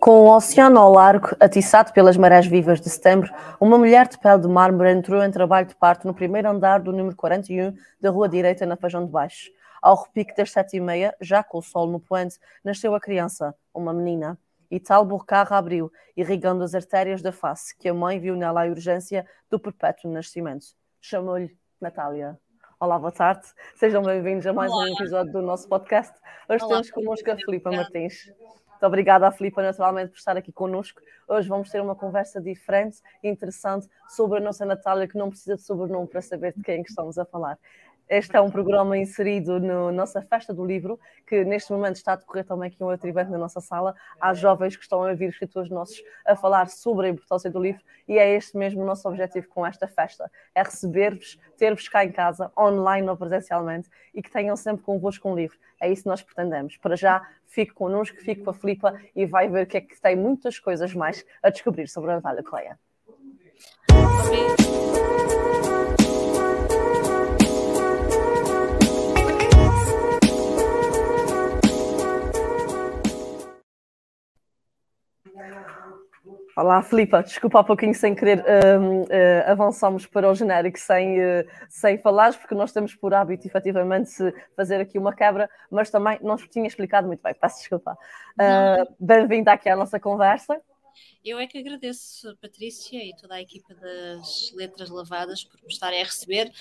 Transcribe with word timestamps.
Com 0.00 0.10
o 0.22 0.36
oceano 0.36 0.78
ao 0.78 0.92
largo, 0.92 1.28
atiçado 1.40 1.92
pelas 1.92 2.16
marés 2.16 2.46
vivas 2.46 2.80
de 2.80 2.88
setembro, 2.88 3.32
uma 3.60 3.78
mulher 3.78 4.08
de 4.08 4.18
pele 4.18 4.42
de 4.42 4.48
mármore 4.48 4.90
entrou 4.90 5.22
em 5.22 5.30
trabalho 5.30 5.66
de 5.66 5.74
parto 5.74 6.06
no 6.06 6.14
primeiro 6.14 6.48
andar 6.48 6.80
do 6.80 6.92
número 6.92 7.16
41 7.16 7.74
da 8.00 8.10
Rua 8.10 8.28
Direita, 8.28 8.66
na 8.66 8.76
Feijão 8.76 9.04
de 9.04 9.10
Baixo. 9.10 9.50
Ao 9.80 10.02
repique 10.02 10.34
das 10.34 10.50
sete 10.50 10.76
e 10.76 10.80
meia, 10.80 11.14
já 11.20 11.44
com 11.44 11.58
o 11.58 11.62
sol 11.62 11.86
no 11.86 12.00
poente, 12.00 12.38
nasceu 12.64 12.94
a 12.94 13.00
criança, 13.00 13.54
uma 13.74 13.92
menina. 13.92 14.38
E 14.70 14.80
tal 14.80 15.04
burcarra 15.04 15.58
abriu, 15.58 15.92
irrigando 16.16 16.64
as 16.64 16.74
artérias 16.74 17.20
da 17.20 17.30
face, 17.30 17.76
que 17.76 17.88
a 17.88 17.94
mãe 17.94 18.18
viu 18.18 18.34
nela 18.34 18.64
a 18.64 18.66
urgência 18.66 19.26
do 19.50 19.60
perpétuo 19.60 20.10
nascimento. 20.10 20.66
Chamou-lhe 21.00 21.56
Natália. 21.80 22.38
Olá, 22.80 22.98
boa 22.98 23.12
tarde. 23.12 23.46
Sejam 23.76 24.02
bem-vindos 24.02 24.46
a 24.46 24.52
mais 24.52 24.72
Olá. 24.72 24.84
um 24.84 24.94
episódio 24.94 25.32
do 25.32 25.42
nosso 25.42 25.68
podcast. 25.68 26.12
Hoje 26.48 26.64
Olá. 26.64 26.74
temos 26.74 26.90
connosco 26.90 27.30
a 27.30 27.36
Filipa 27.36 27.70
Martins. 27.70 28.32
Muito 28.84 28.92
obrigada 28.92 29.26
à 29.26 29.32
Filipa, 29.32 29.62
naturalmente, 29.62 30.10
por 30.10 30.18
estar 30.18 30.36
aqui 30.36 30.52
connosco. 30.52 31.00
Hoje 31.26 31.48
vamos 31.48 31.70
ter 31.70 31.80
uma 31.80 31.94
conversa 31.94 32.38
diferente 32.38 32.98
interessante 33.22 33.88
sobre 34.10 34.36
a 34.36 34.40
nossa 34.42 34.66
Natália, 34.66 35.08
que 35.08 35.16
não 35.16 35.30
precisa 35.30 35.56
de 35.56 35.62
sobrenome 35.62 36.06
para 36.06 36.20
saber 36.20 36.52
de 36.54 36.62
quem 36.62 36.80
é 36.80 36.82
que 36.82 36.90
estamos 36.90 37.16
a 37.16 37.24
falar. 37.24 37.58
Este 38.08 38.36
é 38.36 38.40
um 38.40 38.50
programa 38.50 38.98
inserido 38.98 39.58
na 39.58 39.90
nossa 39.90 40.20
festa 40.20 40.52
do 40.52 40.62
livro, 40.62 41.00
que 41.26 41.42
neste 41.42 41.72
momento 41.72 41.96
está 41.96 42.12
a 42.12 42.16
decorrer 42.16 42.44
também 42.44 42.68
aqui 42.68 42.82
um 42.82 42.86
outro 42.86 43.08
evento 43.08 43.30
na 43.30 43.38
nossa 43.38 43.62
sala. 43.62 43.94
Há 44.20 44.34
jovens 44.34 44.76
que 44.76 44.82
estão 44.82 45.02
a 45.02 45.14
vir 45.14 45.30
escritores 45.30 45.70
nossos 45.70 46.02
a 46.26 46.36
falar 46.36 46.68
sobre 46.68 47.06
a 47.06 47.10
importância 47.10 47.50
do 47.50 47.58
livro 47.58 47.82
e 48.06 48.18
é 48.18 48.34
este 48.34 48.58
mesmo 48.58 48.82
o 48.82 48.84
nosso 48.84 49.08
objetivo 49.08 49.48
com 49.48 49.66
esta 49.66 49.88
festa: 49.88 50.30
é 50.54 50.62
receber-vos, 50.62 51.38
ter-vos 51.56 51.88
cá 51.88 52.04
em 52.04 52.12
casa, 52.12 52.52
online 52.58 53.08
ou 53.08 53.16
presencialmente, 53.16 53.88
e 54.12 54.22
que 54.22 54.30
tenham 54.30 54.54
sempre 54.54 54.84
convosco 54.84 55.26
um 55.28 55.34
livro. 55.34 55.56
É 55.80 55.90
isso 55.90 56.02
que 56.02 56.08
nós 56.08 56.22
pretendemos. 56.22 56.76
Para 56.76 56.96
já, 56.96 57.26
fique 57.46 57.72
connosco, 57.72 58.18
fique 58.18 58.42
com 58.42 58.50
a 58.50 58.54
Filipa 58.54 59.00
e 59.16 59.24
vai 59.24 59.48
ver 59.48 59.66
que 59.66 59.78
é 59.78 59.80
que 59.80 59.98
tem 59.98 60.14
muitas 60.14 60.58
coisas 60.58 60.92
mais 60.92 61.24
a 61.42 61.48
descobrir 61.48 61.88
sobre 61.88 62.10
a 62.10 62.16
Natália 62.16 62.42
Correia. 62.42 62.78
Olá, 76.56 76.80
Filipa, 76.82 77.20
desculpa 77.20 77.58
há 77.58 77.64
pouquinho 77.64 77.92
sem 77.92 78.14
querer 78.14 78.38
uh, 78.38 79.02
uh, 79.02 79.50
avançamos 79.50 80.06
para 80.06 80.30
o 80.30 80.34
genérico 80.36 80.78
sem, 80.78 81.18
uh, 81.18 81.44
sem 81.68 81.98
falares, 81.98 82.36
porque 82.36 82.54
nós 82.54 82.70
temos 82.70 82.94
por 82.94 83.12
hábito 83.12 83.44
efetivamente 83.44 84.12
fazer 84.54 84.80
aqui 84.80 84.96
uma 84.96 85.12
quebra, 85.12 85.50
mas 85.68 85.90
também 85.90 86.16
não 86.22 86.36
tinha 86.36 86.68
explicado 86.68 87.08
muito 87.08 87.20
bem, 87.20 87.34
peço 87.34 87.58
desculpa. 87.58 87.98
Uh, 88.34 88.94
Bem-vinda 89.00 89.52
aqui 89.52 89.68
à 89.68 89.74
nossa 89.74 89.98
conversa. 89.98 90.60
Eu 91.24 91.40
é 91.40 91.46
que 91.48 91.58
agradeço, 91.58 92.36
Patrícia, 92.40 93.02
e 93.02 93.16
toda 93.16 93.34
a 93.34 93.42
equipa 93.42 93.74
das 93.74 94.52
Letras 94.54 94.90
Lavadas 94.90 95.42
por 95.42 95.60
me 95.60 95.72
estarem 95.72 96.02
a 96.02 96.04
receber, 96.04 96.52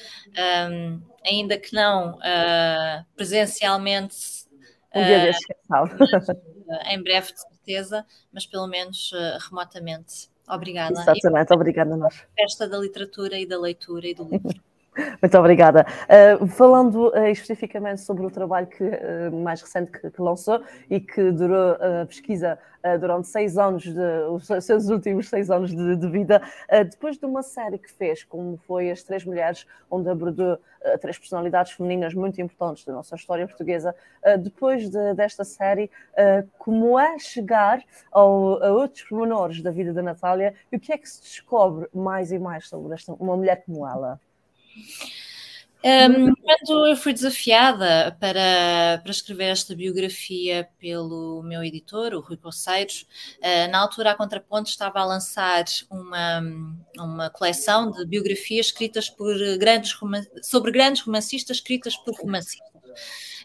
um, 0.71 1.01
ainda 1.23 1.55
que 1.55 1.75
não 1.75 2.15
uh, 2.15 3.05
presencialmente. 3.15 4.15
Um 4.95 5.05
dia 5.05 5.19
desse, 5.19 5.43
em 6.87 7.03
breve, 7.03 7.31
certeza, 7.63 8.05
mas 8.31 8.45
pelo 8.45 8.67
menos 8.67 9.11
uh, 9.13 9.37
remotamente. 9.49 10.29
Obrigada. 10.47 10.99
Exatamente, 10.99 11.53
obrigada 11.53 11.93
a 11.93 11.97
nós. 11.97 12.21
Festa 12.37 12.67
da 12.67 12.77
literatura 12.77 13.39
e 13.39 13.45
da 13.45 13.59
leitura 13.59 14.07
e 14.07 14.13
do 14.13 14.23
livro. 14.23 14.61
Muito 15.21 15.37
obrigada. 15.37 15.85
Uh, 16.41 16.47
falando 16.47 17.09
uh, 17.09 17.25
especificamente 17.27 18.01
sobre 18.01 18.25
o 18.25 18.29
trabalho 18.29 18.67
que, 18.67 18.83
uh, 18.83 19.31
mais 19.43 19.61
recente 19.61 19.91
que, 19.91 20.09
que, 20.09 20.21
lançou 20.21 20.61
e 20.89 20.99
que 20.99 21.31
durou 21.31 21.73
a 21.73 22.05
pesquisa 22.05 22.59
durante 22.99 23.29
seis 23.29 23.57
anos, 23.57 23.83
de, 23.83 24.25
os 24.29 24.45
seus 24.65 24.89
últimos 24.89 25.29
seis 25.29 25.49
anos 25.49 25.73
de, 25.73 25.95
de 25.95 26.09
vida, 26.09 26.41
depois 26.91 27.17
de 27.17 27.25
uma 27.25 27.41
série 27.41 27.77
que 27.77 27.89
fez, 27.89 28.25
como 28.25 28.57
foi 28.57 28.91
As 28.91 29.01
Três 29.03 29.23
Mulheres, 29.23 29.65
onde 29.89 30.09
abordou 30.09 30.59
três 30.99 31.17
personalidades 31.17 31.71
femininas 31.71 32.13
muito 32.13 32.41
importantes 32.41 32.83
da 32.83 32.91
nossa 32.91 33.15
história 33.15 33.47
portuguesa, 33.47 33.95
depois 34.41 34.89
de, 34.89 35.13
desta 35.13 35.45
série, 35.45 35.89
como 36.57 36.99
é 36.99 37.17
chegar 37.19 37.81
ao, 38.11 38.61
a 38.61 38.73
outros 38.73 39.03
pormenores 39.03 39.61
da 39.61 39.71
vida 39.71 39.93
da 39.93 40.01
Natália 40.01 40.53
e 40.69 40.75
o 40.75 40.79
que 40.79 40.91
é 40.91 40.97
que 40.97 41.07
se 41.07 41.21
descobre 41.21 41.87
mais 41.93 42.33
e 42.33 42.37
mais 42.37 42.67
sobre 42.67 42.95
esta, 42.95 43.13
uma 43.13 43.37
mulher 43.37 43.63
como 43.65 43.87
ela? 43.87 44.19
Um, 45.85 46.33
quando 46.35 46.87
eu 46.87 46.95
fui 46.95 47.11
desafiada 47.11 48.15
para, 48.17 49.01
para 49.03 49.11
escrever 49.11 49.49
esta 49.49 49.75
biografia 49.75 50.69
pelo 50.79 51.43
meu 51.43 51.61
editor, 51.61 52.13
o 52.13 52.21
Rui 52.21 52.37
Conceiros, 52.37 53.05
uh, 53.39 53.69
na 53.69 53.79
altura 53.79 54.11
a 54.11 54.15
Contraponto 54.15 54.69
estava 54.69 54.99
a 55.01 55.05
lançar 55.05 55.65
uma, 55.91 56.41
uma 56.97 57.29
coleção 57.29 57.91
de 57.91 58.05
biografias 58.05 58.67
escritas 58.67 59.09
por 59.09 59.35
grandes 59.57 59.93
sobre 60.41 60.71
grandes 60.71 61.01
romancistas 61.01 61.57
escritas 61.57 61.97
por 61.97 62.15
romancistas. 62.15 62.71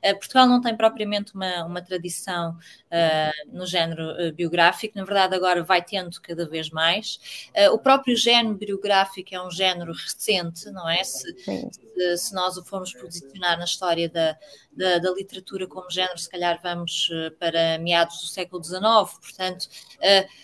Uh, 0.04 0.19
Portugal 0.19 0.47
não 0.47 0.60
tem 0.60 0.76
propriamente 0.76 1.34
uma, 1.34 1.64
uma 1.64 1.82
tradição 1.82 2.53
uh, 2.53 3.56
no 3.56 3.66
género 3.66 4.12
uh, 4.12 4.32
biográfico, 4.32 4.97
na 4.97 5.04
verdade, 5.04 5.34
agora 5.34 5.62
vai 5.62 5.82
tendo 5.82 6.20
cada 6.20 6.48
vez 6.48 6.70
mais. 6.70 7.20
o 7.72 7.78
próprio 7.78 8.16
género 8.16 8.54
biográfico 8.54 9.34
é 9.34 9.42
um 9.42 9.50
género 9.50 9.92
recente, 9.92 10.70
não 10.70 10.88
é? 10.88 11.03
Se, 11.03 11.34
se, 11.44 12.16
se 12.16 12.34
nós 12.34 12.56
o 12.56 12.64
formos 12.64 12.92
posicionar 12.92 13.59
na 13.59 13.64
história 13.64 14.09
da, 14.09 14.36
da, 14.72 14.98
da, 14.98 15.10
literatura 15.10 15.66
como 15.66 15.91
género, 15.91 16.19
se 16.19 16.28
calhar 16.28 16.60
vamos 16.62 17.10
para 17.38 17.78
meados 17.78 18.20
do 18.20 18.26
século 18.26 18.62
XIX, 18.62 18.80
portanto, 19.20 19.69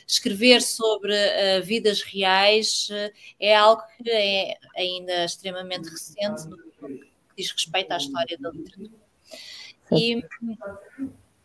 escrever 0.06 0.62
sobre 0.62 1.14
vidas 1.62 2.02
reais 2.02 2.88
é 3.38 3.54
algo 3.54 3.82
que 3.96 4.10
é 4.10 4.56
ainda 4.76 5.24
extremamente 5.24 5.88
recente 5.88 6.46
no 6.48 6.56
que 6.56 7.14
diz 7.36 7.50
respeito 7.50 7.92
à 7.92 7.96
história 7.96 8.38
da 8.38 8.50
literatura. 8.50 9.03
E 9.92 10.22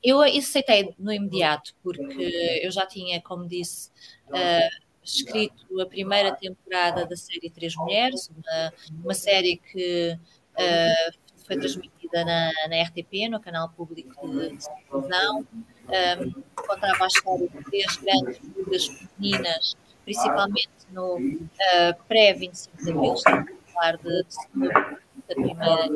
eu 0.03 0.21
aceitei 0.21 0.93
no 0.97 1.11
imediato, 1.11 1.73
porque 1.83 2.61
eu 2.63 2.71
já 2.71 2.85
tinha, 2.85 3.21
como 3.21 3.47
disse, 3.47 3.89
uh, 4.29 4.89
escrito 5.03 5.79
a 5.81 5.85
primeira 5.85 6.33
temporada 6.35 7.05
da 7.05 7.15
série 7.15 7.49
Três 7.49 7.75
Mulheres, 7.75 8.29
uma, 8.29 8.73
uma 9.03 9.13
série 9.13 9.57
que 9.57 10.17
uh, 10.53 11.29
foi 11.45 11.57
transmitida 11.57 12.23
na, 12.23 12.51
na, 12.69 12.83
RTP, 12.83 13.27
no 13.29 13.39
canal 13.39 13.69
público 13.69 14.27
de, 14.27 14.57
televisão. 14.89 15.47
Um, 15.89 16.43
contava 16.55 17.05
a 17.05 17.07
história 17.07 17.49
de 17.49 17.63
três 17.63 17.97
grandes 17.97 18.37
figuras 18.37 18.85
femininas, 18.85 19.75
principalmente 20.05 20.69
no 20.91 21.17
uh, 21.17 22.03
pré-25 22.07 22.83
de 22.83 22.91
abril, 22.91 23.13
estamos 23.15 23.49
a 23.49 23.73
falar 23.73 23.97
de, 23.97 24.23
de, 24.53 24.97
da 25.29 25.35
primeira 25.35 25.89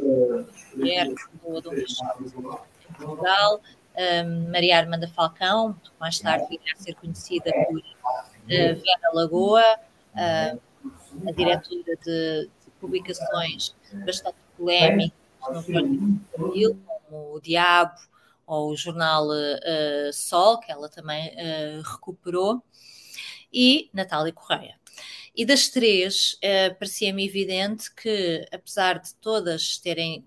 mulher 0.76 1.08
do 1.08 1.72
Quixote 1.72 2.24
em 2.24 2.94
Portugal, 2.94 3.60
um, 3.98 4.52
Maria 4.52 4.78
Armanda 4.78 5.08
Falcão, 5.08 5.76
mais 6.00 6.20
tarde 6.20 6.48
virá 6.50 6.64
a 6.78 6.82
ser 6.82 6.94
conhecida 6.96 7.52
por 7.52 7.80
uh, 7.80 9.14
Lagoa, 9.14 9.64
uh, 10.14 10.62
a 11.28 11.32
diretora 11.32 11.96
de, 12.04 12.04
de, 12.06 12.50
publicações 12.80 13.76
bastante 14.06 14.36
polémicas 14.58 15.18
no 15.50 15.62
Brasil, 15.62 16.80
como 16.86 17.36
O 17.36 17.40
Diabo 17.40 18.00
ou 18.46 18.72
o 18.72 18.76
jornal 18.76 19.26
uh, 19.28 20.14
Sol, 20.14 20.60
que 20.60 20.72
ela 20.72 20.90
também 20.90 21.32
recuperou, 21.84 22.62
e 23.52 23.90
Natália 23.94 24.34
Correia. 24.34 24.76
E 25.36 25.46
das 25.46 25.70
três, 25.70 26.34
uh, 26.34 26.76
parecia-me 26.76 27.26
evidente 27.26 27.94
que, 27.94 28.46
apesar 28.52 29.00
de 29.00 29.16
todas 29.16 29.78
terem 29.78 30.26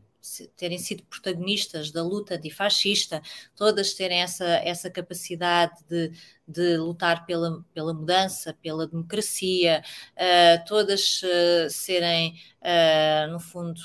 terem 0.56 0.78
sido 0.78 1.04
protagonistas 1.04 1.90
da 1.90 2.02
luta 2.02 2.34
antifascista, 2.34 3.22
todas 3.54 3.94
terem 3.94 4.22
essa, 4.22 4.44
essa 4.44 4.90
capacidade 4.90 5.84
de, 5.88 6.10
de 6.46 6.76
lutar 6.78 7.24
pela, 7.26 7.64
pela 7.72 7.94
mudança, 7.94 8.54
pela 8.60 8.86
democracia, 8.86 9.82
uh, 10.14 10.64
todas 10.66 11.22
uh, 11.22 11.70
serem, 11.70 12.41
uh, 12.60 13.30
no 13.30 13.41
fundo, 13.41 13.80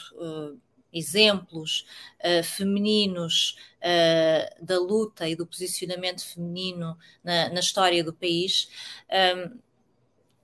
exemplos 0.94 1.85
femininos 2.44 3.56
da 4.62 4.77
luta 4.77 5.29
e 5.29 5.38
do 5.38 5.47
posicionamento 5.47 6.21
feminino 6.25 6.97
na, 7.24 7.47
na 7.47 7.62
história 7.62 8.03
do 8.03 8.12
país. 8.12 8.67
Um, 9.09 9.57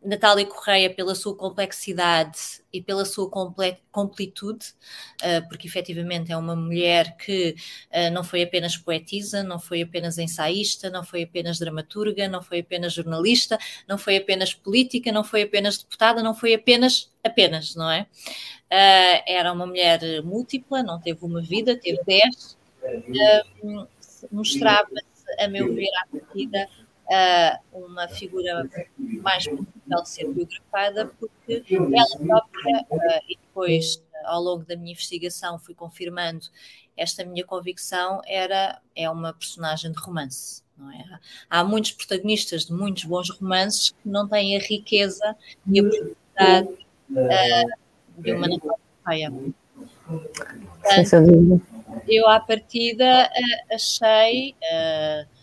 Natália 0.03 0.45
Correia 0.45 0.93
pela 0.93 1.15
sua 1.15 1.35
complexidade 1.35 2.61
e 2.71 2.81
pela 2.81 3.03
sua 3.03 3.29
completude, 3.91 4.67
uh, 5.21 5.47
porque 5.49 5.67
efetivamente 5.67 6.31
é 6.31 6.37
uma 6.37 6.55
mulher 6.55 7.17
que 7.17 7.55
uh, 7.91 8.13
não 8.13 8.23
foi 8.23 8.43
apenas 8.43 8.77
poetisa, 8.77 9.43
não 9.43 9.59
foi 9.59 9.81
apenas 9.81 10.17
ensaísta, 10.17 10.89
não 10.89 11.03
foi 11.03 11.23
apenas 11.23 11.59
dramaturga, 11.59 12.27
não 12.27 12.41
foi 12.41 12.59
apenas 12.59 12.93
jornalista, 12.93 13.57
não 13.87 13.97
foi 13.97 14.17
apenas 14.17 14.53
política, 14.53 15.11
não 15.11 15.23
foi 15.23 15.41
apenas 15.41 15.79
deputada, 15.79 16.21
não 16.21 16.35
foi 16.35 16.53
apenas, 16.53 17.11
apenas, 17.23 17.75
não 17.75 17.89
é? 17.89 18.07
Uh, 18.71 19.23
era 19.27 19.51
uma 19.51 19.65
mulher 19.65 19.99
múltipla, 20.23 20.83
não 20.83 20.99
teve 20.99 21.25
uma 21.25 21.41
vida, 21.41 21.75
teve 21.75 21.99
dez, 22.05 22.57
mostrava-se 24.31 25.17
a 25.39 25.47
meu 25.47 25.73
ver, 25.73 25.89
à 26.03 26.07
partida, 26.17 26.69
uh, 27.09 27.85
uma 27.85 28.07
figura 28.07 28.69
mais 28.97 29.47
possível 29.47 30.01
de 30.01 30.09
ser 30.09 30.33
biografada, 30.33 31.11
porque 31.19 31.63
ela 31.69 32.17
própria, 32.25 32.85
uh, 32.89 33.23
e 33.27 33.37
depois, 33.37 34.03
ao 34.25 34.41
longo 34.41 34.65
da 34.65 34.75
minha 34.75 34.91
investigação, 34.91 35.59
fui 35.59 35.73
confirmando 35.73 36.47
esta 36.95 37.23
minha 37.23 37.45
convicção, 37.45 38.21
era, 38.25 38.81
é 38.95 39.09
uma 39.09 39.33
personagem 39.33 39.91
de 39.91 39.99
romance. 39.99 40.63
Não 40.77 40.91
é? 40.91 41.19
Há 41.49 41.63
muitos 41.63 41.91
protagonistas 41.91 42.65
de 42.65 42.73
muitos 42.73 43.03
bons 43.05 43.29
romances 43.31 43.91
que 43.91 44.09
não 44.09 44.27
têm 44.27 44.55
a 44.55 44.59
riqueza 44.59 45.35
e 45.65 45.79
a 45.79 45.83
profundidade 45.83 46.67
uh, 47.11 48.21
de 48.21 48.31
uma 48.33 48.47
narrativa 48.47 48.77
Portanto, 50.81 51.61
eu, 52.07 52.27
à 52.27 52.39
partida, 52.39 53.29
uh, 53.29 53.75
achei 53.75 54.55
uh, 54.63 55.36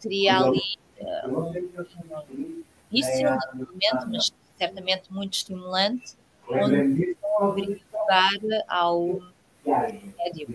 teria 0.00 0.38
ali 0.38 0.60
um 1.26 1.52
difícil, 2.90 3.30
naturalmente, 3.30 4.06
mas 4.10 4.32
certamente 4.58 5.12
muito 5.12 5.34
estimulante, 5.34 6.14
onde 6.48 7.16
verificar 7.54 8.38
ao 8.68 9.20
médio. 9.64 10.48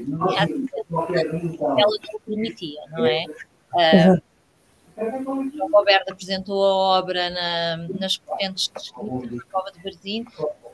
Ela 1.77 1.97
não 2.11 2.19
permitia, 2.25 2.81
não 2.91 3.05
é? 3.05 3.25
Uh, 3.73 4.21
João 5.55 5.69
Roberto 5.71 6.09
apresentou 6.11 6.65
a 6.65 6.75
obra 6.99 7.29
na, 7.29 7.77
nas 7.99 8.17
correntes 8.17 8.71
de 8.73 8.81
escrita 8.81 9.35
da 9.35 9.43
Cova 9.51 9.71
de 9.71 9.83
Varzim, 9.83 10.25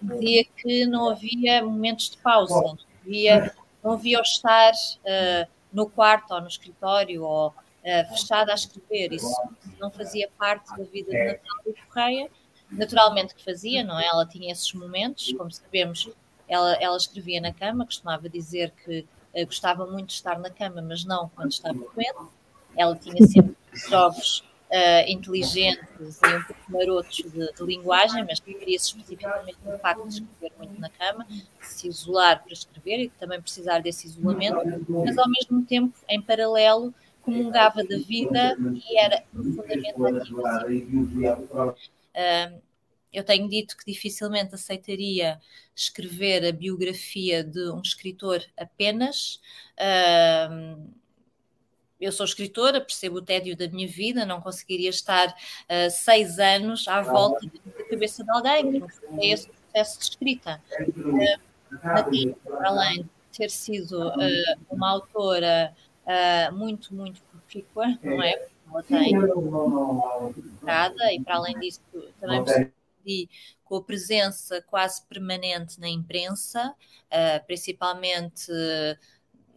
dizia 0.01 0.45
que 0.45 0.85
não 0.85 1.09
havia 1.09 1.63
momentos 1.63 2.11
de 2.11 2.17
pausa, 2.17 2.53
não 2.53 2.77
havia, 3.01 3.53
não 3.83 3.91
havia 3.93 4.21
estar 4.21 4.71
uh, 4.71 5.47
no 5.73 5.89
quarto 5.89 6.33
ou 6.33 6.41
no 6.41 6.47
escritório 6.47 7.23
ou 7.23 7.49
uh, 7.49 8.09
fechado 8.09 8.49
a 8.51 8.53
escrever, 8.53 9.13
isso 9.13 9.33
não 9.79 9.89
fazia 9.91 10.29
parte 10.37 10.69
da 10.77 10.83
vida 10.83 11.11
de 11.11 11.17
Natália 11.17 11.75
Correia, 11.87 12.31
naturalmente 12.71 13.35
que 13.35 13.43
fazia, 13.43 13.83
não 13.83 13.99
é? 13.99 14.05
Ela 14.05 14.25
tinha 14.25 14.51
esses 14.51 14.71
momentos, 14.73 15.33
como 15.33 15.51
sabemos, 15.51 16.09
ela, 16.47 16.73
ela 16.75 16.97
escrevia 16.97 17.41
na 17.41 17.51
cama, 17.51 17.85
costumava 17.85 18.29
dizer 18.29 18.71
que 18.83 19.05
uh, 19.33 19.45
gostava 19.45 19.85
muito 19.85 20.07
de 20.07 20.13
estar 20.13 20.39
na 20.39 20.49
cama, 20.49 20.81
mas 20.81 21.03
não 21.03 21.29
quando 21.29 21.51
estava 21.51 21.77
doente, 21.77 22.29
ela 22.75 22.95
tinha 22.95 23.25
sempre 23.27 23.55
jogos 23.89 24.43
uh, 24.73 25.09
inteligentes 25.09 26.19
e 26.21 26.35
um 26.35 26.43
pouco 26.43 26.71
marotos 26.71 27.15
de, 27.17 27.53
de 27.53 27.63
linguagem, 27.63 28.25
mas 28.25 28.39
referia-se 28.39 28.87
especificamente 28.87 29.57
no 29.63 29.77
facto 29.77 30.07
de 30.07 30.15
escrever 30.15 30.51
muito 30.57 30.81
na 30.81 30.89
cama, 30.89 31.27
se 31.61 31.87
isolar 31.87 32.43
para 32.43 32.53
escrever 32.53 33.03
e 33.03 33.09
também 33.09 33.39
precisar 33.39 33.79
desse 33.79 34.07
isolamento, 34.07 34.57
mas 34.89 35.17
ao 35.17 35.29
mesmo 35.29 35.63
tempo, 35.65 35.95
em 36.09 36.19
paralelo, 36.19 36.93
comungava 37.21 37.83
da 37.83 37.97
vida 37.97 38.57
e 38.73 38.97
era 38.97 39.23
profundamente 39.31 39.89
ativa. 41.27 41.75
Uh, 42.15 42.61
eu 43.13 43.23
tenho 43.23 43.47
dito 43.47 43.77
que 43.77 43.85
dificilmente 43.85 44.55
aceitaria 44.55 45.39
escrever 45.75 46.45
a 46.45 46.51
biografia 46.51 47.43
de 47.43 47.69
um 47.69 47.79
escritor 47.79 48.43
apenas. 48.57 49.39
Uh, 49.77 50.91
eu 52.03 52.11
sou 52.11 52.25
escritora, 52.25 52.81
percebo 52.81 53.17
o 53.17 53.21
tédio 53.21 53.55
da 53.55 53.67
minha 53.67 53.87
vida, 53.87 54.25
não 54.25 54.41
conseguiria 54.41 54.89
estar 54.89 55.27
uh, 55.29 55.89
seis 55.89 56.37
anos 56.39 56.87
à 56.87 57.01
volta 57.01 57.45
da 57.45 57.83
cabeça 57.85 58.23
de 58.23 58.31
alguém, 58.31 58.83
é 59.19 59.27
esse 59.27 59.47
processo 59.47 59.99
de 59.99 60.05
escrita. 60.05 60.61
Uh, 60.71 62.35
além 62.61 63.03
de 63.03 63.09
ter 63.37 63.49
sido 63.49 64.09
uh, 64.09 64.59
uma 64.69 64.91
autora 64.91 65.73
uh, 66.05 66.55
muito, 66.55 66.93
muito 66.93 67.21
profícua, 67.23 67.97
não 68.03 68.21
é? 68.21 68.47
Ela 68.67 68.83
tem 68.83 69.13
e 71.13 71.23
para 71.23 71.35
além 71.35 71.59
disso 71.59 71.81
também 72.19 72.43
percebi 72.43 73.29
com 73.63 73.75
a 73.77 73.83
presença 73.83 74.61
quase 74.63 75.03
permanente 75.05 75.79
na 75.79 75.87
imprensa, 75.87 76.73
principalmente 77.45 78.51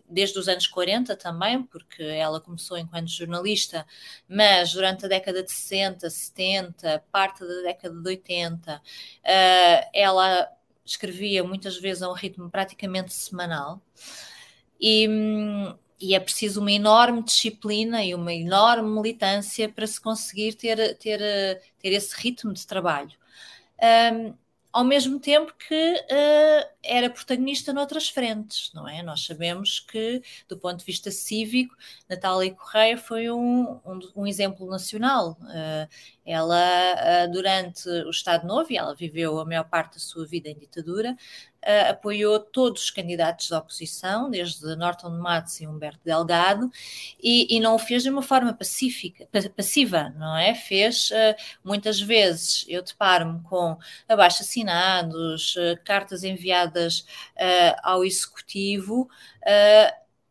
desde 0.08 0.38
os 0.38 0.49
anos 0.49 0.67
40 0.67 1.17
também, 1.17 1.62
porque 1.62 2.03
ela 2.03 2.41
começou 2.41 2.79
enquanto 2.79 3.08
jornalista, 3.08 3.87
mas 4.29 4.73
durante 4.73 5.05
a 5.05 5.08
década 5.08 5.43
de 5.43 5.50
60, 5.50 6.08
70, 6.08 7.05
parte 7.11 7.41
da 7.41 7.62
década 7.62 7.94
de 8.00 8.08
80, 8.08 8.76
uh, 8.76 8.81
eh, 9.25 9.91
ela 9.93 10.49
escrevia 10.85 11.43
muitas 11.43 11.76
vezes 11.76 12.03
a 12.03 12.11
um 12.11 12.14
ritmo 12.14 12.49
praticamente 12.49 13.12
semanal. 13.12 13.82
E, 14.81 15.08
e 16.00 16.14
é 16.14 16.20
preciso 16.20 16.61
uma 16.61 16.70
enorme 16.70 17.23
disciplina 17.23 18.05
e 18.05 18.14
uma 18.14 18.32
enorme 18.32 18.88
militância 18.88 19.69
para 19.69 19.87
se 19.87 20.00
conseguir 20.00 20.55
ter, 20.55 20.97
ter, 20.99 21.20
ter 21.79 21.88
esse 21.88 22.14
ritmo 22.17 22.53
de 22.53 22.67
trabalho. 22.67 23.12
Um, 24.12 24.35
ao 24.73 24.85
mesmo 24.85 25.19
tempo 25.19 25.55
que 25.55 25.75
uh, 25.75 26.75
era 26.86 27.10
protagonista 27.10 27.72
noutras 27.72 28.08
frentes, 28.08 28.70
não 28.74 28.88
é? 28.88 29.02
Nós 29.02 29.24
sabemos 29.24 29.80
que, 29.80 30.22
do 30.48 30.56
ponto 30.56 30.78
de 30.78 30.84
vista 30.84 31.10
cívico, 31.10 31.76
Natália 32.08 32.54
Correia 32.54 32.96
foi 32.96 33.30
um, 33.30 33.80
um, 33.84 34.00
um 34.16 34.26
exemplo 34.26 34.66
nacional. 34.66 35.38
Uh, 35.42 35.88
ela, 36.24 36.56
uh, 36.56 37.32
durante 37.32 37.88
o 37.88 38.10
Estado 38.10 38.46
Novo, 38.46 38.72
e 38.72 38.76
ela 38.76 38.94
viveu 38.94 39.38
a 39.38 39.44
maior 39.44 39.64
parte 39.64 39.94
da 39.94 40.00
sua 40.00 40.26
vida 40.26 40.48
em 40.48 40.58
ditadura, 40.58 41.12
uh, 41.12 41.90
apoiou 41.90 42.40
todos 42.40 42.82
os 42.82 42.90
candidatos 42.90 43.48
da 43.48 43.58
oposição, 43.58 44.28
desde 44.28 44.74
Norton 44.74 45.10
Matos 45.10 45.60
e 45.60 45.66
Humberto 45.68 46.00
Delgado, 46.04 46.68
e, 47.22 47.56
e, 47.56 47.60
não 47.60 47.76
o 47.76 47.78
fez 47.78 48.02
de 48.02 48.10
uma 48.10 48.22
forma 48.22 48.52
pacífica, 48.52 49.28
passiva, 49.56 50.12
não 50.16 50.36
é? 50.36 50.54
Fez 50.54 51.10
muitas 51.64 52.00
vezes, 52.00 52.64
eu 52.68 52.82
deparo-me 52.82 53.40
com 53.42 53.78
abaixo-assinados, 54.08 55.54
cartas 55.84 56.24
enviadas 56.24 56.75
ao 57.82 58.05
executivo 58.05 59.08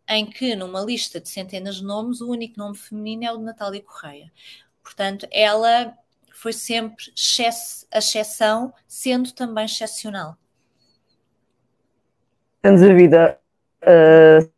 em 0.07 0.25
que 0.25 0.55
numa 0.55 0.81
lista 0.81 1.19
de 1.19 1.29
centenas 1.29 1.77
de 1.77 1.83
nomes 1.83 2.21
o 2.21 2.29
único 2.29 2.59
nome 2.59 2.77
feminino 2.77 3.25
é 3.25 3.31
o 3.31 3.37
de 3.37 3.43
Natália 3.43 3.81
Correia. 3.81 4.31
Portanto, 4.83 5.27
ela 5.31 5.97
foi 6.31 6.53
sempre 6.53 7.05
a 7.91 7.97
exceção, 7.97 8.73
sendo 8.87 9.31
também 9.31 9.65
excepcional 9.65 10.37
sem 12.65 12.75
dúvida, 12.77 13.39
uh, 13.83 14.51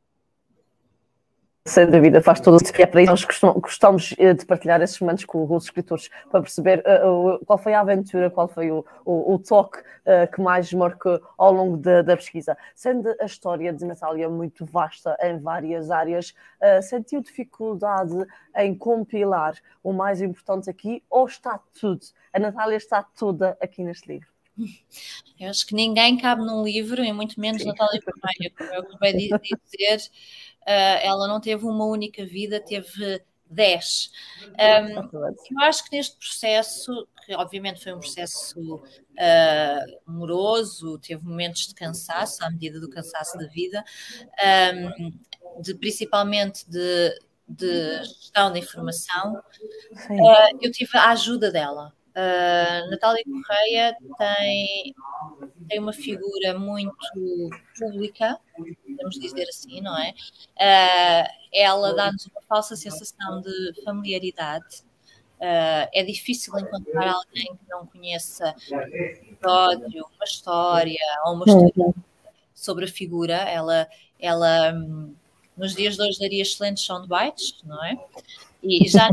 sem 1.68 1.90
dúvida, 1.90 2.22
faz 2.22 2.40
todo 2.40 2.56
o 2.56 2.60
sentido. 2.60 2.82
É 2.82 2.86
para 2.86 3.02
isso 3.02 3.28
que 3.28 3.44
nós 3.44 3.56
gostamos 3.58 4.16
eh, 4.18 4.34
de 4.34 4.46
partilhar 4.46 4.82
esses 4.82 5.00
momentos 5.00 5.26
com, 5.26 5.46
os 5.54 5.66
escritores, 5.66 6.10
para 6.32 6.42
perceber 6.42 6.80
uh, 6.80 7.44
qual 7.46 7.58
foi 7.58 7.74
a 7.74 7.82
aventura, 7.82 8.30
qual 8.30 8.48
foi 8.48 8.72
o, 8.72 8.86
o, 9.06 9.34
o 9.34 9.40
toque 9.40 9.80
uh, 9.80 10.32
que 10.34 10.42
mais 10.42 10.72
marcou 10.74 11.22
ao 11.38 11.52
longo 11.52 11.78
da, 11.78 12.02
da, 12.02 12.16
pesquisa. 12.16 12.58
Sendo 12.74 13.14
a 13.20 13.26
história 13.26 13.74
de 13.74 13.86
Natália 13.86 14.30
muito 14.30 14.66
vasta 14.66 15.18
em 15.22 15.40
várias 15.40 15.92
áreas, 15.92 16.34
sentiu 16.82 17.22
dificuldade 17.22 18.16
em 18.56 18.74
compilar 18.74 19.56
o 19.84 19.94
mais 19.94 20.22
importante 20.22 20.70
aqui, 20.70 21.04
ou 21.10 21.28
está 21.28 21.60
tudo? 21.80 22.06
A 22.34 22.40
Natália 22.40 22.78
está 22.78 23.04
toda 23.04 23.58
aqui 23.62 23.84
neste 23.84 24.08
livro? 24.08 24.28
Eu 25.40 25.50
acho 25.50 25.68
que 25.68 25.76
ninguém 25.76 26.18
cabe 26.18 26.44
num 26.44 26.64
livro, 26.64 27.04
e 27.04 27.14
muito 27.14 27.40
menos 27.40 27.62
Sim. 27.62 27.68
Natália 27.68 28.02
Correia, 28.02 28.52
como 28.58 28.74
eu 28.74 28.82
acabei 28.82 29.14
de 29.14 29.28
dizer, 29.30 30.10
ela 30.68 31.28
não 31.28 31.40
teve 31.40 31.66
uma 31.66 31.86
única 31.86 32.26
vida, 32.26 32.60
teve 32.60 33.22
dez. 33.50 34.12
Um, 34.44 35.10
eu 35.14 35.60
acho 35.62 35.84
que 35.86 35.96
neste 35.96 36.18
processo, 36.18 37.08
que 37.26 37.34
obviamente 37.36 37.84
foi 37.84 37.94
um 37.94 38.00
processo 38.00 38.76
uh, 38.76 40.00
amoroso, 40.08 41.00
teve 41.00 41.24
momentos 41.24 41.68
de 41.68 41.76
cansaço, 41.76 42.44
à 42.44 42.50
medida 42.50 42.80
do 42.80 42.90
cansaço 42.90 43.38
da 43.38 43.48
vida, 43.48 43.84
um, 45.00 45.62
de, 45.62 45.74
principalmente 45.76 46.70
de, 46.70 47.20
de 47.48 48.04
gestão 48.04 48.52
da 48.52 48.60
informação, 48.60 49.36
uh, 49.36 50.58
eu 50.62 50.72
tive 50.72 50.98
a 50.98 51.12
ajuda 51.12 51.52
dela. 51.52 51.94
Uh, 52.18 52.90
Natália 52.90 53.24
Correia 53.24 53.96
tem, 54.18 54.96
tem 55.70 55.80
uma 55.80 55.94
figura 55.94 56.58
muito 56.58 56.96
pública, 57.78 58.40
podemos 58.98 59.20
dizer 59.20 59.48
assim, 59.48 59.82
não 59.82 59.98
é? 59.98 60.14
Uh, 60.56 61.30
ela 61.54 61.94
dá-nos 61.94 62.26
uma 62.26 62.42
falsa 62.42 62.76
sensação 62.76 63.42
de 63.42 63.82
familiaridade. 63.84 64.84
Uh, 65.40 65.86
é 65.94 66.04
difícil 66.04 66.58
encontrar 66.58 67.14
alguém 67.14 67.46
que 67.46 67.70
não 67.70 67.86
conheça 67.86 68.56
um 68.72 68.80
episódio, 68.80 70.06
uma 70.16 70.26
história 70.26 71.00
ou 71.26 71.34
uma 71.36 71.46
história 71.46 71.94
sobre 72.56 72.86
a 72.86 72.88
figura. 72.88 73.36
Ela, 73.36 73.88
ela 74.20 74.74
hum, 74.74 75.14
nos 75.56 75.76
dias 75.76 75.96
de 75.96 76.02
hoje 76.02 76.20
daria 76.20 76.42
excelentes 76.42 76.84
soundbites, 76.84 77.56
não 77.64 77.84
é? 77.86 77.98
E 78.64 78.88
já 78.90 79.10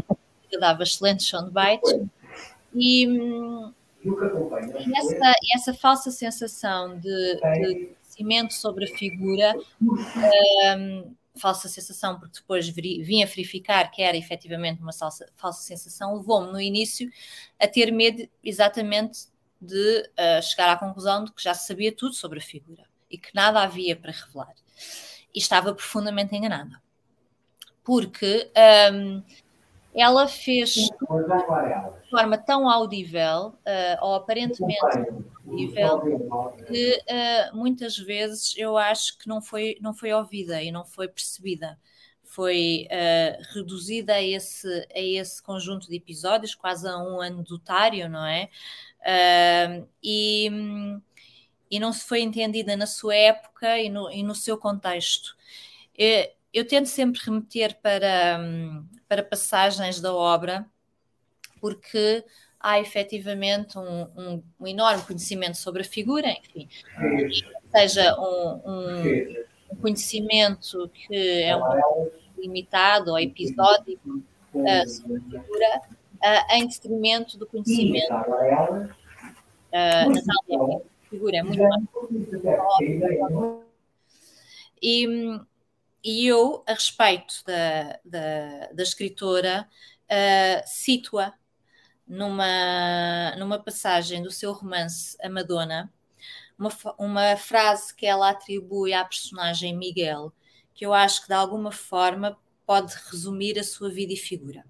dava 0.58 0.82
excelentes 0.82 1.26
soundbites, 1.26 1.92
e, 2.74 3.04
e 3.04 4.98
essa, 4.98 5.34
essa 5.54 5.74
falsa 5.74 6.10
sensação 6.10 6.98
de, 6.98 7.34
de 7.36 7.88
conhecimento 8.14 8.54
sobre 8.54 8.84
a 8.84 8.88
figura 8.88 9.54
um, 9.82 11.14
falsa 11.36 11.68
sensação, 11.68 12.18
porque 12.18 12.40
depois 12.40 12.68
vim 12.68 13.22
a 13.22 13.26
verificar 13.26 13.90
que 13.90 14.02
era 14.02 14.16
efetivamente 14.16 14.80
uma 14.80 14.92
falsa, 14.92 15.26
falsa 15.34 15.62
sensação, 15.62 16.16
levou-me 16.16 16.52
no 16.52 16.60
início 16.60 17.10
a 17.58 17.66
ter 17.66 17.90
medo 17.90 18.28
exatamente 18.42 19.26
de 19.60 20.10
uh, 20.10 20.42
chegar 20.42 20.72
à 20.72 20.76
conclusão 20.76 21.24
de 21.24 21.32
que 21.32 21.42
já 21.42 21.54
sabia 21.54 21.90
tudo 21.90 22.14
sobre 22.14 22.38
a 22.38 22.42
figura 22.42 22.84
e 23.10 23.18
que 23.18 23.34
nada 23.34 23.62
havia 23.62 23.96
para 23.96 24.12
revelar. 24.12 24.54
E 25.34 25.38
estava 25.38 25.74
profundamente 25.74 26.34
enganada. 26.36 26.80
Porque 27.82 28.50
um, 28.92 29.22
ela 29.94 30.28
fez 30.28 30.88
forma 32.14 32.38
tão 32.38 32.68
audível, 32.70 33.48
uh, 33.48 33.98
ou 34.00 34.14
aparentemente 34.14 34.78
audível, 35.44 36.00
que 36.66 37.02
uh, 37.10 37.56
muitas 37.56 37.96
vezes 37.98 38.54
eu 38.56 38.78
acho 38.78 39.18
que 39.18 39.28
não 39.28 39.42
foi, 39.42 39.76
não 39.80 39.92
foi 39.92 40.12
ouvida 40.12 40.62
e 40.62 40.70
não 40.70 40.84
foi 40.84 41.08
percebida. 41.08 41.76
Foi 42.22 42.86
uh, 42.90 43.54
reduzida 43.54 44.14
a 44.14 44.22
esse, 44.22 44.68
a 44.94 45.00
esse 45.00 45.42
conjunto 45.42 45.88
de 45.88 45.96
episódios, 45.96 46.54
quase 46.54 46.88
a 46.88 46.96
um 46.98 47.20
anedotário, 47.20 48.08
não 48.08 48.24
é? 48.24 48.48
e, 50.02 50.50
e 51.70 51.78
não 51.78 51.92
se 51.92 52.06
foi 52.06 52.22
entendida 52.22 52.74
na 52.74 52.86
sua 52.86 53.14
época 53.14 53.78
e 53.78 53.90
no, 53.90 54.10
e 54.10 54.22
no 54.22 54.34
seu 54.34 54.56
contexto. 54.56 55.36
Eu 56.52 56.66
tento 56.66 56.86
sempre 56.86 57.20
remeter 57.22 57.78
para, 57.82 58.38
para 59.06 59.22
passagens 59.22 60.00
da 60.00 60.14
obra, 60.14 60.66
porque 61.64 62.22
há 62.60 62.78
efetivamente 62.78 63.78
um, 63.78 64.02
um, 64.14 64.42
um, 64.60 64.66
enorme 64.66 65.02
conhecimento 65.02 65.56
sobre 65.56 65.80
a 65.80 65.84
figura, 65.84 66.28
enfim, 66.28 66.68
seja 67.74 68.14
um, 68.20 68.60
um 68.66 69.76
conhecimento 69.80 70.90
que 70.90 71.42
é 71.42 71.56
um 71.56 72.10
limitado 72.36 73.12
ou 73.12 73.18
episódico 73.18 74.22
uh, 74.52 74.88
sobre 74.90 75.16
a 75.16 75.20
figura, 75.22 75.80
uh, 76.22 76.54
em 76.54 76.68
detrimento 76.68 77.38
do 77.38 77.46
conhecimento 77.46 78.12
uh, 78.12 79.08
Natália. 79.72 80.82
A 80.82 81.08
figura 81.08 81.38
é 81.38 81.42
muito 81.42 81.62
mais. 81.62 81.82
E, 84.82 85.06
e 86.04 86.26
eu, 86.26 86.62
a 86.66 86.74
respeito 86.74 87.42
da, 87.46 87.98
da, 88.04 88.66
da 88.70 88.82
escritora, 88.82 89.66
uh, 90.10 90.62
cito-a 90.66 91.32
numa, 92.06 93.34
numa 93.36 93.58
passagem 93.58 94.22
do 94.22 94.30
seu 94.30 94.52
romance 94.52 95.16
A 95.22 95.28
Madonna, 95.28 95.92
uma, 96.58 96.70
uma 96.98 97.36
frase 97.36 97.94
que 97.94 98.06
ela 98.06 98.30
atribui 98.30 98.92
à 98.92 99.04
personagem 99.04 99.76
Miguel, 99.76 100.32
que 100.74 100.84
eu 100.86 100.92
acho 100.92 101.22
que 101.22 101.28
de 101.28 101.34
alguma 101.34 101.72
forma 101.72 102.38
pode 102.66 102.94
resumir 103.10 103.58
a 103.58 103.64
sua 103.64 103.90
vida 103.90 104.12
e 104.12 104.16
figura. 104.16 104.64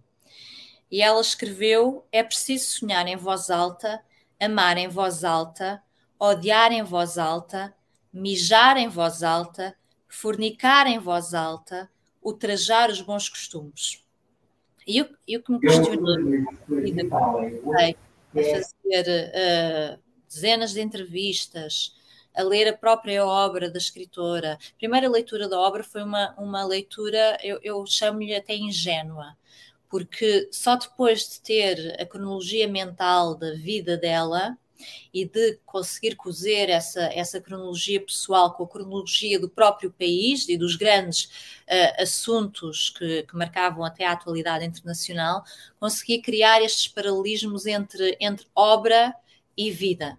E 0.90 1.02
ela 1.02 1.20
escreveu: 1.20 2.06
É 2.12 2.22
preciso 2.22 2.66
sonhar 2.80 3.06
em 3.06 3.16
voz 3.16 3.50
alta, 3.50 4.02
amar 4.40 4.76
em 4.76 4.88
voz 4.88 5.24
alta, 5.24 5.82
odiar 6.18 6.72
em 6.72 6.82
voz 6.82 7.18
alta, 7.18 7.74
mijar 8.12 8.76
em 8.76 8.88
voz 8.88 9.22
alta 9.22 9.76
fornicar 10.14 10.86
em 10.86 10.98
voz 10.98 11.34
alta, 11.34 11.90
ultrajar 12.22 12.88
os 12.88 13.00
bons 13.00 13.28
costumes. 13.28 14.03
E 14.86 15.02
o, 15.02 15.08
e 15.26 15.36
o 15.36 15.42
que 15.42 15.52
me 15.52 15.60
questionei 15.60 16.44
a 17.90 18.62
fazer 18.62 19.06
uh, 19.30 19.98
dezenas 20.28 20.72
de 20.72 20.80
entrevistas, 20.80 21.94
a 22.34 22.42
ler 22.42 22.68
a 22.68 22.76
própria 22.76 23.24
obra 23.24 23.70
da 23.70 23.78
escritora. 23.78 24.54
A 24.54 24.78
primeira 24.78 25.08
leitura 25.08 25.48
da 25.48 25.58
obra 25.58 25.84
foi 25.84 26.02
uma, 26.02 26.34
uma 26.36 26.64
leitura, 26.64 27.38
eu, 27.42 27.58
eu 27.62 27.86
chamo-lhe 27.86 28.34
até 28.34 28.56
ingênua, 28.56 29.36
porque 29.88 30.48
só 30.50 30.76
depois 30.76 31.28
de 31.28 31.40
ter 31.40 32.00
a 32.00 32.04
cronologia 32.04 32.66
mental 32.66 33.36
da 33.36 33.54
vida 33.54 33.96
dela 33.96 34.58
e 35.12 35.24
de 35.24 35.58
conseguir 35.64 36.16
cozer 36.16 36.68
essa, 36.68 37.02
essa 37.12 37.40
cronologia 37.40 38.00
pessoal 38.00 38.52
com 38.54 38.64
a 38.64 38.68
cronologia 38.68 39.38
do 39.38 39.48
próprio 39.48 39.90
país 39.90 40.48
e 40.48 40.56
dos 40.56 40.76
grandes 40.76 41.24
uh, 41.24 42.02
assuntos 42.02 42.90
que, 42.90 43.22
que, 43.22 43.36
marcavam 43.36 43.84
até 43.84 44.06
a 44.06 44.12
atualidade 44.12 44.64
internacional, 44.64 45.44
consegui 45.78 46.20
criar 46.20 46.62
estes 46.62 46.88
paralelismos 46.88 47.66
entre, 47.66 48.16
entre 48.20 48.46
obra 48.54 49.14
e 49.56 49.70
vida. 49.70 50.18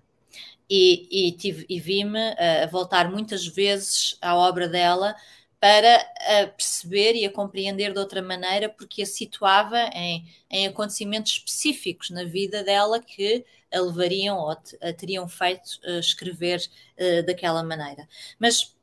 E, 0.70 1.36
e, 1.40 1.66
e 1.70 1.80
vi-me 1.80 2.32
uh, 2.32 2.72
voltar 2.72 3.10
muitas 3.12 3.46
vezes 3.46 4.18
à 4.22 4.36
obra 4.36 4.68
dela 4.68 5.16
para 5.60 5.96
a 6.42 6.48
perceber 6.48 7.16
e 7.16 7.26
a 7.26 7.32
compreender 7.32 7.94
de 7.94 8.00
outra 8.00 8.22
maneira, 8.22 8.70
porque 8.70 9.02
a 9.02 9.06
situava 9.06 9.90
em, 9.94 10.26
em 10.50 10.68
acontecimentos 10.68 11.34
específicos 11.34 12.10
na 12.10 12.24
vida 12.24 12.64
dela 12.64 13.00
que 13.00 13.46
a 13.74 13.80
levariam 13.80 14.38
ou 14.38 14.52
a 14.52 14.94
teriam 14.94 15.28
feito 15.28 15.80
uh, 15.86 16.00
escrever 16.00 16.62
uh, 17.00 17.26
daquela 17.26 17.64
maneira. 17.64 18.08
Mas 18.40 18.76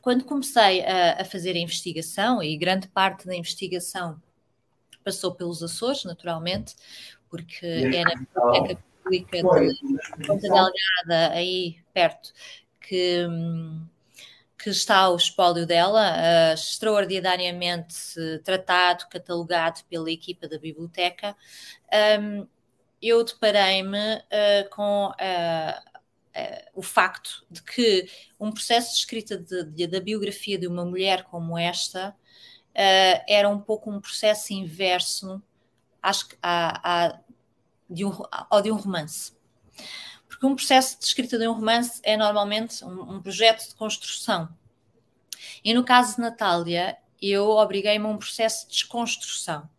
quando 0.00 0.24
comecei 0.24 0.84
a, 0.84 1.20
a, 1.20 1.24
fazer 1.24 1.54
a 1.54 1.58
investigação, 1.58 2.42
e 2.42 2.56
grande 2.56 2.88
parte 2.88 3.26
da 3.26 3.36
investigação 3.36 4.20
passou 5.04 5.34
pelos 5.34 5.62
Açores, 5.62 6.04
naturalmente, 6.04 6.74
porque 7.28 7.66
é 7.66 8.02
na 8.02 8.14
biblioteca 8.14 8.82
pública 9.02 9.42
de 9.42 10.26
Ponta 10.26 10.42
Delgada, 10.42 11.34
aí 11.34 11.76
perto, 11.92 12.32
que. 12.80 13.26
Hum, 13.28 13.86
que 14.62 14.70
está 14.70 15.10
o 15.10 15.16
espólio 15.16 15.66
dela, 15.66 16.12
uh, 16.12 16.54
extraordinariamente 16.54 17.96
tratado, 18.44 19.08
catalogado 19.10 19.80
pela 19.90 20.08
equipa 20.08 20.46
da 20.46 20.56
biblioteca. 20.56 21.36
Um, 22.20 22.46
eu 23.02 23.24
deparei-me 23.24 23.98
uh, 23.98 24.70
com 24.70 25.08
uh, 25.08 25.92
o 26.74 26.80
facto 26.80 27.44
de 27.50 27.60
que 27.60 28.08
um 28.38 28.52
processo 28.52 28.92
de 28.92 28.98
escrita 28.98 29.36
de, 29.36 29.64
de, 29.64 29.86
da 29.88 29.98
biografia 29.98 30.56
de 30.56 30.68
uma 30.68 30.84
mulher 30.84 31.24
como 31.24 31.58
esta 31.58 32.16
era 33.28 33.50
um 33.50 33.60
pouco 33.60 33.90
um 33.90 34.00
processo 34.00 34.54
inverso 34.54 35.42
acho, 36.00 36.28
a, 36.42 37.18
de 37.90 38.06
um, 38.06 38.12
ao 38.30 38.62
de 38.62 38.72
um 38.72 38.76
romance. 38.76 39.32
Porque 40.42 40.52
um 40.54 40.56
processo 40.56 40.98
de 40.98 41.04
escrita 41.04 41.38
de 41.38 41.46
um 41.46 41.52
romance 41.52 42.00
é 42.02 42.16
normalmente 42.16 42.84
um, 42.84 43.12
um 43.12 43.22
projeto 43.22 43.68
de 43.68 43.76
construção. 43.76 44.48
E 45.64 45.72
no 45.72 45.84
caso 45.84 46.16
de 46.16 46.20
Natália, 46.20 46.98
eu 47.20 47.48
obriguei-me 47.50 48.04
a 48.06 48.08
um 48.08 48.18
processo 48.18 48.66
de 48.66 48.72
desconstrução. 48.72 49.70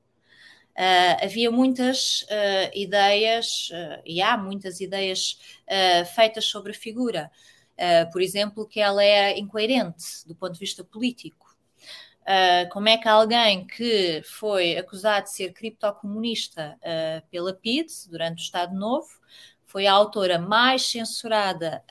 Uh, 0.71 1.21
havia 1.21 1.51
muitas 1.51 2.21
uh, 2.21 2.71
ideias, 2.73 3.71
uh, 3.71 4.01
e 4.05 4.21
há 4.21 4.37
muitas 4.37 4.79
ideias 4.79 5.37
feitas 6.15 6.45
sobre 6.45 6.71
a 6.71 6.75
figura. 6.75 7.29
por 8.13 8.21
exemplo, 8.21 8.65
que 8.65 8.79
ela 8.79 9.03
é 9.03 9.37
incoerente 9.37 10.25
do 10.25 10.33
ponto 10.33 10.53
de 10.53 10.59
vista 10.59 10.83
político. 10.83 11.57
como 12.71 12.87
é 12.87 12.97
que 12.97 13.07
alguém 13.07 13.67
que 13.67 14.21
foi 14.23 14.77
acusado 14.77 15.25
de 15.25 15.33
ser 15.33 15.51
criptocomunista 15.51 16.77
pela 17.31 17.53
PIDE 17.53 17.91
durante 18.09 18.39
o 18.39 18.45
Estado 18.45 18.73
Novo 18.75 19.09
foi 19.73 19.87
a 19.87 19.91
autora 19.91 20.37
mais 20.37 20.83
censurada 20.83 21.83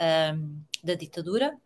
da 0.84 0.94
ditadura, 0.94 1.58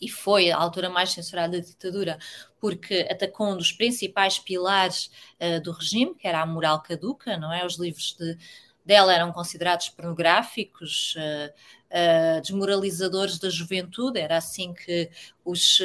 e 0.00 0.08
foi 0.08 0.50
a 0.50 0.56
altura 0.56 0.88
mais 0.88 1.10
censurada 1.10 1.58
da 1.60 1.64
ditadura, 1.64 2.18
porque 2.58 3.06
atacou 3.10 3.48
um 3.48 3.56
dos 3.56 3.70
principais 3.72 4.38
pilares 4.38 5.10
uh, 5.40 5.60
do 5.62 5.72
regime, 5.72 6.14
que 6.14 6.26
era 6.26 6.40
a 6.40 6.46
moral 6.46 6.82
caduca, 6.82 7.36
não 7.36 7.52
é? 7.52 7.64
Os 7.64 7.78
livros 7.78 8.16
de, 8.18 8.36
dela 8.84 9.14
eram 9.14 9.32
considerados 9.32 9.90
pornográficos, 9.90 11.14
uh, 11.16 12.38
uh, 12.38 12.40
desmoralizadores 12.40 13.38
da 13.38 13.50
juventude, 13.50 14.18
era 14.18 14.38
assim 14.38 14.72
que 14.72 15.10
os, 15.44 15.80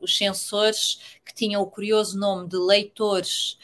os 0.00 0.16
censores, 0.16 1.18
que 1.24 1.34
tinham 1.34 1.60
o 1.60 1.66
curioso 1.66 2.18
nome 2.18 2.48
de 2.48 2.56
leitores, 2.56 3.58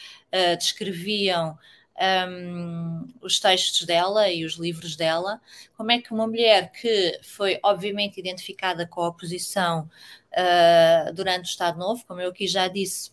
descreviam 0.58 1.58
um, 1.98 3.06
os 3.20 3.40
textos 3.40 3.84
dela 3.84 4.30
e 4.30 4.44
os 4.44 4.54
livros 4.54 4.96
dela, 4.96 5.40
como 5.76 5.90
é 5.90 6.00
que 6.00 6.12
uma 6.12 6.26
mulher 6.26 6.70
que 6.70 7.18
foi 7.22 7.58
obviamente 7.62 8.20
identificada 8.20 8.86
com 8.86 9.02
a 9.02 9.08
oposição 9.08 9.90
uh, 10.32 11.12
durante 11.12 11.46
o 11.46 11.50
Estado 11.50 11.78
Novo, 11.78 12.04
como 12.06 12.20
eu 12.20 12.30
aqui 12.30 12.46
já 12.46 12.68
disse, 12.68 13.10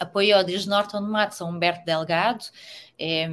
apoiou 0.00 0.42
desde 0.42 0.68
Norton 0.68 1.02
Matos 1.02 1.40
a 1.40 1.44
Humberto 1.44 1.84
Delgado, 1.84 2.44
é, 2.98 3.28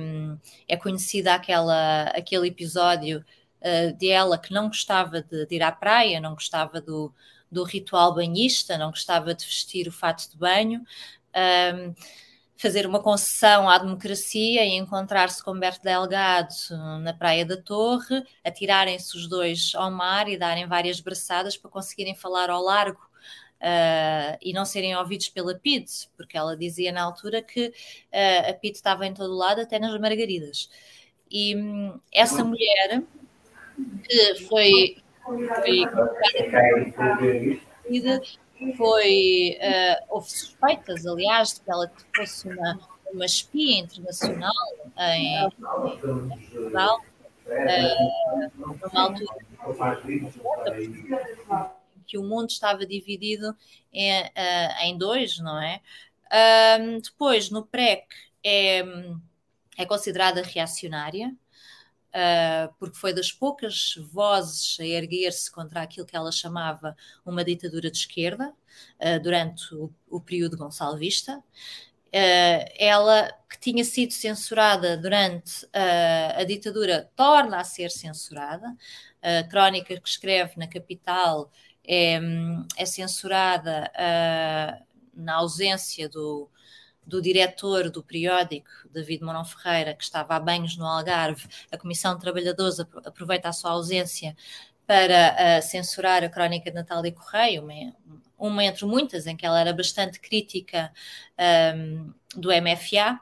é 0.67 0.77
conhecida 0.77 1.33
aquela, 1.33 2.03
aquele 2.09 2.47
episódio 2.47 3.25
uh, 3.61 3.97
de 3.97 4.09
ela 4.09 4.37
que 4.37 4.53
não 4.53 4.67
gostava 4.67 5.21
de, 5.21 5.45
de, 5.45 5.55
ir 5.55 5.63
à 5.63 5.71
praia, 5.71 6.19
não 6.19 6.33
gostava 6.33 6.81
do, 6.81 7.13
do 7.51 7.63
ritual 7.63 8.13
banhista, 8.13 8.77
não 8.77 8.89
gostava 8.89 9.33
de 9.33 9.45
vestir 9.45 9.87
o 9.87 9.91
fato 9.91 10.29
de 10.29 10.37
banho. 10.37 10.83
Um, 11.35 11.93
fazer 12.59 12.85
uma 12.85 13.01
concessão 13.01 13.69
à 13.69 13.77
democracia 13.77 14.65
e 14.65 14.75
encontrar-se 14.75 15.41
com 15.41 15.57
Berto 15.57 15.81
Delgado 15.81 16.53
na 17.01 17.13
Praia 17.13 17.45
da 17.45 17.55
Torre, 17.55 18.21
atirarem-se 18.43 19.15
os 19.15 19.29
dois 19.29 19.71
ao 19.75 19.89
mar 19.89 20.27
e 20.27 20.37
darem 20.37 20.67
várias 20.67 20.99
braçadas 20.99 21.55
para 21.55 21.71
conseguirem 21.71 22.13
falar 22.13 22.49
ao 22.49 22.61
largo 22.61 22.99
uh, 23.61 24.37
e 24.41 24.51
não 24.51 24.65
serem 24.65 24.93
ouvidos 24.93 25.29
pela 25.29 25.55
PID, 25.55 25.89
porque 26.17 26.37
ela 26.37 26.57
dizia 26.57 26.91
na 26.91 27.01
altura 27.01 27.41
que 27.41 27.67
uh, 27.67 28.49
a 28.49 28.53
PID 28.53 28.75
estava 28.75 29.07
em 29.07 29.13
todo 29.13 29.33
lado, 29.33 29.61
até 29.61 29.79
nas 29.79 29.97
margaridas. 29.97 30.69
E 31.31 31.55
um, 31.55 31.97
essa 32.11 32.43
mulher 32.43 33.01
que 34.03 34.35
foi, 34.49 34.97
foi 35.23 35.85
foi 38.75 39.57
uh, 39.61 40.05
houve 40.09 40.29
suspeitas, 40.29 41.05
aliás, 41.05 41.53
de 41.53 41.61
que 41.61 41.71
ela 41.71 41.91
fosse 42.15 42.47
uma, 42.47 42.79
uma 43.13 43.25
espia 43.25 43.79
internacional 43.79 44.53
em, 44.97 45.49
Portugal, 45.51 47.01
uh, 47.45 48.51
numa 48.57 49.01
altura 49.01 49.35
que 52.05 52.17
o 52.17 52.23
mundo 52.23 52.49
estava 52.49 52.85
dividido 52.85 53.55
em, 53.93 54.23
uh, 54.23 54.83
em 54.83 54.97
dois, 54.97 55.37
não 55.39 55.61
é? 55.61 55.79
Depois, 57.01 57.49
no 57.49 57.65
PREC, 57.65 58.05
é, 58.43 58.83
é 59.77 59.85
considerada 59.85 60.41
reacionária, 60.43 61.35
uh, 62.09 62.73
porque 62.77 62.97
foi 62.97 63.13
das 63.13 63.31
poucas 63.31 63.95
vozes 64.11 64.77
a 64.79 64.85
erguer-se 64.85 65.51
contra 65.51 65.81
aquilo 65.81 66.05
que 66.05 66.15
ela 66.15 66.31
chamava 66.31 66.95
uma 67.25 67.43
ditadura 67.43 67.89
de 67.89 67.97
esquerda, 67.97 68.53
uh, 68.99 69.19
durante 69.21 69.73
o, 69.75 69.93
o 70.09 70.19
período 70.19 70.57
gonçalvista. 70.57 71.37
Uh, 72.07 72.65
ela, 72.77 73.31
que 73.49 73.59
tinha 73.59 73.83
sido 73.83 74.11
censurada 74.11 74.97
durante 74.97 75.67
a 76.35 76.43
ditadura, 76.43 77.09
torna 77.15 77.59
a 77.59 77.63
ser 77.63 77.91
censurada. 77.91 78.75
A 79.21 79.43
crónica 79.43 79.99
que 79.99 80.09
escreve 80.09 80.53
na 80.57 80.67
capital 80.67 81.51
é, 81.85 82.19
é 82.77 82.85
censurada 82.85 83.91
na 85.13 85.35
ausência 85.35 86.07
do, 86.07 86.49
do 87.09 87.21
diretor 87.21 87.89
do 87.89 88.03
periódico, 88.03 88.69
David 88.91 89.23
Morão 89.23 89.43
Ferreira, 89.43 89.93
que 89.93 90.03
estava 90.03 90.35
a 90.35 90.39
banhos 90.39 90.77
no 90.77 90.85
Algarve, 90.85 91.47
a 91.71 91.77
Comissão 91.77 92.13
de 92.15 92.21
Trabalhadores 92.21 92.79
aproveita 92.79 93.49
a 93.49 93.53
sua 93.53 93.71
ausência 93.71 94.35
para 94.89 95.35
uh, 95.35 95.61
censurar 95.61 96.23
a 96.23 96.29
crónica 96.29 96.71
de 96.71 96.75
Natália 96.75 97.11
Correia, 97.11 97.61
uma, 97.61 97.73
uma, 98.37 98.63
entre 98.63 98.85
muitas, 98.85 99.27
em 99.27 99.35
que 99.35 99.45
ela 99.45 99.59
era 99.59 99.73
bastante 99.73 100.19
crítica 100.19 100.91
um, 101.75 102.11
do 102.35 102.49
MFA. 102.49 103.19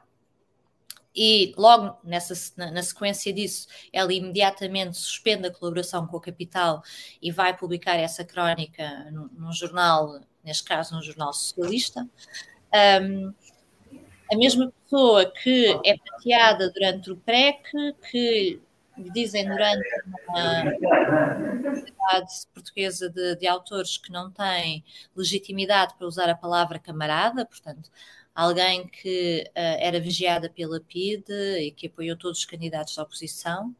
E 1.14 1.52
logo 1.58 1.98
nessa, 2.04 2.34
na, 2.56 2.82
sequência 2.82 3.32
disso, 3.32 3.66
ela 3.92 4.12
imediatamente 4.12 4.96
suspende 4.96 5.48
a 5.48 5.50
colaboração 5.50 6.06
com 6.06 6.16
a 6.16 6.20
Capital 6.22 6.82
e 7.20 7.30
vai 7.30 7.56
publicar 7.56 7.96
essa 7.96 8.24
crónica 8.24 9.10
num, 9.10 9.28
num 9.32 9.52
jornal, 9.52 10.20
neste 10.44 10.64
caso, 10.64 10.94
num 10.94 11.02
jornal 11.02 11.32
socialista. 11.32 12.08
Um, 13.02 13.34
a 14.30 14.36
mesma 14.36 14.72
pessoa 14.84 15.30
que 15.30 15.66
é 15.84 15.96
pateada 15.96 16.70
durante 16.70 17.10
o 17.10 17.16
PREC, 17.16 17.62
que 18.10 18.60
dizem 19.12 19.46
durante 19.48 19.88
uma 20.28 21.74
sociedade 21.74 22.32
portuguesa 22.52 23.08
de, 23.08 23.36
de, 23.36 23.46
autores 23.46 23.96
que 23.96 24.10
não 24.10 24.30
tem 24.30 24.84
legitimidade 25.16 25.94
para 25.96 26.06
usar 26.06 26.28
a 26.28 26.34
palavra 26.34 26.78
camarada, 26.78 27.46
portanto, 27.46 27.90
alguém 28.34 28.86
que 28.86 29.44
uh, 29.48 29.50
era 29.54 30.00
vigiada 30.00 30.48
pela 30.48 30.80
PIDE 30.80 31.32
e 31.60 31.70
que 31.70 31.86
apoiou 31.86 32.16
todos 32.16 32.40
os 32.40 32.44
candidatos 32.44 32.96
da 32.96 33.02
oposição. 33.02 33.74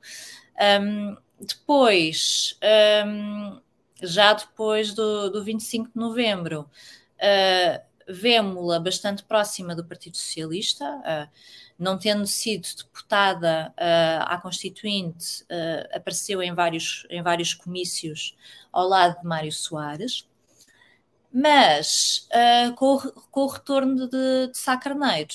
Um, 0.80 1.16
depois, 1.40 2.58
um, 3.06 3.60
já 4.02 4.32
depois 4.32 4.92
do, 4.94 5.30
do 5.30 5.44
25 5.44 5.90
de 5.90 5.96
novembro, 5.96 6.62
uh, 6.62 7.87
vemos-la 8.08 8.80
bastante 8.80 9.22
próxima 9.22 9.74
do 9.74 9.84
Partido 9.84 10.16
Socialista, 10.16 10.84
uh, 10.84 11.30
não 11.78 11.98
tendo 11.98 12.26
sido 12.26 12.66
deputada 12.76 13.72
uh, 13.76 14.24
à 14.26 14.38
Constituinte, 14.40 15.42
uh, 15.44 15.96
apareceu 15.96 16.42
em 16.42 16.54
vários, 16.54 17.06
em 17.10 17.22
vários 17.22 17.52
comícios 17.52 18.36
ao 18.72 18.88
lado 18.88 19.20
de 19.20 19.26
Mário 19.26 19.52
Soares, 19.52 20.26
mas 21.30 22.26
com 22.76 22.96
o, 22.96 23.12
com, 23.30 23.40
o, 23.42 23.46
retorno 23.46 24.08
de, 24.08 24.48
de 24.48 24.56
Sá 24.56 24.78
Carneiro, 24.78 25.34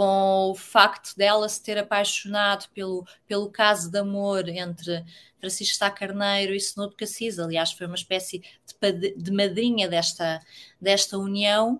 com 0.00 0.50
o 0.50 0.54
facto 0.54 1.14
dela 1.14 1.46
se 1.46 1.62
ter 1.62 1.76
apaixonado 1.76 2.66
pelo, 2.72 3.06
pelo 3.26 3.50
caso 3.50 3.90
de 3.90 3.98
amor 3.98 4.48
entre 4.48 5.04
Francisco 5.38 5.76
Sá 5.76 5.90
Carneiro 5.90 6.54
e 6.54 6.56
Snoop 6.56 6.96
Cassis, 6.96 7.38
aliás, 7.38 7.72
foi 7.72 7.86
uma 7.86 7.96
espécie 7.96 8.42
de, 8.80 9.14
de 9.14 9.30
madrinha 9.30 9.90
desta, 9.90 10.40
desta 10.80 11.18
união. 11.18 11.78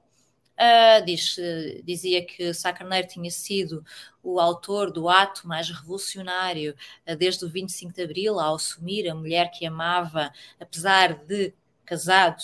Uh, 0.53 1.03
diz, 1.07 1.35
dizia 1.83 2.23
que 2.23 2.53
Sá 2.53 2.75
Carneiro 2.75 3.09
tinha 3.09 3.31
sido 3.31 3.83
o 4.23 4.39
autor 4.39 4.93
do 4.93 5.09
ato 5.09 5.49
mais 5.49 5.71
revolucionário 5.71 6.77
uh, 7.11 7.17
desde 7.17 7.47
o 7.47 7.49
25 7.49 7.95
de 7.95 8.03
Abril, 8.03 8.39
ao 8.39 8.57
assumir 8.57 9.09
a 9.09 9.15
mulher 9.15 9.51
que 9.51 9.65
amava, 9.65 10.31
apesar 10.61 11.15
de 11.25 11.55
casado, 11.87 12.43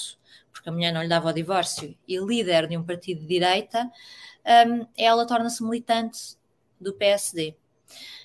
porque 0.57 0.71
a 0.71 0.73
mulher 0.73 0.91
não 0.93 1.03
lhe 1.03 1.09
dava 1.09 1.29
o 1.29 1.33
divórcio, 1.33 1.97
e 2.09 2.19
líder 2.19 2.67
de 2.67 2.77
um 2.77 2.83
partido 2.83 3.21
de 3.21 3.27
direita, 3.27 3.91
um, 4.67 4.87
ela 4.97 5.27
torna-se 5.27 5.63
militante 5.63 6.37
do 6.81 6.95
PSD. 6.95 7.55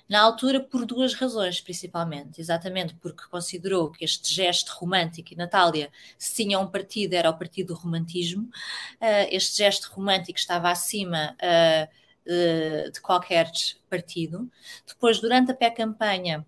Na 0.08 0.22
altura, 0.22 0.60
por 0.62 0.86
duas 0.86 1.14
razões, 1.14 1.62
principalmente. 1.62 2.40
Exatamente 2.40 2.96
porque 2.96 3.24
considerou 3.30 3.92
que 3.92 4.04
este 4.04 4.34
gesto 4.34 4.70
romântico, 4.78 5.34
e 5.34 5.36
Natália, 5.36 5.92
se 6.18 6.36
tinha 6.36 6.60
um 6.60 6.68
partido, 6.68 7.14
era 7.14 7.30
o 7.30 7.38
partido 7.38 7.74
do 7.74 7.80
romantismo, 7.80 8.44
uh, 8.44 9.28
este 9.30 9.58
gesto 9.58 9.92
romântico 9.94 10.40
estava 10.40 10.70
acima 10.70 11.36
uh, 11.36 12.92
de 12.92 13.02
qualquer 13.02 13.52
partido. 13.90 14.50
Depois, 14.88 15.20
durante 15.20 15.52
a 15.52 15.56
pré-campanha, 15.56 16.46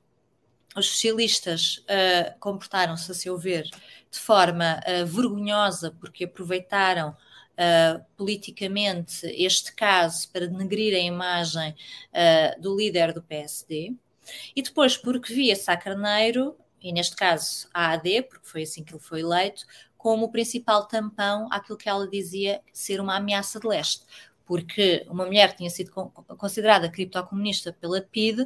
os 0.75 0.87
socialistas 0.87 1.83
uh, 1.89 2.39
comportaram-se, 2.39 3.11
a 3.11 3.13
seu 3.13 3.37
ver, 3.37 3.69
de 4.13 4.19
forma 4.19 4.79
uh, 4.87 5.05
vergonhosa, 5.07 5.91
porque 5.99 6.25
aproveitaram 6.25 7.09
uh, 7.09 8.05
politicamente 8.15 9.25
este 9.25 9.73
caso 9.73 10.29
para 10.29 10.47
denegrir 10.47 10.95
a 10.95 10.99
imagem 10.99 11.71
uh, 12.11 12.61
do 12.61 12.77
líder 12.77 13.11
do 13.11 13.23
PSD, 13.23 13.95
e 14.55 14.61
depois 14.61 14.95
porque 14.95 15.33
via 15.33 15.55
Sá 15.55 15.75
Carneiro, 15.75 16.55
e 16.79 16.93
neste 16.93 17.15
caso 17.15 17.67
a 17.73 17.91
AD, 17.93 18.23
porque 18.23 18.47
foi 18.47 18.61
assim 18.63 18.83
que 18.83 18.93
ele 18.93 19.01
foi 19.01 19.21
eleito, 19.21 19.65
como 19.97 20.27
o 20.27 20.31
principal 20.31 20.85
tampão 20.85 21.47
àquilo 21.51 21.77
que 21.77 21.89
ela 21.89 22.07
dizia 22.07 22.61
ser 22.71 23.01
uma 23.01 23.15
ameaça 23.15 23.59
de 23.59 23.67
leste, 23.67 24.05
porque 24.45 25.07
uma 25.09 25.25
mulher 25.25 25.51
que 25.51 25.57
tinha 25.57 25.69
sido 25.71 25.91
considerada 26.37 26.89
criptocomunista 26.89 27.73
pela 27.73 27.99
PIDE 27.99 28.45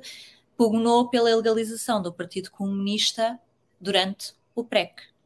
pugnou 0.56 1.10
pela 1.10 1.36
legalização 1.36 2.02
do 2.02 2.14
Partido 2.14 2.52
Comunista 2.52 3.38
durante 3.82 4.34
o 4.56 4.64
PREC 4.64 5.17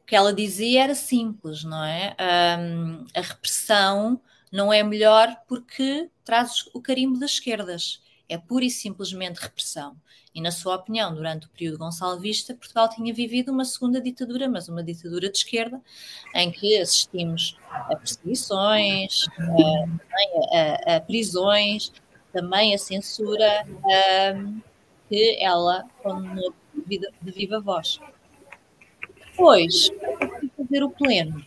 o 0.00 0.06
que 0.06 0.14
ela 0.14 0.32
dizia 0.32 0.84
era 0.84 0.94
simples, 0.94 1.64
não 1.64 1.82
é? 1.82 2.14
Um, 2.58 3.04
a 3.14 3.20
repressão 3.20 4.20
não 4.52 4.72
é 4.72 4.82
melhor 4.82 5.34
porque 5.48 6.10
traz 6.24 6.68
o 6.72 6.80
carimbo 6.80 7.18
das 7.18 7.32
esquerdas. 7.32 8.02
É 8.28 8.38
pura 8.38 8.64
e 8.64 8.70
simplesmente 8.70 9.38
repressão. 9.38 9.96
E, 10.34 10.40
na 10.40 10.50
sua 10.50 10.74
opinião, 10.74 11.14
durante 11.14 11.46
o 11.46 11.50
período 11.50 11.78
gonçalvista, 11.78 12.54
Portugal 12.54 12.88
tinha 12.88 13.14
vivido 13.14 13.52
uma 13.52 13.64
segunda 13.64 14.00
ditadura, 14.00 14.48
mas 14.48 14.68
uma 14.68 14.82
ditadura 14.82 15.30
de 15.30 15.38
esquerda, 15.38 15.80
em 16.34 16.50
que 16.50 16.76
assistimos 16.78 17.56
a 17.70 17.94
perseguições, 17.94 19.26
a, 20.52 20.92
a, 20.92 20.96
a 20.96 21.00
prisões, 21.00 21.92
também 22.32 22.74
a 22.74 22.78
censura, 22.78 23.64
que 25.08 25.38
ela 25.40 25.84
condenou 26.02 26.52
de 26.86 27.30
viva 27.30 27.60
voz. 27.60 28.00
Depois, 29.36 29.90
fazer 30.56 30.84
o 30.84 30.90
pleno, 30.90 31.44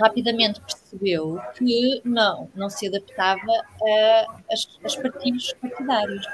rapidamente 0.00 0.62
percebeu 0.62 1.38
que 1.54 2.00
não, 2.06 2.48
não 2.54 2.70
se 2.70 2.88
adaptava 2.88 3.52
a, 3.82 4.40
aos 4.50 4.96
partidos 4.96 5.52
partidários. 5.60 6.26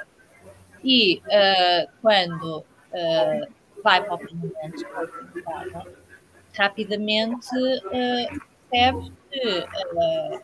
E 0.84 1.18
uh, 1.18 1.90
quando 2.00 2.58
uh, 2.60 3.52
vai 3.82 4.04
para 4.04 4.14
o 4.14 4.18
Parlamento, 4.18 4.86
rapidamente 6.56 7.48
uh, 7.56 8.40
percebe 8.70 9.12
que 9.32 9.58
uh, 9.58 10.42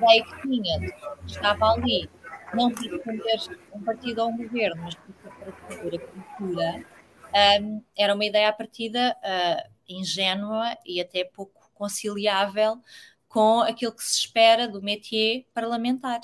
a 0.00 0.24
que 0.24 0.48
tinha, 0.48 0.80
que 0.80 0.96
estava 1.26 1.72
ali, 1.72 2.08
não 2.54 2.70
para 2.70 2.82
defender 2.82 3.40
um 3.74 3.82
partido 3.82 4.22
ou 4.22 4.30
um 4.30 4.38
governo, 4.38 4.82
mas 4.84 4.94
para 4.94 5.52
defender 5.68 5.96
a 5.96 6.36
cultura, 6.38 6.93
um, 7.34 7.82
era 7.96 8.14
uma 8.14 8.24
ideia 8.24 8.48
à 8.48 8.52
partida 8.52 9.16
uh, 9.18 9.70
ingênua 9.88 10.76
e 10.86 11.00
até 11.00 11.24
pouco 11.24 11.70
conciliável 11.74 12.80
com 13.28 13.60
aquilo 13.60 13.92
que 13.92 14.04
se 14.04 14.18
espera 14.20 14.68
do 14.68 14.80
métier 14.80 15.44
parlamentar. 15.52 16.20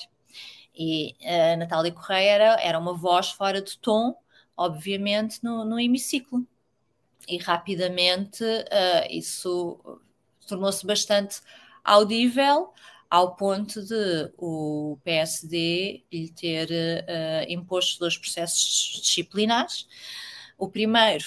E 0.75 1.16
a 1.23 1.55
uh, 1.55 1.59
Natália 1.59 1.92
Correia 1.92 2.31
era, 2.31 2.61
era 2.61 2.79
uma 2.79 2.94
voz 2.94 3.31
fora 3.31 3.61
de 3.61 3.77
tom, 3.79 4.14
obviamente, 4.57 5.42
no, 5.42 5.64
no 5.64 5.79
hemiciclo. 5.79 6.46
E 7.29 7.37
rapidamente 7.38 8.44
uh, 8.44 9.07
isso 9.11 9.79
tornou-se 10.46 10.87
bastante 10.87 11.40
audível 11.85 12.73
ao 13.11 13.35
ponto 13.35 13.83
de 13.83 14.33
o 14.38 14.96
PSD 15.03 16.05
lhe 16.12 16.31
ter 16.31 16.68
uh, 16.70 17.51
imposto 17.51 17.99
dois 17.99 18.16
processos 18.16 19.01
disciplinares. 19.03 19.88
O 20.61 20.68
primeiro 20.68 21.25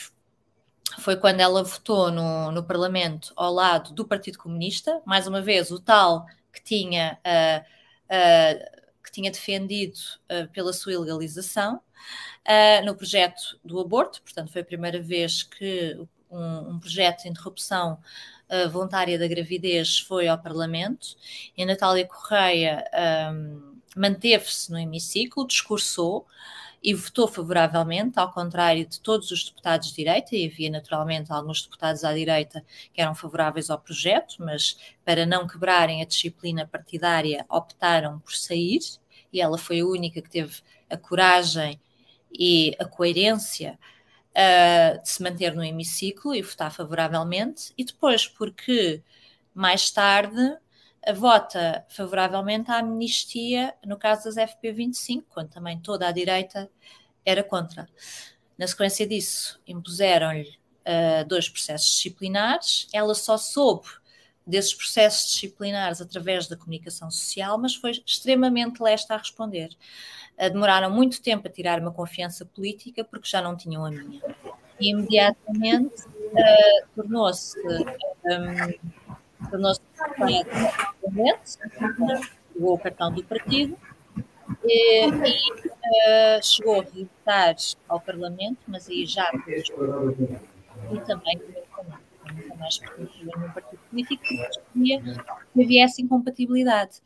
foi 1.00 1.18
quando 1.18 1.40
ela 1.40 1.64
votou 1.64 2.12
no, 2.12 2.52
no 2.52 2.64
Parlamento 2.64 3.34
ao 3.36 3.52
lado 3.52 3.92
do 3.92 4.06
Partido 4.06 4.38
Comunista, 4.38 5.02
mais 5.06 5.26
uma 5.26 5.42
vez 5.42 5.72
o 5.72 5.80
tal 5.80 6.28
que 6.54 6.64
tinha, 6.64 7.20
uh, 7.26 7.66
uh, 8.14 9.04
que 9.04 9.12
tinha 9.12 9.32
defendido 9.32 9.98
pela 10.54 10.72
sua 10.72 10.94
ilegalização, 10.94 11.82
no 12.86 12.96
projeto 12.96 13.60
do 13.66 13.80
aborto, 13.80 14.22
portanto 14.22 14.52
foi 14.52 14.62
a 14.62 14.66
primeira 14.66 15.02
vez 15.02 15.42
que 15.42 15.98
um, 16.30 16.72
um 16.72 16.80
projeto 16.80 17.24
de 17.24 17.30
interrupção 17.30 17.98
voluntária 18.72 19.18
da 19.18 19.28
gravidez 19.28 20.00
foi 20.00 20.28
ao 20.28 20.38
Parlamento. 20.38 21.16
E 21.58 21.66
Natália 21.66 22.06
Correia 22.06 22.84
um, 23.34 23.80
manteve-se 23.96 24.72
no 24.72 24.78
hemiciclo, 24.78 25.48
discursou 25.48 26.28
e 26.84 26.94
votou 26.94 27.28
favoravelmente, 27.28 28.20
ao 28.20 28.32
contrário 28.32 28.86
de 28.86 29.00
todos 29.00 29.32
os 29.32 29.46
deputados 29.46 29.90
de 29.90 29.96
direita, 29.96 30.36
e 30.36 30.46
havia 30.46 30.70
naturalmente 30.70 31.32
alguns 31.32 31.64
deputados 31.64 32.04
à 32.04 32.14
direita 32.14 32.64
que 32.94 33.02
eram 33.02 33.16
favoráveis 33.16 33.70
ao 33.70 33.80
projeto, 33.80 34.36
mas 34.40 34.78
para 35.06 35.26
não 35.26 35.48
quebrarem 35.48 36.02
a 36.02 36.06
disciplina 36.06 36.68
partidária 36.68 37.46
optaram 37.50 38.20
por 38.20 38.34
sair, 38.34 38.82
e 39.32 39.40
ela 39.40 39.58
foi 39.58 39.80
a 39.80 39.86
única 39.86 40.22
que 40.22 40.30
teve 40.30 40.58
a 40.90 40.98
coragem 40.98 41.80
e 42.32 42.76
a 42.78 42.86
coerência 42.86 43.80
uh, 44.32 45.02
de 45.02 45.10
se 45.10 45.24
manter 45.24 45.56
no 45.56 45.64
hemiciclo 45.64 46.36
e 46.36 46.42
votar 46.42 46.72
favoravelmente, 46.72 47.74
e 47.78 47.86
depois 47.86 48.28
porque 48.28 49.02
mais 49.54 49.90
tarde 49.90 50.58
vota 51.12 51.86
favoravelmente 51.90 52.72
à 52.72 52.78
amnistia 52.78 53.74
no 53.86 53.98
caso 53.98 54.26
das 54.26 54.36
FP25, 54.36 55.24
quando 55.30 55.50
também 55.50 55.80
toda 55.80 56.08
a 56.08 56.12
direita 56.12 56.70
era 57.26 57.44
contra. 57.44 57.88
Na 58.58 58.68
sequência 58.68 59.08
disso, 59.08 59.60
impuseram-lhe 59.68 60.58
uh, 60.84 61.26
dois 61.28 61.50
processos 61.50 61.90
disciplinares. 61.96 62.88
Ela 62.94 63.16
só 63.16 63.38
soube 63.38 63.88
desses 64.46 64.74
processos 64.74 65.32
disciplinares 65.32 66.02
através 66.02 66.48
da 66.48 66.58
comunicação 66.58 67.10
social, 67.10 67.58
mas 67.58 67.76
foi 67.76 67.92
extremamente 68.06 68.82
lesta 68.82 69.16
a 69.16 69.18
responder. 69.18 69.70
Uh, 70.38 70.50
demoraram 70.50 70.90
muito 70.92 71.22
tempo 71.22 71.48
a 71.48 71.52
tirar 71.52 71.80
uma 71.80 71.92
confiança 71.92 72.46
política 72.46 73.04
porque 73.04 73.28
já 73.28 73.42
não 73.42 73.56
tinham 73.56 73.86
a 73.86 73.92
minha. 73.92 74.22
E 74.80 74.90
imediatamente 74.90 76.04
uh, 76.04 76.88
tornou-se 76.96 77.58
um, 77.60 79.50
tornou-se 79.50 79.82
o 82.56 82.78
cartão 82.78 83.12
do 83.12 83.24
partido 83.24 83.78
e, 84.64 85.08
e 85.08 85.10
uh, 85.10 86.44
chegou 86.44 86.80
a 86.80 86.84
visitar 86.84 87.56
ao 87.88 88.00
Parlamento, 88.00 88.60
mas 88.68 88.90
aí 88.90 89.06
já 89.06 89.30
e 90.92 91.00
também 91.02 91.42
nunca 92.34 92.56
mais 92.56 92.78
pertencia 92.78 93.26
nenhum 93.36 93.52
partido 93.52 93.80
político, 93.90 94.24
porque 94.74 95.02
havia 95.62 95.86
essa 95.86 96.02
incompatibilidade. 96.02 97.02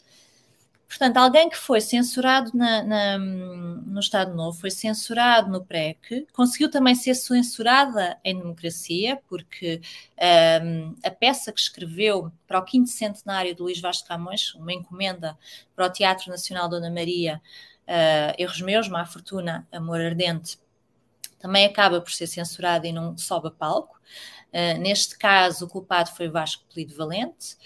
Portanto, 0.88 1.18
alguém 1.18 1.50
que 1.50 1.58
foi 1.58 1.82
censurado 1.82 2.52
na, 2.54 2.82
na, 2.82 3.18
no 3.18 4.00
Estado 4.00 4.34
Novo, 4.34 4.58
foi 4.58 4.72
censurado 4.72 5.52
no 5.52 5.64
PREC, 5.64 6.26
conseguiu 6.32 6.72
também 6.72 6.96
ser 6.96 7.14
censurada 7.14 8.18
em 8.24 8.38
democracia, 8.38 9.22
porque 9.28 9.82
um, 10.64 10.96
a 11.04 11.12
peça 11.12 11.52
que 11.52 11.60
escreveu 11.60 12.32
para 12.48 12.60
o 12.60 12.64
quinto 12.64 12.90
centenário 12.90 13.54
de 13.54 13.62
Luís 13.62 13.82
Vaz 13.82 13.98
de 13.98 14.06
Camões, 14.06 14.56
uma 14.56 14.72
encomenda 14.72 15.38
para 15.76 15.88
o 15.88 15.90
Teatro 15.90 16.30
Nacional 16.30 16.70
Dona 16.70 16.90
Maria, 16.90 17.42
uh, 17.88 18.42
Erros 18.42 18.62
Meus, 18.62 18.88
Má 18.88 19.06
Fortuna, 19.06 19.68
Amor 19.72 20.00
Ardente, 20.00 20.58
também 21.38 21.66
acaba 21.66 22.00
por 22.00 22.12
ser 22.12 22.28
censurada 22.28 22.88
e 22.88 22.94
não 22.94 23.18
sobe 23.18 23.50
a 23.50 23.52
palco. 23.52 24.00
Uh, 24.54 24.80
neste 24.80 25.18
caso, 25.18 25.66
o 25.66 25.70
culpado 25.70 26.12
foi 26.12 26.30
Vasco 26.30 26.64
Polido 26.74 26.96
Valente, 26.96 27.58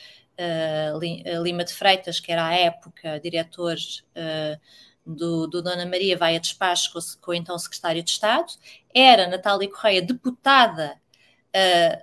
Lima 1.42 1.64
de 1.64 1.74
Freitas, 1.74 2.20
que 2.20 2.32
era 2.32 2.48
à 2.48 2.54
época 2.54 3.20
diretor 3.20 3.76
uh, 3.76 4.60
do, 5.06 5.48
do, 5.48 5.62
Dona 5.62 5.86
Maria, 5.86 6.18
vai 6.18 6.36
a 6.36 6.40
despacho 6.40 6.94
com, 6.94 7.00
com 7.22 7.32
o 7.32 7.34
então 7.34 7.58
secretário 7.58 8.04
de 8.04 8.10
Estado, 8.10 8.54
era 8.94 9.28
Natália 9.28 9.70
Correia 9.70 10.02
deputada 10.02 11.00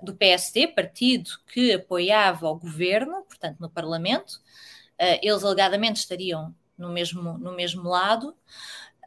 do 0.03 0.14
PSD, 0.14 0.69
partido 0.69 1.31
que 1.51 1.73
apoiava 1.73 2.47
o 2.51 2.55
governo, 2.55 3.23
portanto 3.23 3.57
no 3.59 3.71
Parlamento, 3.71 4.43
eles 5.23 5.43
alegadamente 5.43 6.01
estariam 6.01 6.55
no 6.77 6.91
mesmo, 6.91 7.38
no 7.38 7.57
mesmo 7.57 7.88
lado, 7.88 8.37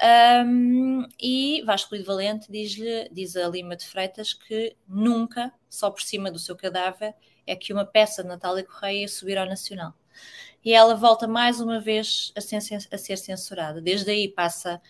um, 0.02 1.08
e 1.22 1.62
Vasco 1.64 1.94
Lido 1.94 2.08
Valente 2.08 2.52
diz-lhe, 2.52 3.08
diz 3.12 3.36
a 3.36 3.48
Lima 3.48 3.76
de 3.76 3.86
Freitas 3.86 4.34
que 4.34 4.76
nunca, 4.88 5.54
só 5.70 5.92
por 5.92 6.02
cima 6.02 6.32
do 6.32 6.40
seu 6.40 6.56
cadáver, 6.56 7.14
é 7.46 7.56
que 7.56 7.74
uma 7.74 7.86
peça 7.86 8.24
de 8.24 8.30
Natália 8.30 8.64
Correia 8.64 9.02
ia 9.02 9.08
subir 9.08 9.38
ao 9.38 9.46
Nacional. 9.46 9.94
E 10.64 10.74
ela 10.74 10.96
volta 10.96 11.28
mais 11.28 11.60
uma 11.60 11.80
vez 11.80 12.32
a 12.36 12.42
ser, 12.42 12.58
a 12.92 12.98
ser 12.98 13.18
censurada. 13.18 13.82
Desde 13.82 14.12
aí 14.12 14.28
passa 14.28 14.82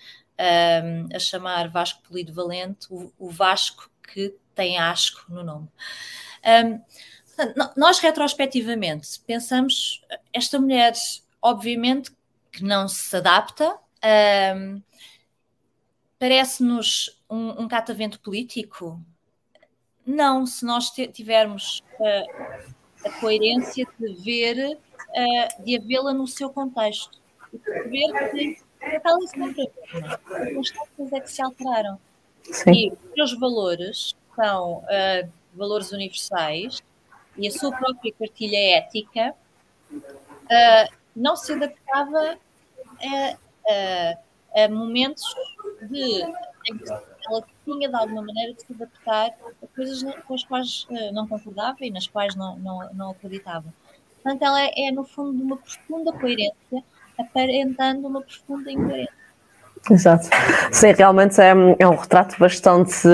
um, 0.84 1.16
a 1.16 1.20
chamar 1.20 1.70
Vasco 1.70 2.02
Polido 2.04 2.34
Valente 2.34 2.88
o, 2.90 3.12
o, 3.18 3.30
Vasco 3.30 3.90
que 4.14 4.36
tem 4.54 4.78
asco 4.78 5.24
no 5.30 5.44
nome. 5.44 5.70
Um, 6.46 6.82
nós, 7.76 8.00
retrospectivamente, 8.00 9.20
pensamos, 9.26 10.02
esta 10.34 10.60
mulher, 10.60 10.94
obviamente, 11.42 12.12
que 12.52 12.64
não 12.64 12.88
se 12.88 13.16
adapta, 13.16 13.78
um, 14.56 14.82
parece-nos 16.20 17.20
um, 17.30 17.64
um 17.64 17.68
catavento 17.68 18.20
político, 18.20 19.04
não, 20.12 20.46
se 20.46 20.66
nós 20.66 20.90
tivermos 20.90 21.84
uh, 22.00 22.58
a 23.06 23.12
coerência 23.20 23.86
de 24.00 24.14
ver, 24.16 24.78
uh, 24.78 25.64
de 25.64 25.78
havê-la 25.78 26.14
no 26.14 26.28
seu 26.28 26.50
contexto 26.50 27.20
e 27.54 27.58
perceber 27.58 28.30
que 28.32 28.58
aquela 28.82 29.28
sempre 29.28 29.72
as 30.60 30.72
coisas 30.72 31.14
é 31.14 31.20
que 31.20 31.32
se 31.32 31.42
alteraram. 31.42 32.00
Sim. 32.44 32.72
E 32.72 32.92
os 32.92 33.14
seus 33.14 33.40
valores 33.40 34.16
são 34.36 34.80
uh, 34.80 35.32
valores 35.54 35.92
universais 35.92 36.82
e 37.38 37.48
a 37.48 37.52
sua 37.52 37.72
própria 37.72 38.14
cartilha 38.14 38.78
ética 38.78 39.36
não 41.16 41.36
se 41.36 41.54
adaptava 41.54 42.38
a, 43.02 43.38
a, 43.68 44.64
a 44.64 44.70
momentos 44.70 45.24
de 45.90 46.24
em 46.70 46.78
que 46.78 46.92
ela 47.28 47.44
tinha 47.66 47.90
de 47.90 47.96
alguma 47.96 48.22
maneira 48.22 48.54
de 48.54 48.62
se 48.62 48.74
adaptar 48.74 49.32
coisas 49.82 50.04
com 50.28 50.34
as 50.36 50.44
quais 50.44 50.88
uh, 50.90 51.14
não 51.14 51.28
concordava 51.28 51.78
e 51.82 51.90
nas 51.90 52.08
quais 52.08 52.36
não, 52.36 52.58
não, 52.60 52.94
não 52.94 53.12
acreditava. 53.12 53.66
Portanto, 54.22 54.44
ela 54.44 54.62
é, 54.62 54.72
é, 54.78 54.92
no 54.92 55.04
fundo, 55.04 55.36
de 55.36 55.42
uma 55.42 55.58
profunda 55.58 56.14
coerência, 56.14 56.84
aparentando 57.18 58.08
uma 58.08 58.22
profunda 58.22 58.72
incoerência. 58.72 59.22
Exato. 59.90 60.30
Sim, 60.72 60.92
realmente 60.92 61.42
é, 61.42 61.54
é, 61.80 61.88
um 61.88 61.96
retrato 61.96 62.38
bastante, 62.38 63.08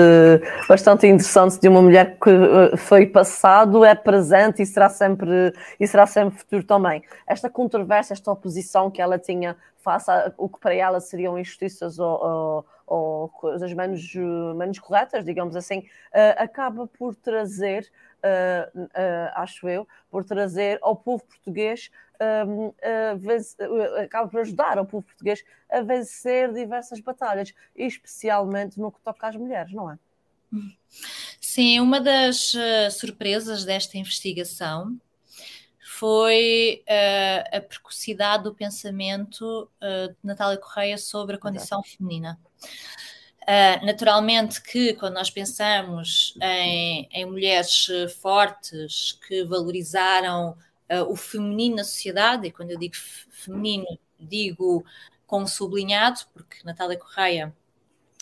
bastante 0.68 1.06
interessante 1.06 1.58
de 1.58 1.66
uma 1.66 1.80
mulher 1.80 2.18
que 2.22 2.28
eh, 2.28 2.76
foi 2.76 3.06
passado, 3.06 3.86
é 3.86 3.94
presente 3.94 4.60
e 4.60 4.66
será 4.66 4.90
sempre, 4.90 5.54
e 5.80 5.86
será 5.86 6.06
sempre 6.06 6.38
futuro 6.38 6.62
também. 6.62 7.02
Esta 7.26 7.48
controvérsia, 7.48 8.12
esta 8.12 8.30
oposição 8.30 8.90
que 8.90 9.00
ela 9.00 9.18
tinha 9.18 9.56
face 9.78 10.10
a 10.10 10.30
o 10.36 10.46
que 10.46 10.60
para 10.60 10.74
ela 10.74 11.00
seriam 11.00 11.38
injustiças 11.38 11.98
ou, 11.98 12.22
ou 12.22 12.66
ou 12.88 13.28
coisas 13.28 13.72
menos, 13.72 14.14
menos 14.56 14.78
corretas, 14.78 15.24
digamos 15.24 15.54
assim, 15.54 15.80
uh, 15.80 16.42
acaba 16.42 16.86
por 16.86 17.14
trazer, 17.14 17.90
uh, 18.24 18.80
uh, 18.80 18.88
acho 19.34 19.68
eu, 19.68 19.86
por 20.10 20.24
trazer 20.24 20.78
ao 20.80 20.96
povo 20.96 21.22
português, 21.24 21.90
um, 22.48 22.72
acaba 24.02 24.28
por 24.28 24.40
ajudar 24.40 24.76
ao 24.76 24.84
povo 24.84 25.04
português 25.04 25.44
a 25.70 25.82
vencer 25.82 26.52
diversas 26.52 26.98
batalhas, 26.98 27.54
especialmente 27.76 28.80
no 28.80 28.90
que 28.90 29.00
toca 29.00 29.28
às 29.28 29.36
mulheres, 29.36 29.72
não 29.72 29.88
é? 29.88 29.98
Sim, 31.40 31.78
uma 31.78 32.00
das 32.00 32.54
surpresas 32.90 33.64
desta 33.64 33.98
investigação 33.98 34.98
foi 35.98 36.84
uh, 36.88 37.56
a 37.56 37.60
precocidade 37.60 38.44
do 38.44 38.54
pensamento 38.54 39.68
uh, 39.82 40.08
de 40.08 40.16
Natália 40.22 40.56
Correia 40.56 40.96
sobre 40.96 41.34
a 41.34 41.38
condição 41.38 41.80
Exato. 41.80 41.96
feminina. 41.96 42.38
Uh, 43.42 43.84
naturalmente 43.84 44.62
que 44.62 44.94
quando 44.94 45.14
nós 45.14 45.28
pensamos 45.28 46.34
em, 46.40 47.08
em 47.10 47.24
mulheres 47.26 47.88
fortes 48.20 49.18
que 49.26 49.42
valorizaram 49.44 50.56
o 51.08 51.16
feminino 51.16 51.76
na 51.76 51.84
sociedade, 51.84 52.46
e 52.46 52.50
quando 52.50 52.70
eu 52.70 52.78
digo 52.78 52.94
feminino, 52.96 53.84
digo 54.18 54.84
com 55.26 55.46
sublinhado, 55.46 56.20
porque 56.32 56.64
Natália 56.64 56.98
Correia 56.98 57.54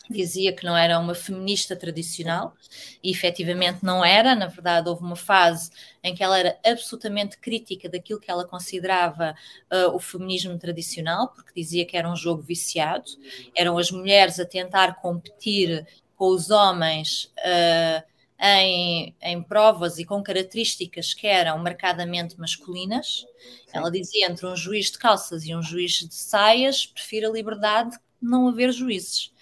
dizia 0.08 0.52
que 0.52 0.64
não 0.64 0.76
era 0.76 0.98
uma 0.98 1.14
feminista 1.14 1.74
tradicional 1.74 2.54
e 3.02 3.10
efetivamente 3.10 3.84
não 3.84 4.04
era. 4.04 4.34
Na 4.34 4.46
verdade, 4.46 4.88
houve 4.88 5.02
uma 5.02 5.16
fase 5.16 5.70
em 6.02 6.14
que 6.14 6.22
ela 6.22 6.38
era 6.38 6.58
absolutamente 6.64 7.38
crítica 7.38 7.88
daquilo 7.88 8.20
que 8.20 8.30
ela 8.30 8.46
considerava 8.46 9.34
uh, 9.72 9.94
o 9.94 9.98
feminismo 9.98 10.58
tradicional, 10.58 11.28
porque 11.28 11.52
dizia 11.54 11.84
que 11.84 11.96
era 11.96 12.10
um 12.10 12.16
jogo 12.16 12.42
viciado, 12.42 13.10
eram 13.54 13.78
as 13.78 13.90
mulheres 13.90 14.38
a 14.38 14.46
tentar 14.46 15.00
competir 15.00 15.86
com 16.16 16.28
os 16.28 16.50
homens. 16.50 17.32
Uh, 17.38 18.16
em, 18.38 19.16
em, 19.22 19.42
provas 19.42 19.98
e 19.98 20.04
com 20.04 20.22
características 20.22 21.14
que 21.14 21.26
eram 21.26 21.58
marcadamente 21.58 22.38
masculinas. 22.38 23.24
Ela 23.72 23.90
dizia 23.90 24.26
entre 24.26 24.46
um 24.46 24.54
juiz 24.54 24.90
de 24.90 24.98
calças 24.98 25.46
e 25.46 25.54
um 25.54 25.62
juiz 25.62 25.92
de 26.06 26.14
saias, 26.14 26.84
prefiro 26.84 27.30
a 27.30 27.32
liberdade 27.32 27.92
de 27.92 27.98
não 28.20 28.46
haver 28.46 28.72
juízes 28.72 29.32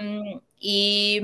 um, 0.00 0.40
e, 0.60 1.20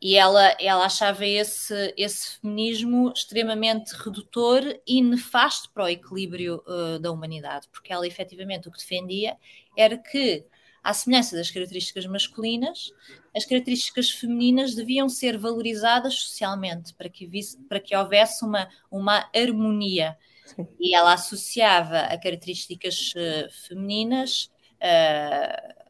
e 0.00 0.16
ela, 0.16 0.56
ela 0.58 0.84
achava 0.84 1.24
esse, 1.24 1.94
esse 1.96 2.40
feminismo 2.40 3.12
extremamente 3.14 3.92
redutor 3.92 4.62
e 4.86 5.00
nefasto 5.00 5.70
para 5.70 5.84
o 5.84 5.88
equilíbrio 5.88 6.62
uh, 6.66 6.98
da 6.98 7.12
humanidade, 7.12 7.68
porque 7.70 7.92
ela 7.92 8.06
efetivamente 8.06 8.68
o 8.68 8.72
que 8.72 8.78
defendia 8.78 9.36
era 9.76 9.96
que, 9.96 10.44
à 10.82 10.92
semelhança 10.92 11.36
das 11.36 11.50
características 11.50 12.06
masculinas, 12.06 12.92
as 13.34 13.44
características 13.44 14.10
femininas 14.10 14.74
deviam 14.74 15.08
ser 15.08 15.38
valorizadas 15.38 16.14
socialmente 16.14 16.92
para 16.94 17.08
que, 17.08 17.26
visse, 17.26 17.56
para 17.68 17.78
que 17.78 17.94
houvesse 17.94 18.44
uma, 18.44 18.68
uma 18.90 19.30
harmonia. 19.34 20.18
Sim. 20.44 20.66
E 20.80 20.94
ela 20.94 21.14
associava 21.14 21.98
a 22.00 22.18
características 22.18 23.12
uh, 23.14 23.68
femininas 23.68 24.50
uh, 24.82 25.82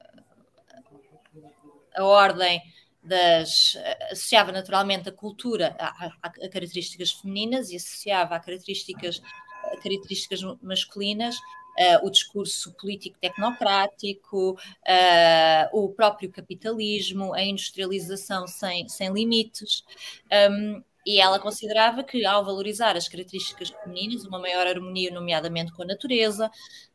a 1.96 2.04
ordem 2.04 2.60
das 3.02 3.76
associava 4.10 4.52
naturalmente 4.52 5.08
a 5.08 5.12
cultura 5.12 5.74
a, 5.78 6.06
a, 6.06 6.12
a, 6.22 6.30
características 6.30 7.10
femininas 7.10 7.70
e 7.70 7.76
associava 7.76 8.36
a 8.36 8.40
características 8.40 9.20
a 9.64 9.76
características 9.76 10.40
masculinas 10.62 11.36
uh, 11.78 12.06
o 12.06 12.10
discurso 12.10 12.72
político 12.74 13.18
tecnocrático 13.20 14.52
uh, 14.52 15.68
o 15.72 15.88
próprio 15.90 16.30
capitalismo 16.30 17.32
a 17.32 17.42
industrialização 17.42 18.46
sem, 18.46 18.88
sem 18.88 19.12
limites. 19.12 19.84
Um, 20.50 20.82
e 21.04 21.20
ela 21.20 21.40
considerava 21.40 22.04
que 22.04 22.24
ao 22.24 22.44
valorizar 22.44 22.96
as 22.96 23.08
características 23.08 23.70
femininas 23.70 24.24
uma 24.24 24.38
maior 24.38 24.68
harmonia 24.68 25.10
nomeadamente 25.10 25.72
com 25.72 25.82
a 25.82 25.86
natureza 25.86 26.48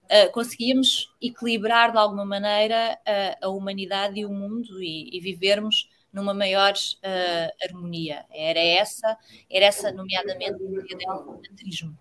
uh, 0.07 0.31
conseguíamos 0.31 1.13
equilibrar 1.21 1.91
de 1.91 1.97
alguma 1.97 2.25
maneira 2.25 2.97
uh, 3.07 3.45
a 3.45 3.49
humanidade 3.49 4.19
e 4.19 4.25
o 4.25 4.29
mundo 4.29 4.81
e, 4.81 5.15
e 5.15 5.19
vivermos 5.19 5.89
numa 6.11 6.33
maior 6.33 6.73
uh, 6.73 7.65
harmonia. 7.65 8.25
Era 8.31 8.59
essa, 8.59 9.17
era 9.49 9.65
essa 9.65 9.91
nomeadamente 9.91 10.53
a 10.53 10.93
ideia 10.93 11.13
do 11.13 11.31
humanismo. 11.31 11.97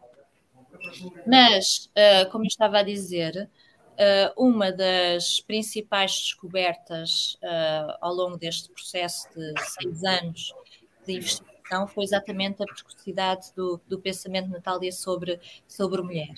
Mas, 1.26 1.90
como 2.30 2.44
eu 2.44 2.48
estava 2.48 2.78
a 2.78 2.82
dizer, 2.82 3.50
uma 4.36 4.70
das 4.70 5.40
principais 5.40 6.12
descobertas 6.12 7.36
ao 8.00 8.12
longo 8.14 8.36
deste 8.36 8.70
processo 8.70 9.28
de 9.34 9.54
seis 9.64 10.04
anos 10.04 10.54
de 11.04 11.14
investigação 11.14 11.88
foi 11.88 12.04
exatamente 12.04 12.62
a 12.62 12.66
precocidade 12.66 13.52
do, 13.56 13.80
do 13.88 13.98
pensamento 13.98 14.48
Natália 14.48 14.92
sobre, 14.92 15.40
sobre 15.66 16.02
mulher. 16.02 16.34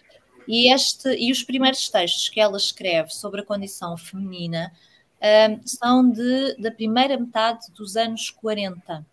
E, 0.49 0.73
este, 0.73 1.15
e 1.15 1.31
os 1.31 1.43
primeiros 1.43 1.91
textos 1.91 2.31
que 2.31 2.41
ela 2.41 2.57
escreve 2.57 3.11
sobre 3.11 3.43
a 3.43 3.45
condição 3.45 3.99
feminina 3.99 4.73
um, 5.21 5.67
são 5.67 6.11
de, 6.11 6.55
da 6.57 6.71
primeira 6.71 7.19
metade 7.19 7.71
dos 7.77 7.97
anos 7.97 8.31
40. 8.31 9.07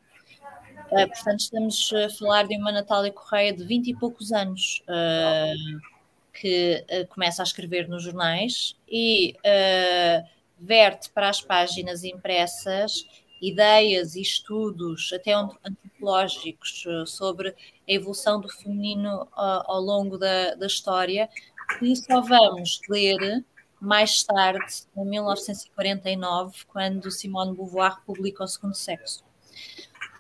Uh, 0.92 1.08
portanto, 1.10 1.40
estamos 1.42 1.92
a 1.94 2.10
falar 2.18 2.48
de 2.48 2.56
uma 2.56 2.72
Natália 2.72 3.12
Correia 3.12 3.52
de 3.52 3.66
20 3.66 3.88
e 3.90 3.96
poucos 3.96 4.32
anos, 4.32 4.82
uh, 4.88 5.82
que 6.32 6.86
uh, 6.90 7.08
começa 7.08 7.42
a 7.42 7.44
escrever 7.44 7.90
nos 7.90 8.04
jornais 8.04 8.78
e 8.88 9.36
verte 10.58 11.10
para 11.10 11.28
as 11.28 11.42
páginas 11.42 12.06
impressas 12.06 13.06
ideias 13.42 14.16
e 14.16 14.22
estudos, 14.22 15.12
até 15.14 15.34
antropológicos, 15.34 16.84
eh, 16.88 17.06
sobre 17.06 17.50
a 17.50 17.56
evolução 17.88 18.40
do 18.40 18.50
feminino 18.50 19.28
ao 19.34 19.82
longo 19.82 20.18
da, 20.18 20.56
da 20.56 20.68
história, 20.68 21.30
que 21.80 21.96
só 21.96 22.22
vamos 22.22 22.80
ler 22.90 23.44
mais 23.80 24.24
tarde, 24.24 24.84
em 24.96 25.06
1949, 25.06 26.66
quando 26.68 27.12
Simone 27.12 27.56
Beauvoir 27.56 28.02
publica 28.06 28.44
O 28.44 28.48
Segundo 28.48 28.74
Sexo. 28.74 29.24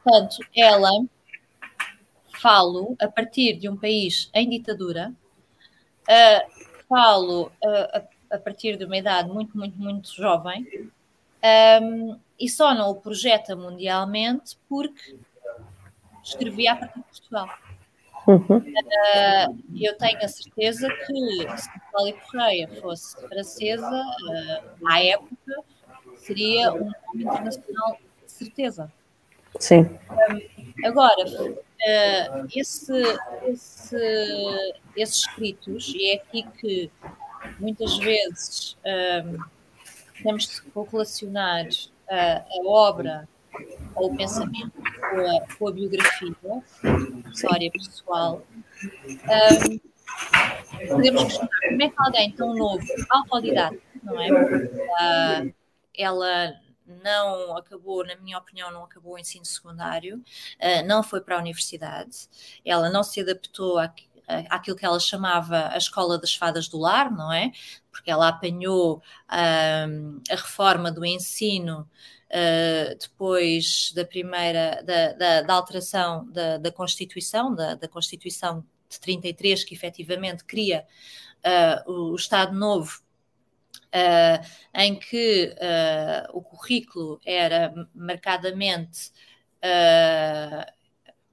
Portanto, 0.03 0.37
ela 0.55 0.89
falo 2.41 2.95
a 2.99 3.07
partir 3.07 3.57
de 3.57 3.67
um 3.69 3.75
país 3.75 4.29
em 4.33 4.49
ditadura, 4.49 5.11
uh, 6.03 6.85
falo 6.87 7.47
uh, 7.63 7.97
a, 8.29 8.35
a, 8.35 8.39
partir 8.39 8.77
de 8.77 8.85
uma 8.85 8.97
idade 8.97 9.29
muito, 9.29 9.57
muito, 9.57 9.77
muito 9.79 10.13
jovem, 10.13 10.91
um, 11.81 12.19
e 12.39 12.49
só 12.49 12.73
não 12.73 12.89
o 12.89 12.95
projeta 12.95 13.55
mundialmente 13.55 14.57
porque 14.67 15.17
escrevia 16.23 16.73
a 16.73 16.75
partir 16.75 16.99
de 16.99 17.05
Portugal. 17.05 17.49
Uhum. 18.27 18.57
Uh, 18.57 19.63
eu 19.79 19.95
tenho 19.97 20.17
a 20.17 20.27
certeza 20.27 20.89
que 20.89 21.57
se 21.57 21.69
Natália 21.69 22.13
Correia 22.13 22.81
fosse 22.81 23.15
francesa, 23.27 23.87
uh, 23.87 24.87
à 24.87 25.03
época, 25.03 25.63
seria 26.15 26.73
um 26.73 26.85
nome 26.85 27.23
internacional 27.23 27.99
de 28.25 28.31
certeza. 28.31 28.91
Sim. 29.59 29.81
Um, 29.81 30.87
agora, 30.87 31.23
uh, 31.29 32.47
esse, 32.55 32.93
esse, 33.45 34.73
esses 34.97 35.17
escritos, 35.17 35.93
e 35.95 36.11
é 36.11 36.15
aqui 36.15 36.43
que 36.59 36.91
muitas 37.59 37.95
vezes 37.99 38.75
um, 38.83 39.37
temos 40.23 40.47
de 40.47 40.61
relacionar 40.91 41.67
a, 42.09 42.37
a 42.37 42.67
obra 42.67 43.27
ou 43.95 44.11
o 44.11 44.17
pensamento 44.17 44.73
com 45.57 45.65
a, 45.65 45.69
a 45.69 45.71
biografia, 45.71 46.35
a 46.83 47.29
história 47.29 47.71
pessoal, 47.71 48.45
um, 49.03 49.79
podemos 50.87 51.23
questionar 51.23 51.59
como 51.69 51.83
é 51.83 51.89
que 51.89 51.95
alguém 51.97 52.31
tão 52.33 52.53
novo, 52.53 52.85
autodidata, 53.09 53.77
não 54.03 54.19
é? 54.19 54.29
Uh, 54.31 55.53
ela 55.97 56.53
não 56.85 57.57
acabou, 57.57 58.05
na 58.05 58.15
minha 58.17 58.37
opinião, 58.37 58.71
não 58.71 58.83
acabou 58.83 59.13
o 59.13 59.19
ensino 59.19 59.45
secundário, 59.45 60.17
uh, 60.17 60.85
não 60.85 61.01
foi 61.01 61.21
para 61.21 61.37
a 61.37 61.39
universidade, 61.39 62.27
ela 62.63 62.89
não 62.89 63.03
se 63.03 63.21
adaptou 63.21 63.79
a, 63.79 63.91
aquilo 64.49 64.75
que 64.75 64.85
ela 64.85 64.99
chamava 64.99 65.69
a 65.69 65.77
escola 65.77 66.17
das 66.17 66.35
fadas 66.35 66.67
do 66.67 66.77
lar, 66.77 67.11
não 67.11 67.31
é? 67.31 67.51
Porque 67.91 68.09
ela 68.09 68.27
apanhou 68.27 69.01
um, 69.31 70.21
a 70.29 70.35
reforma 70.35 70.91
do 70.91 71.05
ensino 71.05 71.87
uh, 72.29 72.97
depois 72.99 73.91
da 73.93 74.05
primeira, 74.05 74.81
da, 74.83 75.13
da, 75.13 75.41
da 75.41 75.53
alteração 75.53 76.29
da, 76.31 76.57
da 76.57 76.71
Constituição, 76.71 77.53
da, 77.53 77.75
da, 77.75 77.87
Constituição 77.87 78.65
de 78.89 78.99
33, 78.99 79.63
que 79.63 79.73
efetivamente 79.73 80.43
cria 80.43 80.85
uh, 81.85 81.91
o 81.91 82.15
Estado 82.15 82.53
Novo. 82.55 83.03
Uh, 83.93 84.45
em 84.73 84.99
que 84.99 85.55
o 86.33 86.41
currículo 86.41 87.17
era 87.25 87.73
marcadamente 87.93 89.13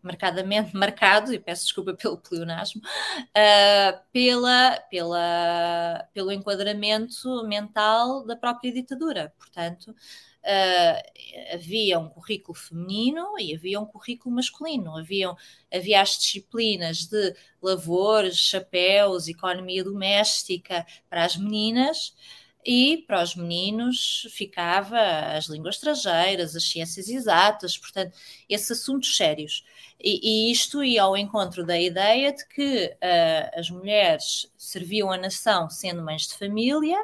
marcadamente 0.03 0.75
marcado, 0.77 1.33
e 1.33 1.39
peço 1.39 1.65
desculpa 1.65 1.95
pelo 1.95 2.19
pleonasmo, 2.19 2.83
uh, 2.83 4.01
pela, 4.13 4.79
pela, 4.91 6.09
pelo 6.13 6.33
enquadramento 6.33 7.47
mental 7.47 8.25
da 8.25 8.37
própria 8.37 8.73
ditadura. 8.73 9.33
Portanto, 9.39 9.95
uh, 10.43 11.55
havia 11.55 11.99
um 11.99 12.09
currículo 12.09 12.55
feminino 12.55 13.39
e 13.39 13.55
havia 13.55 13.81
um 13.81 13.87
currículo 13.87 14.35
masculino. 14.35 14.97
Haviam, 14.97 15.37
havia 15.73 16.01
as 16.01 16.19
disciplinas 16.19 17.07
de 17.07 17.35
lavores, 17.63 18.37
chapéus, 18.37 19.29
economia 19.29 19.85
doméstica 19.85 20.87
para 21.09 21.25
as 21.25 21.37
meninas, 21.37 22.15
e 22.65 23.05
para 23.07 23.23
os 23.23 23.35
meninos 23.35 24.27
ficava 24.31 24.99
as 25.37 25.47
línguas 25.47 25.77
estrangeiras, 25.77 26.55
as 26.55 26.65
ciências 26.65 27.09
exatas, 27.09 27.77
portanto, 27.77 28.17
esses 28.49 28.71
assuntos 28.71 29.17
sérios. 29.17 29.65
E, 30.01 30.49
e 30.49 30.53
isto 30.53 30.83
ia 30.83 31.03
ao 31.03 31.17
encontro 31.17 31.65
da 31.65 31.79
ideia 31.79 32.33
de 32.33 32.47
que 32.49 32.87
uh, 32.87 33.59
as 33.59 33.71
mulheres 33.71 34.53
serviam 34.57 35.11
a 35.11 35.17
nação 35.17 35.69
sendo 35.71 36.03
mães 36.03 36.29
de 36.29 36.35
família 36.35 36.99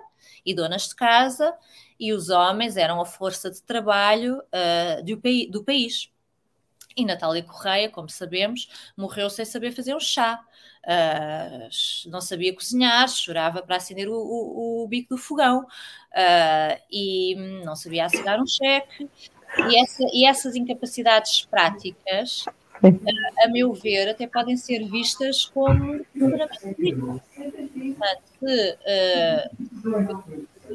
e 0.44 0.54
donas 0.54 0.88
de 0.88 0.94
casa, 0.94 1.54
e 1.98 2.12
os 2.12 2.28
homens 2.30 2.76
eram 2.76 3.00
a 3.00 3.06
força 3.06 3.50
de 3.50 3.60
trabalho 3.62 4.38
uh, 4.38 5.04
do, 5.04 5.20
do 5.50 5.64
país. 5.64 6.10
E 6.98 7.04
Natália 7.04 7.44
Correia, 7.44 7.88
como 7.88 8.10
sabemos, 8.10 8.68
morreu 8.96 9.30
sem 9.30 9.44
saber 9.44 9.70
fazer 9.70 9.94
um 9.94 10.00
chá. 10.00 10.44
Uh, 10.84 11.68
não 12.10 12.20
sabia 12.20 12.52
cozinhar, 12.52 13.08
chorava 13.08 13.62
para 13.62 13.76
acender 13.76 14.08
o, 14.08 14.14
o, 14.14 14.82
o 14.82 14.88
bico 14.88 15.10
do 15.10 15.18
fogão 15.18 15.60
uh, 15.60 16.80
e 16.90 17.36
não 17.64 17.76
sabia 17.76 18.06
assinar 18.06 18.40
um 18.40 18.46
cheque. 18.46 19.08
E, 19.70 19.80
essa, 19.80 20.02
e 20.12 20.26
essas 20.26 20.56
incapacidades 20.56 21.46
práticas, 21.46 22.46
uh, 22.46 23.44
a 23.44 23.48
meu 23.48 23.72
ver, 23.72 24.08
até 24.08 24.26
podem 24.26 24.56
ser 24.56 24.84
vistas 24.88 25.44
como. 25.44 26.04
Portanto, 26.18 26.58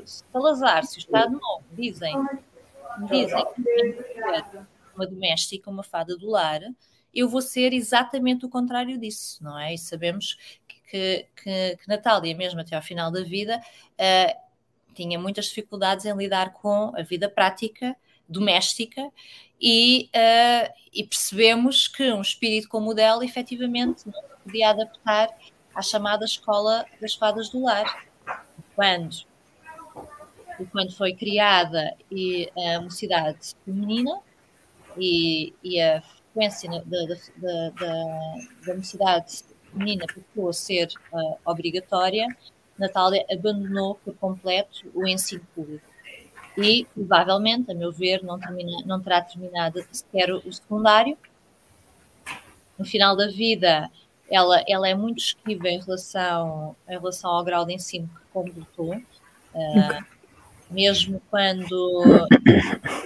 se 0.06 0.26
Salazar, 0.32 0.86
se 0.86 0.98
o 0.98 1.00
Estado 1.00 1.34
Novo 1.34 1.66
dizem, 1.74 2.16
dizem 3.10 3.46
que 3.56 4.73
uma 4.96 5.08
doméstica, 5.08 5.70
uma 5.70 5.84
fada 5.84 6.18
do 6.18 6.30
lar, 6.30 6.62
eu 7.14 7.30
vou 7.30 7.42
ser 7.42 7.74
exatamente 7.74 8.46
o 8.46 8.50
contrário 8.50 8.98
disso, 8.98 9.44
não 9.44 9.60
é? 9.60 9.74
E 9.74 9.78
sabemos 9.78 10.36
que, 10.68 11.28
que, 11.36 11.78
que 11.78 11.88
Natália, 11.88 12.36
mesmo 12.36 12.60
até 12.60 12.76
ao 12.76 12.82
final 12.82 13.12
da 13.12 13.22
vida, 13.24 13.60
uh, 13.60 14.44
tinha 14.94 15.20
muitas 15.20 15.46
dificuldades 15.46 16.06
em 16.06 16.16
lidar 16.16 16.54
com 16.54 16.92
a 16.96 17.04
vida 17.04 17.30
prática, 17.30 17.96
doméstica, 18.28 19.02
e, 19.62 20.10
uh, 20.16 20.74
e 20.92 21.04
percebemos 21.04 21.88
que 21.88 22.12
um 22.12 22.22
espírito 22.22 22.68
como 22.68 22.92
o 22.92 22.94
dela, 22.94 23.24
efetivamente, 23.24 24.06
não 24.08 24.22
podia 24.44 24.72
adaptar 24.72 25.30
à 25.74 25.82
chamada 25.82 26.26
escola 26.26 26.86
das 27.00 27.14
fadas 27.14 27.50
do 27.50 27.64
lar. 27.64 28.08
Quando, 28.76 29.16
quando 30.72 30.96
foi 30.96 31.14
criada 31.14 31.96
a 32.76 32.82
mocidade 32.82 33.56
feminina 33.64 34.20
e, 34.98 35.54
e 35.64 35.82
a 35.82 36.02
frequência 36.02 36.70
da, 36.70 36.82
da, 36.82 37.70
da, 37.70 38.36
da 38.66 38.76
mocidade 38.76 39.44
feminina 39.72 40.06
passou 40.08 40.50
a 40.50 40.54
ser 40.54 40.88
uh, 41.12 41.38
obrigatória, 41.46 42.28
Natália 42.78 43.26
abandonou 43.32 43.96
por 43.96 44.16
completo 44.16 44.90
o 44.94 45.08
ensino 45.08 45.46
público. 45.54 45.86
E, 46.58 46.86
provavelmente, 46.94 47.72
a 47.72 47.76
meu 47.76 47.92
ver, 47.92 48.24
não, 48.24 48.40
termina, 48.40 48.84
não 48.86 49.02
terá 49.02 49.22
terminado 49.22 49.84
sequer 49.92 50.32
o 50.32 50.52
secundário. 50.52 51.18
No 52.78 52.86
final 52.86 53.16
da 53.16 53.28
vida, 53.28 53.90
ela, 54.30 54.64
ela 54.68 54.88
é 54.88 54.94
muito 54.94 55.20
esquiva 55.20 55.68
em 55.68 55.80
relação, 55.80 56.76
em 56.88 56.92
relação 56.92 57.32
ao 57.32 57.44
grau 57.44 57.66
de 57.66 57.74
ensino 57.74 58.08
que 58.08 58.22
completou. 58.32 58.96
Uh, 58.96 60.06
mesmo 60.74 61.22
quando 61.30 62.28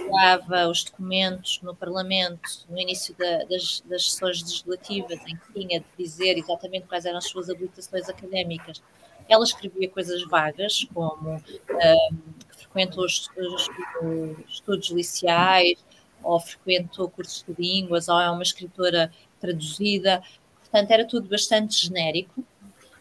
enviava 0.08 0.68
os 0.68 0.84
documentos 0.84 1.60
no 1.62 1.74
Parlamento, 1.74 2.66
no 2.68 2.78
início 2.78 3.14
da, 3.16 3.44
das, 3.44 3.82
das 3.86 4.10
sessões 4.10 4.42
legislativas, 4.42 5.20
em 5.26 5.36
que 5.36 5.52
tinha 5.52 5.80
de 5.80 5.86
dizer 5.98 6.38
exatamente 6.38 6.86
quais 6.86 7.04
eram 7.04 7.18
as 7.18 7.28
suas 7.28 7.50
habilitações 7.50 8.08
académicas, 8.08 8.82
ela 9.28 9.44
escrevia 9.44 9.88
coisas 9.90 10.24
vagas, 10.24 10.86
como 10.94 11.34
um, 11.34 11.40
que 11.40 12.56
frequentou 12.56 13.04
os, 13.04 13.28
os, 13.36 13.68
os 14.02 14.54
estudos 14.54 14.88
liceais, 14.90 15.84
ou 16.22 16.40
frequentou 16.40 17.10
cursos 17.10 17.44
de 17.46 17.54
línguas, 17.62 18.08
ou 18.08 18.18
é 18.18 18.30
uma 18.30 18.42
escritora 18.42 19.12
traduzida. 19.38 20.22
Portanto, 20.60 20.90
era 20.90 21.06
tudo 21.06 21.28
bastante 21.28 21.86
genérico 21.86 22.42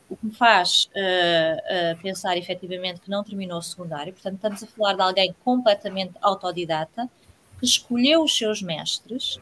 o 0.09 0.15
que 0.15 0.25
me 0.25 0.33
faz 0.33 0.89
uh, 0.95 1.95
uh, 1.95 2.01
pensar 2.01 2.37
efetivamente 2.37 3.01
que 3.01 3.09
não 3.09 3.23
terminou 3.23 3.59
o 3.59 3.61
secundário. 3.61 4.13
Portanto, 4.13 4.35
estamos 4.35 4.63
a 4.63 4.67
falar 4.67 4.93
de 4.93 5.01
alguém 5.01 5.35
completamente 5.43 6.13
autodidata, 6.21 7.09
que 7.59 7.65
escolheu 7.65 8.23
os 8.23 8.37
seus 8.37 8.61
mestres 8.61 9.39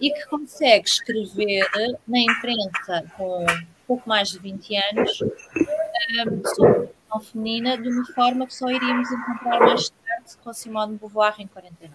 e 0.00 0.10
que 0.10 0.26
consegue 0.26 0.88
escrever 0.88 1.68
na 2.06 2.18
imprensa 2.18 3.12
com 3.16 3.44
pouco 3.86 4.08
mais 4.08 4.30
de 4.30 4.38
20 4.38 4.76
anos 4.76 5.20
um, 5.20 6.54
sobre 6.54 6.88
a 7.10 7.20
feminina 7.20 7.76
de 7.76 7.88
uma 7.88 8.06
forma 8.14 8.46
que 8.46 8.54
só 8.54 8.70
iríamos 8.70 9.10
encontrar 9.10 9.60
mais 9.60 9.90
tarde 9.90 10.36
com 10.42 10.52
Simone 10.52 10.92
de 10.94 10.98
Beauvoir 10.98 11.34
em 11.38 11.46
49. 11.46 11.94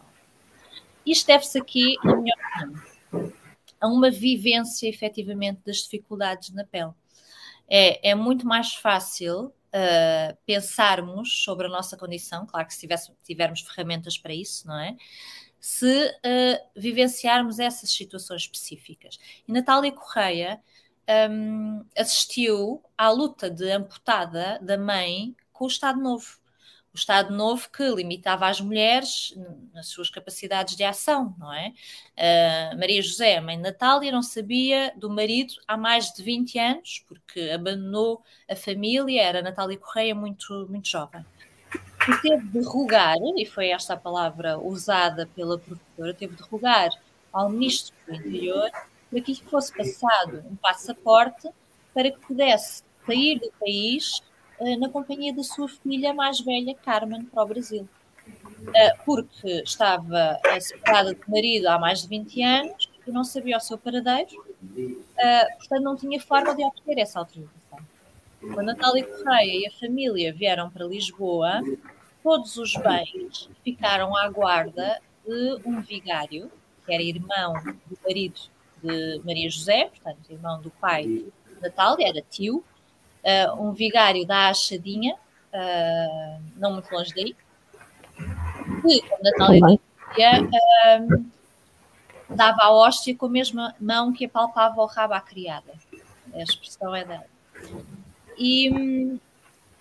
Isto 1.06 1.28
deve-se 1.28 1.58
aqui, 1.58 1.95
na 2.04 2.15
minha 2.15 2.36
opinião, 2.36 3.34
a 3.82 3.88
uma 3.88 4.12
vivência 4.12 4.88
efetivamente 4.88 5.62
das 5.65 5.78
dificuldades 5.78 6.52
na 6.52 6.63
pele 6.63 6.91
é, 7.69 8.10
é 8.10 8.15
muito 8.15 8.47
mais 8.47 8.73
fácil 8.73 9.45
uh, 9.45 10.38
pensarmos 10.45 11.43
sobre 11.43 11.67
a 11.67 11.69
nossa 11.69 11.95
condição, 11.95 12.45
claro 12.45 12.67
que 12.67 12.73
se 12.73 12.88
tivermos 13.23 13.62
ferramentas 13.62 14.17
para 14.17 14.34
isso, 14.34 14.67
não 14.67 14.79
é? 14.79 14.95
Se 15.60 16.08
uh, 16.08 16.69
vivenciarmos 16.75 17.60
essas 17.60 17.91
situações 17.91 18.43
específicas. 18.43 19.19
E 19.47 19.51
Natália 19.51 19.91
Correia 19.91 20.62
um, 21.29 21.86
assistiu 21.97 22.84
à 22.97 23.10
luta 23.10 23.49
de 23.49 23.69
amputada 23.71 24.60
da 24.62 24.77
mãe 24.77 25.36
com 25.51 25.65
o 25.65 25.67
Estado 25.67 25.99
Novo 25.99 26.38
Estado 27.00 27.36
Novo 27.36 27.70
que 27.70 27.84
limitava 27.90 28.48
as 28.48 28.62
mulheres 28.62 29.34
nas 29.74 29.88
suas 29.88 30.10
capacidades 30.10 30.76
de 30.76 30.84
ação, 30.84 31.36
não 31.40 31.54
é? 31.54 31.74
Uh, 32.18 32.78
Maria 32.78 33.02
José, 33.02 33.40
mãe 33.40 33.58
de 33.58 33.64
Natália, 33.64 34.12
não 34.12 34.22
sabia 34.22 34.94
do 34.96 35.10
marido 35.10 35.54
há 35.68 35.78
mais 35.78 36.12
de 36.12 36.22
20 36.22 36.60
anos, 36.60 37.06
porque 37.08 37.50
abandonou 37.54 38.22
a 38.50 38.56
família, 38.56 39.22
era 39.22 39.42
Natália 39.42 39.78
Correia 39.78 40.14
muito, 40.14 40.68
muito 40.70 40.88
jovem. 40.88 41.26
E 42.08 42.22
teve 42.22 42.48
de 42.48 42.62
rogar, 42.64 43.18
e 43.38 43.46
foi 43.46 43.70
esta 43.70 43.94
a 43.94 43.98
palavra 43.98 44.58
usada 44.58 45.28
pela 45.36 45.58
professora, 45.58 46.14
teve 46.14 46.36
de 46.36 46.44
rogar 46.44 46.90
ao 47.32 47.50
Ministro 47.50 47.96
do 48.08 48.16
Interior 48.16 48.70
para 49.10 49.22
que 49.22 49.36
fosse 49.44 49.76
passado 49.76 50.44
um 50.50 50.56
passaporte 50.56 51.50
para 51.94 52.12
que 52.12 52.20
pudesse 52.20 52.84
sair 53.06 53.40
do 53.40 53.52
país 53.60 54.22
na 54.80 54.89
companhia 54.89 55.34
da 55.34 55.43
sua 55.43 55.67
filha 55.67 56.13
mais 56.13 56.39
velha, 56.39 56.76
Carmen, 56.76 57.26
para 57.26 57.43
o 57.43 57.48
Brasil. 57.48 57.88
Eh, 58.74 58.93
porque 59.06 59.62
estava 59.63 60.39
separada 60.60 61.13
do 61.13 61.22
marido 61.28 61.67
há 61.67 61.80
mais 61.80 62.02
de 62.02 62.08
20 62.10 62.43
anos 62.43 62.89
e 63.08 63.12
não 63.12 63.24
sabia 63.24 63.58
o 63.58 63.60
seu 63.60 63.78
paradeiro, 63.78 64.30
portanto 65.58 65.82
não 65.82 65.95
tinha 65.95 66.19
forma 66.19 66.56
de 66.56 66.63
obter 66.63 67.00
essa 67.00 67.19
autorização. 67.19 67.80
Quando 68.41 68.67
Natália 68.67 69.06
Correia 69.06 69.62
e 69.62 69.67
a 69.67 69.72
família 69.80 70.34
vieram 70.34 70.69
para 70.69 70.86
Lisboa, 70.86 71.62
todos 72.22 72.58
os 72.58 72.74
bens 72.76 73.50
ficaram 73.63 74.15
à 74.15 74.30
guarda 74.30 75.02
de 75.26 75.60
um 75.65 75.82
vigário, 75.82 76.52
que 76.86 76.93
era 76.93 77.02
irmão 77.02 77.54
do 77.88 77.98
marido 78.04 78.39
de 78.84 79.22
Maria 79.26 79.50
José, 79.50 79.86
portanto, 79.86 80.30
irmão 80.30 80.62
do 80.62 80.69
pai 80.72 81.04
de 81.04 81.32
Natália, 81.62 82.08
era 82.10 82.22
tio, 82.22 82.63
uh, 83.23 83.62
um 83.62 83.73
vigário 83.73 84.25
da 84.25 84.49
Achadinha, 84.49 85.15
uh, 85.53 86.41
não 86.55 86.73
muito 86.73 86.91
longe 86.91 87.13
daí, 87.13 87.36
e 88.86 89.01
quando 89.01 89.23
Natália 89.23 89.79
dizia, 90.10 90.43
uh, 90.43 91.25
dava 92.29 92.63
a 92.63 92.71
hóstia 92.71 93.15
com 93.15 93.25
a 93.25 93.29
mesma 93.29 93.75
mão 93.79 94.13
que 94.13 94.25
apalpava 94.25 94.82
o 94.82 94.86
rabo 94.86 95.13
à 95.13 95.21
criada. 95.21 95.73
A 96.34 96.41
expressão 96.41 96.95
é 96.95 97.03
dela. 97.03 97.25
E, 98.38 99.19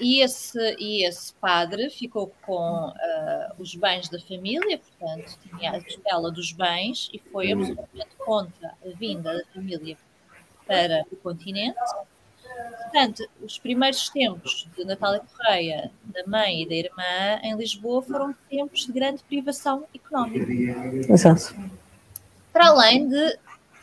e, 0.00 0.20
esse, 0.20 0.58
e 0.78 1.04
esse 1.04 1.32
padre 1.34 1.90
ficou 1.90 2.32
com 2.42 2.88
uh, 2.88 3.54
os 3.58 3.74
bens 3.74 4.08
da 4.08 4.18
família, 4.20 4.78
portanto, 4.78 5.38
tinha 5.42 5.72
a 5.72 5.80
tutela 5.80 6.30
dos 6.30 6.52
bens 6.52 7.08
e 7.12 7.18
foi 7.18 7.52
absolutamente 7.52 8.16
contra 8.18 8.74
a 8.84 8.88
vinda 8.96 9.36
da 9.36 9.44
família 9.52 9.96
para 10.66 11.04
o 11.10 11.16
continente. 11.16 11.78
Portanto, 12.82 13.28
os 13.42 13.58
primeiros 13.58 14.08
tempos 14.08 14.66
de 14.76 14.84
Natália 14.84 15.20
Correia, 15.20 15.90
da 16.04 16.26
mãe 16.26 16.62
e 16.62 16.68
da 16.68 16.74
irmã, 16.74 17.40
em 17.42 17.54
Lisboa, 17.56 18.02
foram 18.02 18.34
tempos 18.48 18.86
de 18.86 18.92
grande 18.92 19.22
privação 19.24 19.84
económica. 19.94 20.46
Exato. 21.12 21.54
Para 22.52 22.68
além 22.68 23.08
de 23.08 23.38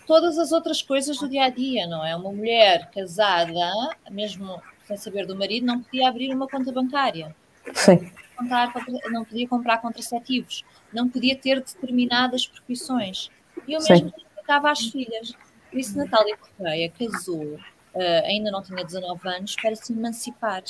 todas 0.07 0.37
as 0.37 0.51
outras 0.51 0.81
coisas 0.81 1.17
do 1.17 1.29
dia 1.29 1.45
a 1.45 1.49
dia, 1.49 1.87
não 1.87 2.03
é? 2.03 2.15
Uma 2.15 2.31
mulher 2.31 2.89
casada, 2.91 3.71
mesmo 4.09 4.61
sem 4.85 4.97
saber 4.97 5.25
do 5.25 5.35
marido, 5.35 5.65
não 5.65 5.81
podia 5.81 6.09
abrir 6.09 6.33
uma 6.33 6.47
conta 6.47 6.71
bancária. 6.71 7.35
Sim. 7.73 8.11
Não 9.11 9.23
podia 9.23 9.47
comprar 9.47 9.77
contraceptivos, 9.77 10.63
não 10.91 11.07
podia 11.07 11.35
ter 11.35 11.59
determinadas 11.61 12.45
profissões. 12.45 13.31
E 13.67 13.77
o 13.77 13.81
mesmo 13.81 14.13
explicava 14.17 14.71
às 14.71 14.85
filhas. 14.87 15.33
Por 15.71 15.79
isso, 15.79 15.97
Natália 15.97 16.37
Correia 16.37 16.91
casou 16.91 17.57
uh, 17.95 18.25
ainda 18.25 18.51
não 18.51 18.61
tinha 18.61 18.83
19 18.83 19.27
anos, 19.27 19.55
para 19.55 19.75
se 19.75 19.93
emancipar. 19.93 20.63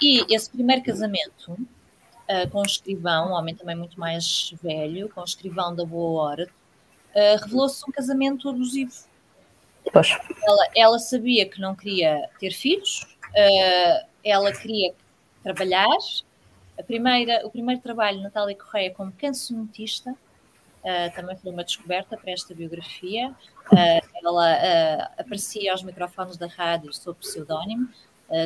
E 0.00 0.34
esse 0.34 0.50
primeiro 0.50 0.82
casamento 0.82 1.52
uh, 1.52 2.50
com 2.50 2.60
o 2.60 2.66
escrivão, 2.66 3.30
um 3.30 3.32
homem 3.32 3.54
também 3.54 3.76
muito 3.76 3.98
mais 3.98 4.54
velho, 4.62 5.08
com 5.08 5.20
o 5.20 5.24
escrivão 5.24 5.74
da 5.74 5.84
boa 5.84 6.22
hora, 6.22 6.48
uh, 7.14 7.42
revelou-se 7.42 7.82
um 7.88 7.92
casamento 7.92 8.48
abusivo. 8.48 8.92
Ela, 10.46 10.68
ela, 10.76 10.98
sabia 10.98 11.48
que 11.48 11.60
não 11.60 11.74
queria 11.74 12.28
ter 12.38 12.52
filhos, 12.52 13.04
ela 14.24 14.52
queria 14.52 14.94
trabalhar. 15.42 15.88
A 16.78 16.82
primeira, 16.82 17.44
o 17.44 17.50
primeiro 17.50 17.80
trabalho, 17.80 18.20
Natália 18.20 18.56
Correia, 18.56 18.92
como 18.92 19.12
cancionetista, 19.12 20.10
uh, 20.12 21.14
também 21.14 21.36
foi 21.36 21.52
uma 21.52 21.64
descoberta 21.64 22.16
para 22.16 22.30
esta 22.30 22.54
biografia. 22.54 23.34
Uh, 23.70 24.06
ela 24.22 24.54
uh, 24.54 25.20
aparecia 25.20 25.72
aos 25.72 25.82
microfones 25.82 26.36
da 26.36 26.46
rádio 26.46 26.92
sob 26.92 27.18
pseudónimo, 27.20 27.88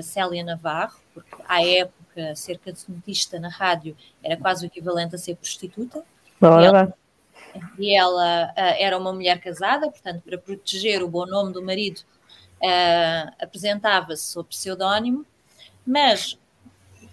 Célia 0.02 0.42
Navarro, 0.42 0.98
porque 1.14 1.36
à 1.46 1.64
época 1.64 2.34
ser 2.34 2.58
cadernetista 2.58 3.38
na 3.38 3.48
rádio 3.48 3.96
era 4.20 4.36
quase 4.36 4.64
o 4.64 4.66
equivalente 4.66 5.14
a 5.14 5.18
ser 5.18 5.36
prostituta. 5.36 6.02
E 6.42 6.64
ela, 6.64 6.94
e 7.78 7.96
ela 7.96 8.52
era 8.56 8.98
uma 8.98 9.12
mulher 9.12 9.40
casada, 9.40 9.88
portanto, 9.88 10.22
para 10.22 10.36
proteger 10.38 11.04
o 11.04 11.08
bom 11.08 11.24
nome 11.24 11.52
do 11.52 11.62
marido, 11.62 12.00
apresentava-se 13.38 14.24
sob 14.24 14.48
pseudónimo, 14.48 15.24
mas 15.86 16.36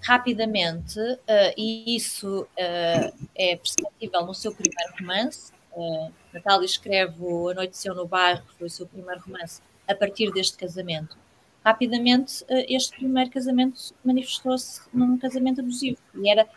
rapidamente, 0.04 1.00
uh, 1.00 1.54
e 1.58 1.96
isso 1.96 2.42
uh, 2.42 3.28
é 3.36 3.56
perceptível 3.56 4.26
no 4.26 4.34
seu 4.34 4.54
primeiro 4.54 4.94
romance. 5.00 5.52
Uh, 5.72 6.12
Natália 6.34 6.66
escreve 6.66 7.16
O 7.20 7.50
Anoiteceu 7.50 7.94
no 7.94 8.06
Bairro, 8.06 8.44
que 8.44 8.56
foi 8.56 8.68
o 8.68 8.70
seu 8.70 8.88
primeiro 8.88 9.22
romance, 9.22 9.62
a 9.88 9.94
partir 9.94 10.32
deste 10.32 10.58
casamento. 10.58 11.18
Rapidamente, 11.64 12.44
uh, 12.44 12.66
este 12.68 12.98
primeiro 12.98 13.30
casamento 13.30 13.94
manifestou-se 14.04 14.82
num 14.94 15.18
casamento 15.18 15.62
abusivo 15.62 15.98
e 16.16 16.30
era, 16.30 16.48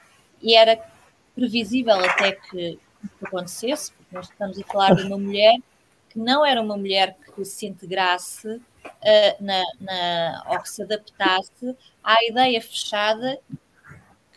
e 0.43 0.55
era 0.55 0.81
previsível 1.35 1.95
até 1.95 2.33
que 2.33 2.79
acontecesse, 3.23 3.93
porque 3.93 4.15
nós 4.15 4.29
estamos 4.29 4.59
a 4.59 4.65
falar 4.65 4.95
de 4.95 5.03
uma 5.05 5.19
mulher 5.19 5.57
que 6.09 6.19
não 6.19 6.45
era 6.45 6.61
uma 6.61 6.77
mulher 6.77 7.17
que 7.35 7.45
se 7.45 7.67
integrasse 7.67 8.49
uh, 8.49 8.63
na, 9.45 9.63
na, 9.81 10.45
ou 10.49 10.59
que 10.61 10.71
se 10.71 10.83
adaptasse 10.83 11.77
à 12.03 12.25
ideia 12.25 12.61
fechada 12.61 13.39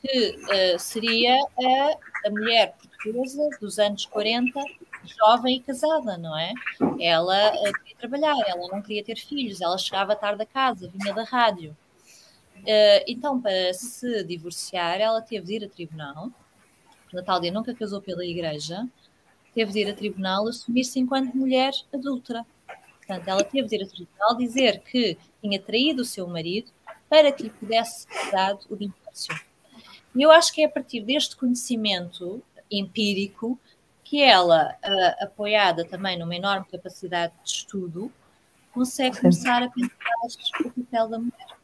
que 0.01 0.35
uh, 0.75 0.79
seria 0.79 1.35
a, 1.35 2.27
a 2.27 2.29
mulher 2.29 2.75
portuguesa 2.81 3.49
dos 3.59 3.79
anos 3.79 4.05
40, 4.05 4.59
jovem 5.03 5.57
e 5.57 5.59
casada, 5.61 6.17
não 6.17 6.37
é? 6.37 6.53
Ela 6.99 7.53
uh, 7.53 7.73
queria 7.73 7.97
trabalhar, 7.97 8.35
ela 8.47 8.67
não 8.67 8.81
queria 8.81 9.03
ter 9.03 9.17
filhos, 9.17 9.61
ela 9.61 9.77
chegava 9.77 10.15
tarde 10.15 10.43
a 10.43 10.45
casa, 10.45 10.91
vinha 10.93 11.13
da 11.13 11.23
rádio. 11.23 11.75
Uh, 12.57 13.03
então, 13.07 13.39
para 13.41 13.73
se 13.73 14.23
divorciar, 14.23 14.99
ela 14.99 15.21
teve 15.21 15.45
de 15.45 15.53
ir 15.55 15.65
a 15.65 15.69
tribunal. 15.69 16.29
Natália 17.13 17.51
nunca 17.51 17.73
casou 17.73 18.01
pela 18.01 18.23
igreja, 18.25 18.87
teve 19.53 19.71
de 19.71 19.79
ir 19.79 19.89
a 19.89 19.95
tribunal 19.95 20.47
assumir-se 20.47 20.99
enquanto 20.99 21.35
mulher 21.35 21.73
adulta. 21.93 22.45
Portanto, 22.97 23.27
ela 23.27 23.43
teve 23.43 23.67
de 23.67 23.75
ir 23.75 23.83
a 23.83 23.87
tribunal 23.87 24.37
dizer 24.37 24.79
que 24.81 25.17
tinha 25.41 25.59
traído 25.59 26.03
o 26.03 26.05
seu 26.05 26.27
marido 26.27 26.71
para 27.09 27.31
que 27.31 27.43
lhe 27.43 27.49
pudesse 27.49 28.01
ser 28.01 28.31
dado 28.31 28.59
o 28.69 28.75
divórcio. 28.75 29.35
E 30.15 30.21
eu 30.21 30.31
acho 30.31 30.53
que 30.53 30.61
é 30.61 30.65
a 30.65 30.69
partir 30.69 31.01
deste 31.01 31.35
conhecimento 31.35 32.43
empírico 32.69 33.59
que 34.09 34.23
ela, 34.23 34.75
uh, 34.83 35.23
apoiada 35.23 35.85
também 35.85 36.17
numa 36.17 36.35
enorme 36.35 36.65
capacidade 36.65 37.31
de 37.43 37.49
estudo, 37.51 38.11
consegue 38.73 39.19
começar 39.19 39.61
a 39.61 39.69
pensar 39.69 39.93
o 40.65 40.71
papel 40.71 41.07
da 41.07 41.19
mulher. 41.19 41.58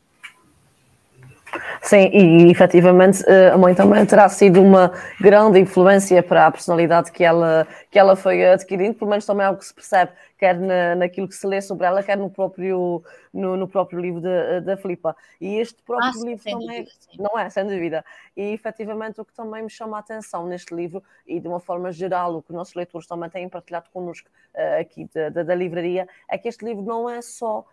Sim, 1.81 2.09
e 2.11 2.51
efetivamente 2.51 3.23
eh, 3.27 3.51
a 3.51 3.57
mãe 3.57 3.75
também 3.75 4.05
terá 4.05 4.27
sido 4.27 4.61
uma 4.61 4.91
grande 5.19 5.59
influência 5.59 6.21
para 6.23 6.47
a 6.47 6.51
personalidade 6.51 7.11
que 7.11 7.23
ela, 7.23 7.67
que 7.91 7.99
ela 7.99 8.15
foi 8.15 8.43
adquirindo, 8.43 8.95
pelo 8.95 9.09
menos 9.09 9.25
também 9.25 9.43
é 9.43 9.47
algo 9.47 9.59
que 9.59 9.65
se 9.65 9.73
percebe, 9.73 10.11
quer 10.37 10.59
na, 10.59 10.95
naquilo 10.95 11.27
que 11.27 11.35
se 11.35 11.45
lê 11.45 11.61
sobre 11.61 11.85
ela, 11.85 12.01
quer 12.01 12.17
no 12.17 12.29
próprio, 12.29 13.03
no, 13.33 13.55
no 13.55 13.67
próprio 13.67 13.99
livro 13.99 14.21
da 14.63 14.75
Filipa. 14.77 15.15
E 15.39 15.57
este 15.57 15.81
próprio 15.83 16.21
ah, 16.21 16.25
livro 16.25 16.43
também, 16.43 16.83
dúvida, 16.83 16.91
não 17.19 17.39
é, 17.39 17.49
sem 17.49 17.65
dúvida. 17.65 18.03
E 18.35 18.53
efetivamente 18.53 19.21
o 19.21 19.25
que 19.25 19.33
também 19.33 19.63
me 19.63 19.69
chama 19.69 19.97
a 19.97 19.99
atenção 19.99 20.47
neste 20.47 20.73
livro, 20.73 21.03
e 21.25 21.39
de 21.39 21.47
uma 21.47 21.59
forma 21.59 21.91
geral, 21.91 22.35
o 22.35 22.41
que 22.41 22.51
os 22.51 22.55
nossos 22.55 22.73
leitores 22.73 23.07
também 23.07 23.29
têm 23.29 23.47
partilhado 23.47 23.89
connosco 23.93 24.27
uh, 24.55 24.81
aqui 24.81 25.09
da, 25.13 25.29
da, 25.29 25.43
da 25.43 25.55
livraria, 25.55 26.07
é 26.29 26.37
que 26.37 26.47
este 26.47 26.65
livro 26.65 26.83
não 26.83 27.09
é 27.09 27.21
só 27.21 27.65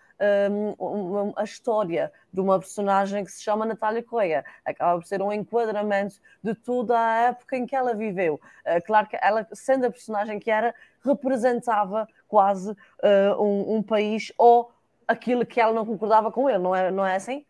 um, 0.79 1.33
a 1.37 1.45
história 1.45 2.13
de 2.33 2.41
uma 2.41 2.59
personagem 2.59 3.25
que 3.25 3.31
se 3.31 3.43
chama 3.43 3.67
Natália 3.67 4.03
Correia. 4.03 4.45
Acaba 4.65 4.99
por 4.99 5.07
ser 5.07 5.21
um 5.21 5.33
enquadramento 5.33 6.17
de 6.43 6.55
toda 6.55 6.99
a 6.99 7.17
época 7.29 7.57
em 7.57 7.67
que 7.67 7.77
ela 7.77 7.95
viveu. 7.95 8.41
Uh, 8.67 8.85
claro 8.87 9.09
que 9.09 9.19
ela, 9.21 9.47
sendo 9.53 9.87
a 9.87 9.91
personagem 9.91 10.39
que 10.39 10.51
era, 10.51 10.75
representava 11.05 12.09
quase 12.29 12.71
uh, 12.71 13.43
um, 13.43 13.77
um, 13.77 13.83
país 13.83 14.33
ou 14.39 14.73
aquilo 15.07 15.45
que 15.45 15.61
ela 15.61 15.73
não 15.73 15.85
concordava 15.85 16.31
com 16.31 16.49
ele, 16.49 16.59
não 16.59 16.75
é, 16.75 16.91
não 16.91 17.05
é 17.05 17.17
assim? 17.17 17.45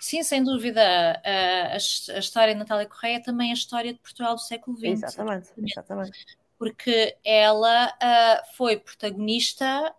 Sim, 0.00 0.22
sem 0.22 0.42
dúvida. 0.42 0.82
A, 1.24 1.72
a, 1.72 1.74
a 1.74 1.76
história 1.76 2.54
de 2.54 2.58
Natália 2.58 2.86
Correia 2.86 3.22
também 3.22 3.48
é 3.48 3.52
a 3.52 3.54
história 3.54 3.92
de 3.92 3.98
Portugal 3.98 4.34
do 4.34 4.40
século 4.40 4.76
XX. 4.76 4.84
Exatamente, 4.84 5.50
exatamente. 5.58 6.26
Porque 6.58 7.16
ela 7.24 7.88
uh, 7.88 8.56
foi 8.56 8.76
protagonista 8.76 9.94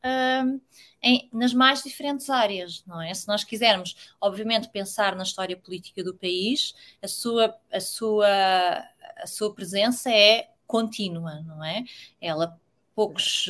em, 1.04 1.30
nas 1.34 1.54
mais 1.54 1.84
diferentes 1.84 2.30
áreas, 2.30 2.84
não 2.88 3.01
é? 3.01 3.14
Se 3.14 3.28
nós 3.28 3.43
quisermos, 3.43 3.95
obviamente, 4.22 4.70
pensar 4.70 5.16
na 5.16 5.24
história 5.24 5.58
política 5.58 6.01
do 6.04 6.16
país, 6.16 6.74
a 7.01 7.08
sua, 7.08 7.54
a 7.72 7.80
sua, 7.82 8.28
a 9.22 9.28
sua 9.28 9.54
presença 9.54 10.10
é 10.10 10.49
contínua, 10.66 11.41
não 11.45 11.64
é? 11.64 11.84
Ela, 12.22 12.58
poucos 12.95 13.49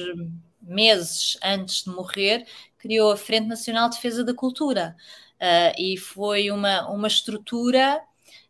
meses 0.60 1.38
antes 1.44 1.84
de 1.84 1.92
morrer, 1.92 2.48
criou 2.80 3.12
a 3.12 3.18
Frente 3.18 3.48
Nacional 3.48 3.88
de 3.88 3.96
Defesa 3.96 4.24
da 4.24 4.34
Cultura 4.34 4.96
uh, 5.36 5.80
e 5.80 5.98
foi 5.98 6.50
uma, 6.50 6.90
uma 6.90 7.08
estrutura 7.08 8.02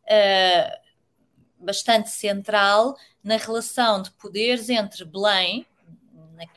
uh, 0.04 0.84
bastante 1.60 2.10
central 2.10 2.96
na 3.24 3.38
relação 3.38 4.02
de 4.02 4.12
poderes 4.12 4.70
entre 4.70 5.04
Belém, 5.04 5.66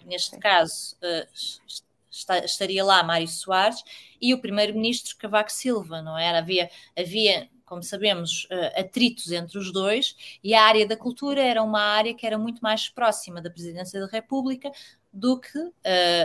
neste 0.05 0.39
caso 0.39 0.97
uh, 0.97 1.86
está, 2.19 2.39
estaria 2.39 2.85
lá 2.85 3.03
Mário 3.03 3.29
Soares 3.29 3.83
e 4.21 4.35
o 4.35 4.41
primeiro-ministro 4.41 5.17
Cavaco 5.17 5.53
Silva, 5.53 6.03
não 6.03 6.19
era? 6.19 6.39
Havia, 6.39 6.71
havia 6.97 7.49
como 7.67 7.83
sabemos, 7.83 8.45
uh, 8.45 8.81
atritos 8.81 9.33
entre 9.33 9.59
os 9.59 9.73
dois, 9.73 10.17
e 10.43 10.55
a 10.55 10.63
área 10.63 10.87
da 10.87 10.97
cultura 10.97 11.43
era 11.43 11.63
uma 11.63 11.81
área 11.81 12.15
que 12.15 12.25
era 12.25 12.39
muito 12.39 12.61
mais 12.61 12.89
próxima 12.89 13.43
da 13.43 13.51
presidência 13.51 14.01
da 14.01 14.07
República 14.07 14.71
do 15.13 15.41
que 15.41 15.59
uh, 15.59 15.73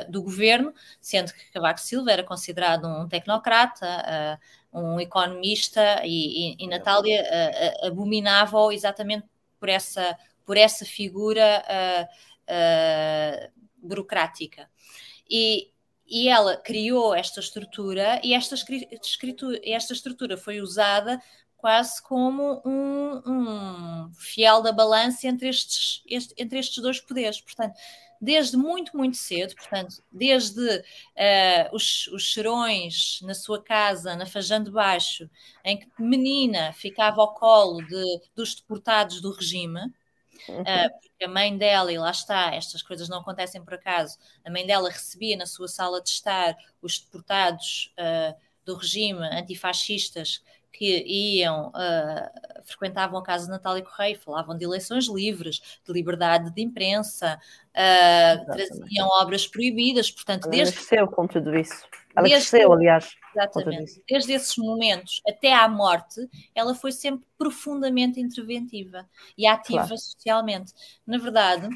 do 0.08 0.22
governo, 0.22 0.72
sendo 1.02 1.34
que 1.34 1.52
Cavaco 1.52 1.80
Silva 1.80 2.12
era 2.12 2.24
considerado 2.24 2.88
um 2.88 3.08
tecnocrata, 3.10 4.40
uh, 4.72 4.80
um 4.80 5.00
economista, 5.00 6.02
e, 6.06 6.54
e, 6.54 6.64
e 6.64 6.68
Natália 6.68 7.22
abominava-o 7.84 8.72
exatamente 8.72 9.26
por 9.60 9.68
essa, 9.68 10.18
por 10.46 10.56
essa 10.56 10.86
figura 10.86 11.62
burocrática. 13.82 14.70
E, 15.30 15.71
e 16.12 16.28
ela 16.28 16.58
criou 16.58 17.16
esta 17.16 17.40
estrutura 17.40 18.20
e 18.22 18.34
esta, 18.34 18.54
escritura, 18.54 19.58
esta 19.64 19.94
estrutura 19.94 20.36
foi 20.36 20.60
usada 20.60 21.22
quase 21.56 22.04
como 22.04 22.62
um, 22.66 23.22
um 23.26 24.14
fiel 24.14 24.62
da 24.62 24.74
balança 24.74 25.28
entre 25.28 25.48
estes, 25.48 26.04
este, 26.06 26.34
entre 26.38 26.60
estes 26.60 26.84
dois 26.84 27.00
poderes. 27.00 27.40
Portanto, 27.40 27.76
desde 28.20 28.58
muito, 28.58 28.98
muito 28.98 29.16
cedo, 29.16 29.56
portanto, 29.56 30.04
desde 30.12 30.62
uh, 30.62 31.74
os, 31.74 32.08
os 32.08 32.24
cheirões 32.24 33.20
na 33.22 33.34
sua 33.34 33.64
casa, 33.64 34.16
na 34.16 34.26
Fajã 34.26 34.62
de 34.62 34.70
Baixo, 34.70 35.30
em 35.64 35.78
que 35.78 35.88
menina 35.98 36.74
ficava 36.74 37.22
ao 37.22 37.34
colo 37.36 37.82
de, 37.86 38.22
dos 38.36 38.56
deportados 38.56 39.22
do 39.22 39.32
regime. 39.32 39.80
Uh, 40.50 41.11
a 41.24 41.28
mãe 41.28 41.58
dela, 41.58 41.92
e 41.92 41.98
lá 41.98 42.12
está, 42.12 42.54
estas 42.54 42.82
coisas 42.82 43.10
não 43.10 43.20
acontecem 43.20 43.64
por 43.64 43.74
acaso, 43.74 44.18
a 44.46 44.50
mãe 44.50 44.66
dela 44.66 44.90
recebia 44.90 45.38
na 45.38 45.46
sua 45.46 45.68
sala 45.68 46.02
de 46.02 46.10
estar 46.10 46.56
os 46.82 47.00
deportados 47.00 47.94
uh, 47.98 48.36
do 48.66 48.76
regime 48.76 49.20
antifascistas 49.32 50.42
que 50.72 51.04
iam, 51.06 51.70
uh, 51.70 52.64
frequentavam 52.64 53.20
a 53.20 53.24
casa 53.24 53.46
de 53.46 53.52
Natália 53.52 53.84
Correia, 53.84 54.18
falavam 54.18 54.58
de 54.58 54.64
eleições 54.64 55.08
livres, 55.08 55.80
de 55.86 55.92
liberdade 55.94 56.52
de 56.52 56.62
imprensa, 56.62 57.40
uh, 57.70 58.46
traziam 58.46 59.08
obras 59.22 59.48
proibidas, 59.48 60.10
portanto, 60.10 60.46
Ela 60.46 60.52
desde... 60.52 60.76
cresceu 60.76 61.08
com 61.08 61.28
tudo 61.28 61.56
isso. 61.58 61.86
Ela 62.16 62.28
desde, 62.28 62.50
cresceu, 62.50 62.74
aliás. 62.74 63.10
Exatamente. 63.36 64.04
Desde 64.08 64.34
esses 64.34 64.58
momentos 64.58 65.22
até 65.28 65.54
à 65.54 65.68
morte, 65.68 66.30
ela 66.56 66.74
foi 66.74 66.92
sempre 66.92 67.28
profundamente 67.38 68.20
interventiva 68.20 69.08
e 69.38 69.46
ativa 69.46 69.84
claro. 69.84 69.98
socialmente. 69.98 70.74
Na 71.06 71.18
verdade, 71.18 71.68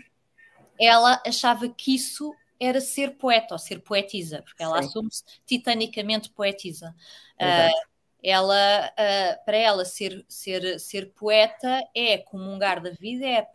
ela 0.79 1.21
achava 1.25 1.67
que 1.69 1.95
isso 1.95 2.33
era 2.59 2.79
ser 2.79 3.11
poeta 3.17 3.53
ou 3.53 3.59
ser 3.59 3.81
poetisa, 3.81 4.41
porque 4.41 4.63
ela 4.63 4.79
assume-se 4.79 5.23
titanicamente 5.45 6.29
poetisa. 6.29 6.95
Uh, 7.35 7.94
ela, 8.25 8.89
uh, 8.89 9.45
para 9.45 9.55
ela, 9.55 9.85
ser, 9.85 10.25
ser, 10.27 10.79
ser 10.79 11.13
poeta 11.13 11.87
é 11.95 12.17
comungar 12.17 12.81
da 12.81 12.89
vida, 12.89 13.23
é, 13.23 13.47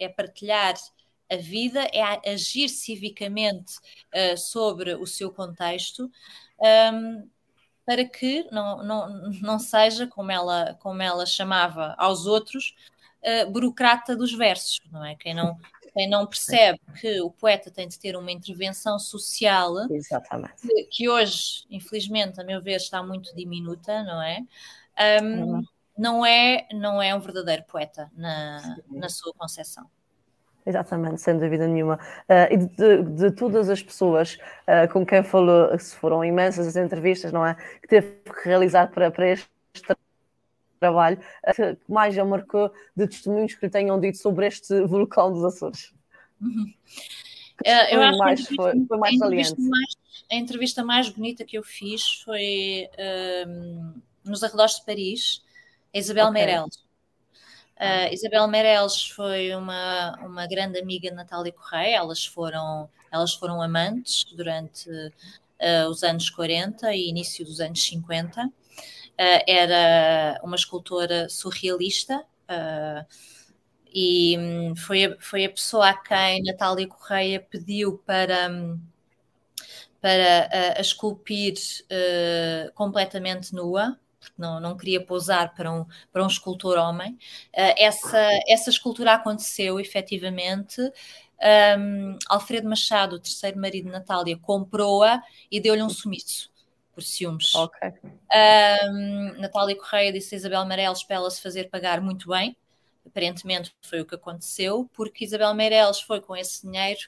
é 0.00 0.08
partilhar 0.08 0.74
a 1.30 1.36
vida, 1.36 1.86
é 1.92 2.32
agir 2.32 2.70
civicamente 2.70 3.74
uh, 4.14 4.38
sobre 4.38 4.94
o 4.94 5.06
seu 5.06 5.30
contexto. 5.30 6.10
Um, 6.58 7.28
para 7.84 8.02
que 8.06 8.48
não, 8.50 8.82
não, 8.82 9.30
não 9.42 9.58
seja, 9.58 10.06
como 10.06 10.32
ela, 10.32 10.72
como 10.80 11.02
ela 11.02 11.26
chamava 11.26 11.94
aos 11.98 12.24
outros, 12.24 12.74
uh, 13.22 13.50
burocrata 13.50 14.16
dos 14.16 14.32
versos, 14.32 14.80
não 14.90 15.04
é? 15.04 15.16
Quem 15.16 15.34
não, 15.34 15.58
quem 15.94 16.10
não 16.10 16.26
percebe 16.26 16.80
que 17.00 17.20
o 17.20 17.30
poeta 17.30 17.70
tem 17.70 17.86
de 17.86 17.98
ter 17.98 18.16
uma 18.16 18.32
intervenção 18.32 18.98
social 18.98 19.72
que, 19.88 20.84
que, 20.90 21.08
hoje, 21.08 21.64
infelizmente, 21.70 22.40
a 22.40 22.44
meu 22.44 22.60
ver, 22.60 22.76
está 22.76 23.02
muito 23.02 23.34
diminuta, 23.34 24.02
não 24.02 24.20
é? 24.20 24.40
Um, 25.22 25.62
não 25.96 26.26
é, 26.26 26.66
não 26.72 27.00
é 27.00 27.14
um 27.14 27.20
verdadeiro 27.20 27.62
poeta 27.64 28.10
na, 28.16 28.76
na 28.90 29.08
sua 29.08 29.32
concepção. 29.34 29.88
Exatamente, 30.66 31.20
sem 31.20 31.38
dúvida 31.38 31.68
nenhuma. 31.68 31.96
Uh, 32.28 32.52
e 32.52 32.56
de, 32.56 33.02
de, 33.02 33.30
todas 33.30 33.68
as 33.68 33.82
pessoas 33.82 34.38
uh, 34.66 34.90
com 34.92 35.04
quem 35.04 35.22
falou, 35.22 35.78
se 35.78 35.94
foram 35.94 36.24
imensas 36.24 36.66
as 36.66 36.76
entrevistas, 36.76 37.30
não 37.30 37.46
é? 37.46 37.54
Que 37.82 37.86
teve 37.86 38.08
que 38.22 38.48
realizar 38.48 38.88
para, 38.88 39.10
para 39.10 39.28
este 39.28 39.53
trabalho, 40.84 41.18
que 41.54 41.76
mais 41.88 42.14
já 42.14 42.24
marcou 42.24 42.72
de 42.96 43.06
testemunhos 43.06 43.54
que 43.54 43.66
lhe 43.66 43.70
tenham 43.70 43.98
dito 43.98 44.18
sobre 44.18 44.46
este 44.46 44.82
vulcão 44.82 45.32
dos 45.32 45.44
Açores? 45.44 45.92
Uhum. 46.40 46.72
eu 47.90 48.02
acho 48.02 48.18
mais, 48.18 48.46
que 48.46 48.54
a 48.54 48.56
foi, 48.56 48.86
foi 48.86 48.98
mais 48.98 49.12
a 49.12 49.16
entrevista 49.16 49.56
mais, 49.58 49.96
a 50.30 50.34
entrevista 50.34 50.84
mais 50.84 51.08
bonita 51.08 51.44
que 51.44 51.56
eu 51.56 51.62
fiz 51.62 52.22
foi 52.24 52.88
um, 53.46 53.94
nos 54.24 54.42
arredores 54.42 54.76
de 54.76 54.84
Paris, 54.84 55.42
a 55.94 55.98
Isabel 55.98 56.28
okay. 56.28 56.44
Meirelles. 56.44 56.84
Uh, 57.76 58.12
Isabel 58.12 58.46
Meirelles 58.46 59.08
foi 59.08 59.54
uma, 59.54 60.16
uma 60.24 60.46
grande 60.46 60.78
amiga 60.78 61.10
de 61.10 61.16
Natália 61.16 61.52
Correia, 61.52 61.96
elas 61.96 62.24
foram, 62.24 62.88
elas 63.10 63.34
foram 63.34 63.60
amantes 63.60 64.24
durante 64.32 64.88
uh, 64.90 65.88
os 65.88 66.02
anos 66.02 66.30
40 66.30 66.94
e 66.94 67.08
início 67.08 67.44
dos 67.44 67.60
anos 67.60 67.82
50. 67.84 68.50
Uh, 69.14 69.44
era 69.46 70.40
uma 70.42 70.56
escultora 70.56 71.28
surrealista 71.28 72.24
e 73.94 74.36
um, 74.36 74.76
foi, 74.76 75.04
a, 75.04 75.16
foi 75.20 75.44
a 75.44 75.50
pessoa 75.50 75.88
a 75.88 75.96
quem 75.96 76.42
Natália 76.42 76.88
Correia 76.88 77.40
pediu 77.40 77.98
para, 77.98 78.50
para 80.00 80.76
a 80.76 80.80
esculpir 80.80 81.54
completamente 82.74 83.54
nua 83.54 83.98
não, 84.36 84.60
não 84.60 84.76
queria 84.76 85.04
pousar 85.04 85.54
para 85.54 85.70
um, 85.70 85.84
para 86.12 86.24
um 86.24 86.26
escultor 86.26 86.78
homem. 86.78 87.12
Uh, 87.52 87.74
essa, 87.76 88.20
essa 88.48 88.70
escultura 88.70 89.14
aconteceu 89.14 89.78
efetivamente. 89.78 90.80
Um, 91.78 92.16
Alfredo 92.28 92.68
Machado, 92.68 93.16
o 93.16 93.18
terceiro 93.18 93.60
marido 93.60 93.86
de 93.86 93.92
Natália, 93.92 94.38
comprou-a 94.38 95.22
e 95.50 95.60
deu-lhe 95.60 95.82
um 95.82 95.90
sumiço 95.90 96.53
por 96.94 97.02
ciúmes. 97.02 97.54
Okay. 97.54 97.92
Um, 98.90 99.40
Natália 99.40 99.76
Correia 99.76 100.12
disse 100.12 100.34
a 100.34 100.38
Isabel 100.38 100.64
Meireles 100.64 101.02
para 101.02 101.16
ela 101.16 101.30
se 101.30 101.42
fazer 101.42 101.68
pagar 101.68 102.00
muito 102.00 102.28
bem. 102.28 102.56
Aparentemente 103.06 103.74
foi 103.82 104.00
o 104.00 104.06
que 104.06 104.14
aconteceu, 104.14 104.88
porque 104.94 105.24
Isabel 105.24 105.54
Meireles 105.54 106.00
foi 106.00 106.20
com 106.20 106.34
esse 106.34 106.62
dinheiro 106.62 107.00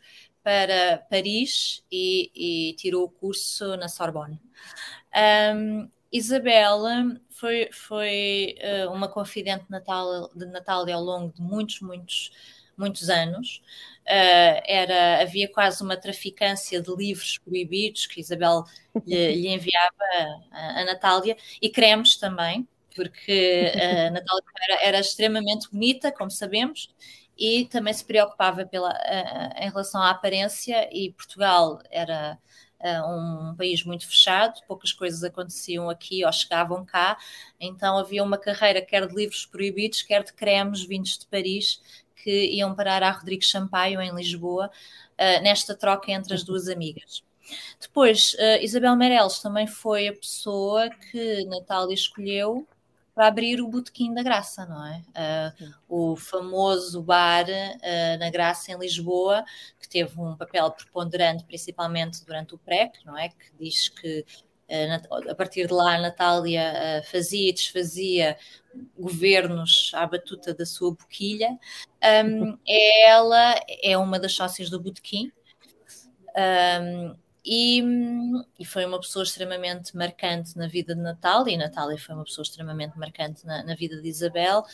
para 0.43 0.99
Paris 1.11 1.83
e, 1.91 2.31
e 2.35 2.75
tirou 2.75 3.05
o 3.05 3.09
curso 3.09 3.77
na 3.77 3.89
Sorbonne. 3.89 4.41
Um, 5.55 5.89
Isabela 6.13 7.21
foi, 7.31 7.69
foi 7.73 8.57
uh, 8.61 8.93
uma 8.93 9.09
confidente 9.09 9.65
de 9.65 9.71
Natália, 9.71 10.29
de 10.35 10.47
Natália 10.47 10.95
ao 10.95 11.03
longo 11.03 11.35
de 11.35 11.43
muitos, 11.43 11.81
muitos, 11.81 12.31
muitos 12.77 13.09
anos. 13.09 13.63
Uh, 14.07 14.63
era, 14.65 15.21
havia 15.23 15.51
quase 15.51 15.83
uma 15.83 15.97
traficância 15.97 16.81
de 16.81 16.95
livros 16.95 17.39
proibidos 17.39 18.07
que 18.07 18.21
Isabel 18.21 18.63
lhe, 19.05 19.35
lhe 19.35 19.49
enviava 19.49 19.91
a, 20.53 20.81
a, 20.81 20.85
Natália 20.85 21.37
e 21.61 21.69
cremes 21.69 22.17
também, 22.17 22.69
porque 22.95 23.73
a 23.75 24.11
Natália 24.15 24.45
era, 24.69 24.85
era, 24.85 25.01
extremamente 25.01 25.69
bonita, 25.73 26.13
como 26.13 26.31
sabemos, 26.31 26.95
e 27.37 27.67
também 27.67 27.93
se 27.93 28.05
preocupava 28.05 28.65
pela, 28.65 28.91
uh, 28.91 29.63
em 29.65 29.69
relação 29.69 30.01
à 30.01 30.11
aparência, 30.11 30.89
e 30.93 31.13
Portugal 31.13 31.81
era 31.91 32.39
um 33.09 33.55
país 33.57 33.85
muito 33.85 34.07
fechado, 34.07 34.61
poucas 34.69 34.93
coisas 34.93 35.25
aconteciam 35.25 35.91
aqui 35.91 36.25
ou 36.25 36.33
chegavam 36.33 36.85
cá, 36.85 37.17
então 37.59 37.99
havia 37.99 38.23
uma 38.23 38.39
carreira 38.39 38.81
quer 38.81 39.07
de 39.09 39.15
livros 39.15 39.47
proibidos, 39.47 40.03
quer 40.03 40.23
de 40.23 40.33
cremes 40.33 40.85
vindos 40.85 41.19
de 41.19 41.27
Paris 41.27 41.81
que 42.27 42.47
iam 42.57 42.75
parar 42.75 43.05
a 43.05 43.11
Rodrigues 43.13 43.49
Sampaio 43.49 44.01
em 44.01 44.13
Lisboa, 44.13 44.67
uh, 44.67 45.43
nesta 45.45 45.77
troca 45.77 46.11
entre 46.11 46.35
as 46.35 46.43
duas 46.43 46.67
amigas. 46.67 47.23
Depois, 47.81 48.35
uh, 48.35 48.61
Isabel 48.61 48.97
Meirelles 48.97 49.39
também 49.39 49.69
foi 49.69 50.09
a 50.09 50.13
pessoa 50.13 50.91
que 50.91 51.45
Natália 51.45 51.95
escolheu 51.95 52.67
para 53.15 53.29
abrir 53.29 53.61
o 53.63 53.69
Botequim 53.69 54.13
da 54.13 54.25
Graça, 54.25 54.67
não 54.67 54.85
é? 54.85 55.03
Uh, 55.89 56.13
o 56.13 56.17
famoso 56.17 57.01
bar 57.01 57.47
uh, 57.47 58.19
na 58.19 58.29
Graça 58.29 58.73
em 58.73 58.79
Lisboa, 58.79 59.45
que 59.81 59.89
teve 59.89 60.21
um 60.21 60.37
papel 60.37 60.69
preponderante, 60.73 61.45
principalmente 61.45 62.25
durante 62.27 62.57
o 62.57 62.59
PREC, 62.59 63.07
não 63.07 63.17
é? 63.17 63.29
Que 63.29 63.53
diz 63.59 63.89
que 63.89 64.27
a 65.29 65.35
partir 65.35 65.67
de 65.67 65.73
lá 65.73 65.95
a 65.95 66.01
Natália 66.01 67.03
fazia 67.11 67.51
e 67.51 67.53
desfazia 67.53 68.37
governos 68.99 69.93
à 69.95 70.07
batuta 70.07 70.55
da 70.55 70.67
sua 70.67 70.91
boquilha. 70.91 71.59
Um, 72.25 72.59
ela 72.67 73.55
é 73.83 73.97
uma 73.97 74.19
das 74.19 74.33
sócias 74.33 74.71
do 74.71 74.81
Botequim. 74.81 75.33
Um, 76.37 77.17
e, 77.49 77.81
e, 78.59 78.65
foi 78.65 78.85
uma 78.85 78.99
pessoa 78.99 79.23
extremamente 79.23 79.97
marcante 79.97 80.59
na 80.59 80.67
vida 80.67 80.97
de 80.97 81.01
Natália, 81.01 81.55
e 81.55 81.57
Natália 81.57 81.97
foi 81.97 82.13
uma 82.13 82.25
pessoa 82.25 82.43
extremamente 82.43 82.99
marcante 82.99 83.47
na, 83.47 83.63
na 83.63 83.77
vida 83.77 84.03
de 84.03 84.09
Isabel. 84.09 84.65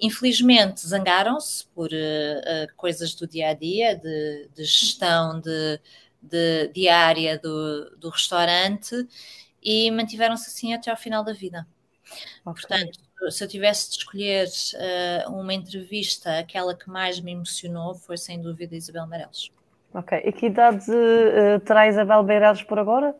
Infelizmente 0.00 0.80
zangaram-se 0.86 1.66
por 1.74 1.90
uh, 1.90 2.74
coisas 2.74 3.14
do 3.14 3.26
dia 3.26 3.50
a 3.50 3.52
dia, 3.52 3.94
de, 3.96 4.48
de 4.54 4.64
gestão 4.64 5.38
de, 5.38 5.78
de, 6.30 6.68
diária 6.68 7.38
do, 7.38 7.96
do 7.96 8.08
restaurante, 8.08 9.06
e 9.62 9.90
mantiveram-se 9.90 10.48
assim 10.48 10.74
até 10.74 10.90
ao 10.90 10.96
final 10.96 11.24
da 11.24 11.32
vida. 11.32 11.66
Okay. 12.44 12.62
Portanto, 12.62 12.98
se 13.30 13.42
eu 13.42 13.48
tivesse 13.48 13.90
de 13.90 13.96
escolher 13.96 14.46
uh, 14.46 15.32
uma 15.32 15.54
entrevista, 15.54 16.38
aquela 16.38 16.74
que 16.74 16.90
mais 16.90 17.18
me 17.20 17.32
emocionou 17.32 17.94
foi 17.94 18.16
sem 18.16 18.40
dúvida 18.40 18.76
Isabel 18.76 19.06
Meirelles. 19.06 19.50
Ok. 19.94 20.20
E 20.24 20.32
que 20.32 20.46
idade 20.46 20.90
uh, 20.90 21.60
terá 21.60 21.88
Isabel 21.88 22.22
Beirelles 22.22 22.62
por 22.62 22.78
agora? 22.78 23.14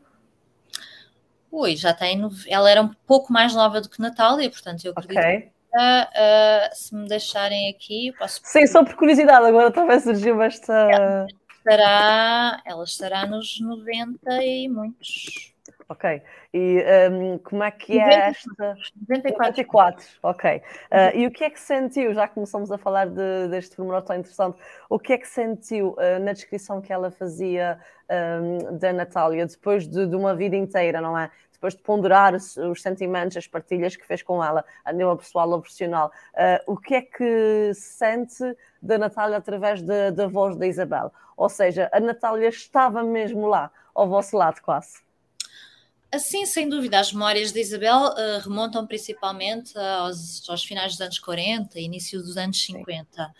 Ui, 1.50 1.76
já 1.76 1.94
tem. 1.94 2.20
Ela 2.48 2.70
era 2.70 2.82
um 2.82 2.92
pouco 3.06 3.32
mais 3.32 3.54
nova 3.54 3.80
do 3.80 3.88
que 3.88 4.02
Natália, 4.02 4.50
portanto, 4.50 4.84
eu 4.84 4.92
acredito 4.94 5.18
okay. 5.18 5.40
que 5.40 5.46
uh, 5.46 6.74
se 6.74 6.94
me 6.94 7.08
deixarem 7.08 7.70
aqui, 7.70 8.12
posso. 8.18 8.40
Sim, 8.42 8.66
só 8.66 8.84
por 8.84 8.96
curiosidade, 8.96 9.46
agora 9.46 9.70
talvez 9.70 10.02
surgiu 10.02 10.42
esta. 10.42 11.26
Ela 11.66 11.76
estará, 11.76 12.62
ela 12.64 12.84
estará 12.84 13.26
nos 13.26 13.60
90 13.60 14.42
e 14.42 14.68
muitos. 14.68 15.54
Ok. 15.88 16.22
E 16.52 16.84
um, 17.10 17.38
como 17.38 17.62
é 17.62 17.70
que 17.70 17.98
é 17.98 18.30
esta? 18.30 18.76
94. 19.08 19.64
94. 19.64 20.06
Ok. 20.22 20.56
Uh, 20.56 20.62
e 21.16 21.26
o 21.26 21.30
que 21.30 21.44
é 21.44 21.50
que 21.50 21.60
sentiu, 21.60 22.14
já 22.14 22.28
começamos 22.28 22.70
a 22.70 22.78
falar 22.78 23.06
de, 23.06 23.48
deste 23.48 23.76
pormenor 23.76 24.02
tão 24.02 24.16
interessante, 24.16 24.58
o 24.88 24.98
que 24.98 25.12
é 25.12 25.18
que 25.18 25.28
sentiu 25.28 25.90
uh, 25.90 26.22
na 26.22 26.32
descrição 26.32 26.80
que 26.80 26.92
ela 26.92 27.10
fazia 27.10 27.78
um, 28.10 28.78
da 28.78 28.92
Natália, 28.92 29.46
depois 29.46 29.86
de, 29.88 30.06
de, 30.06 30.16
uma 30.16 30.34
vida 30.34 30.56
inteira, 30.56 31.00
não 31.00 31.18
é? 31.18 31.30
Depois 31.64 31.74
de 31.76 31.80
ponderar 31.80 32.34
os, 32.34 32.58
os, 32.58 32.82
sentimentos, 32.82 33.38
as 33.38 33.46
partilhas 33.46 33.96
que 33.96 34.06
fez 34.06 34.22
com 34.22 34.44
ela, 34.44 34.62
a 34.84 34.92
nível 34.92 35.16
pessoal 35.16 35.48
ou 35.48 35.62
profissional, 35.62 36.12
uh, 36.34 36.70
o 36.70 36.76
que 36.76 36.94
é 36.94 37.00
que 37.00 37.72
sente 37.72 38.44
da 38.82 38.98
Natália 38.98 39.38
através 39.38 39.80
da, 39.80 40.10
da 40.10 40.26
voz 40.26 40.56
da 40.56 40.66
Isabel? 40.66 41.10
Ou 41.34 41.48
seja, 41.48 41.88
a 41.90 41.98
Natália 41.98 42.48
estava 42.48 43.02
mesmo 43.02 43.46
lá, 43.46 43.70
ao 43.94 44.06
vosso 44.06 44.36
lado 44.36 44.60
quase. 44.60 45.02
Assim, 46.12 46.44
sem 46.44 46.68
dúvida, 46.68 47.00
as 47.00 47.14
memórias 47.14 47.50
de 47.50 47.60
Isabel 47.60 47.96
uh, 47.96 48.40
remontam 48.44 48.86
principalmente 48.86 49.76
aos, 49.78 50.46
aos, 50.50 50.62
finais 50.62 50.92
dos 50.92 51.00
anos 51.00 51.18
40, 51.18 51.80
início 51.80 52.20
dos 52.20 52.36
anos 52.36 52.62
50, 52.62 53.08
Sim. 53.10 53.30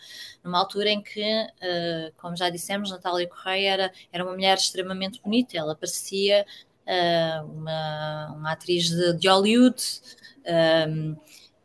numa 0.43 0.57
altura 0.57 0.89
em 0.89 1.01
que, 1.01 1.21
uh, 1.21 2.11
como 2.17 2.35
já 2.35 2.49
dissemos, 2.49 2.89
Natália 2.89 3.29
Correia 3.29 3.69
era, 3.69 3.93
era 4.11 4.23
uma 4.23 4.33
mulher 4.33 4.57
extremamente 4.57 5.21
bonita, 5.21 5.55
ela 5.55 5.75
parecia 5.75 6.43
uh, 6.87 7.45
uma, 7.51 8.33
uma 8.35 8.51
atriz 8.51 8.89
de, 8.89 9.13
de 9.13 9.27
Hollywood. 9.27 9.81
Um, 10.45 10.51
ehm, 10.51 11.15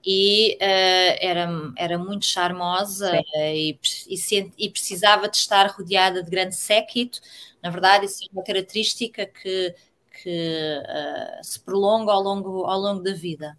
e 0.03 0.57
era, 0.61 1.47
era 1.77 1.99
muito 1.99 2.25
charmosa 2.25 3.13
e, 3.35 3.79
e, 4.09 4.53
e, 4.57 4.71
precisava 4.71 5.29
de 5.29 5.37
estar 5.37 5.67
rodeada 5.67 6.23
de 6.23 6.31
grande 6.31 6.57
séquito. 6.57 7.21
Na 7.63 7.69
verdade, 7.69 8.07
isso 8.07 8.25
é 8.25 8.29
uma 8.33 8.43
característica 8.43 9.27
que 9.27 9.75
que 10.23 10.83
uh, 10.83 11.45
se 11.45 11.61
prolonga 11.61 12.13
ao 12.13 12.23
longo, 12.23 12.65
ao 12.65 12.79
longo 12.79 13.03
da 13.03 13.13
vida. 13.13 13.57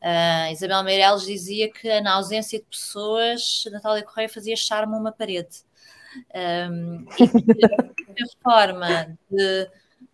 Uh, 0.00 0.52
Isabel 0.52 0.82
Meireles 0.82 1.22
dizia 1.22 1.70
que 1.70 2.00
na 2.00 2.14
ausência 2.14 2.58
de 2.58 2.64
pessoas, 2.64 3.64
Natália 3.70 4.02
Correia 4.02 4.28
fazia 4.28 4.56
charme 4.56 4.94
a 4.94 4.98
uma 4.98 5.12
parede. 5.12 5.62
Um, 6.34 7.06
e 7.18 7.64
a 7.64 7.82
única 7.84 8.24
forma 8.42 9.18
de 9.30 9.70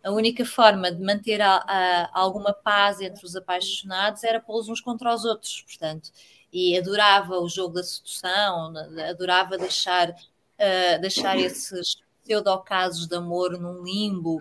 a 0.06 0.12
única 0.12 0.44
forma 0.44 0.92
de 0.92 1.02
manter 1.02 1.42
a, 1.42 1.56
a, 1.56 2.10
alguma 2.12 2.52
paz 2.52 3.00
entre 3.00 3.26
os 3.26 3.34
apaixonados 3.34 4.22
era 4.22 4.40
pô-los 4.40 4.68
uns 4.68 4.80
contra 4.80 5.12
os 5.12 5.24
outros, 5.24 5.62
portanto, 5.62 6.12
e 6.52 6.78
adorava 6.78 7.40
o 7.40 7.48
jogo 7.48 7.74
da 7.74 7.82
sedução, 7.82 8.72
adorava 9.10 9.58
deixar 9.58 10.10
uh, 10.10 11.00
deixar 11.00 11.36
esses 11.36 11.96
pseudo-casos 12.22 13.08
de 13.08 13.16
amor 13.16 13.58
num 13.58 13.82
limbo 13.82 14.40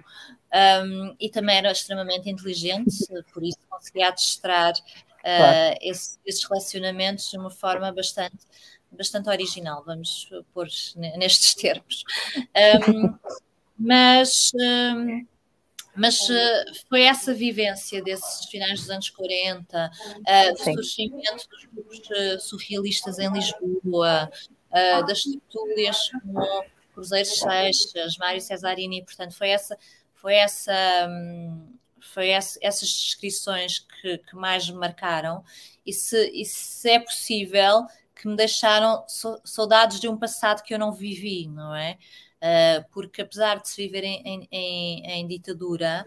um, 0.86 1.16
e 1.20 1.32
também 1.32 1.58
era 1.58 1.72
extremamente 1.72 2.30
inteligente, 2.30 3.04
por 3.34 3.44
isso 3.44 3.58
conseguia 3.68 4.10
adestrar 4.10 4.72
uh, 4.72 5.22
claro. 5.24 5.80
esse, 5.82 6.20
esses 6.28 6.44
relacionamentos 6.44 7.32
de 7.32 7.40
uma 7.40 7.50
forma 7.50 7.92
bastante, 7.92 8.38
bastante 8.92 9.30
original, 9.30 9.84
vamos 9.84 10.30
pôr 10.54 10.68
nestes 11.18 11.56
termos. 11.56 12.04
Um, 12.88 13.18
mas. 13.80 14.52
Um, 14.54 15.26
mas 15.96 16.20
uh, 16.30 16.86
foi 16.90 17.04
essa 17.04 17.34
vivência 17.34 18.02
desses 18.04 18.46
finais 18.50 18.82
dos 18.82 18.90
anos 18.90 19.10
40, 19.10 19.92
uh, 19.92 20.54
do 20.54 20.64
surgimento 20.64 21.50
dos 21.50 21.66
grupos 21.66 22.00
uh, 22.10 22.40
surrealistas 22.40 23.20
em 23.20 23.32
Lisboa, 23.32 24.30
das 25.08 25.24
tertúlias 25.24 25.98
como 26.22 26.66
Cruzeiro 26.94 27.28
Seixas, 27.28 28.18
Mário 28.18 28.42
Cesarini, 28.42 29.04
portanto, 29.04 29.34
foi 29.34 29.50
essa, 29.50 29.78
foi 30.14 30.36
essa, 30.36 31.08
um, 31.10 31.78
foi 32.00 32.30
essa, 32.30 32.58
essas 32.62 32.90
descrições 32.90 33.80
que, 33.80 34.18
que, 34.18 34.36
mais 34.36 34.70
me 34.70 34.78
marcaram, 34.78 35.44
e 35.86 35.94
se, 35.94 36.30
e 36.34 36.44
se 36.46 36.90
é 36.90 37.00
possível 37.00 37.86
que 38.16 38.28
me 38.28 38.36
deixaram 38.36 39.04
saudades 39.44 40.00
de 40.00 40.08
um 40.08 40.18
passado 40.18 40.64
que 40.64 40.74
eu 40.74 40.80
não 40.80 40.92
vivi, 40.92 41.48
não 41.48 41.76
é? 41.76 41.98
Uh, 42.44 42.86
porque 42.92 43.22
apesar 43.22 43.60
de 43.60 43.70
se 43.70 43.82
viver 43.82 44.04
em, 44.04 44.48
em, 44.52 45.06
em 45.06 45.28
ditadura, 45.28 46.06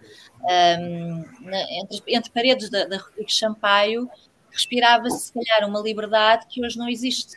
um, 0.79 1.24
na, 1.41 1.61
entre, 1.72 2.03
entre, 2.07 2.31
paredes 2.31 2.70
da, 2.70 2.85
da 2.85 2.99
Rodrigo 2.99 3.31
Champaio, 3.31 4.09
respirava-se 4.51 5.26
se 5.26 5.33
calhar 5.33 5.68
uma 5.68 5.81
liberdade 5.81 6.47
que 6.47 6.64
hoje 6.64 6.79
não 6.79 6.89
existe. 6.89 7.37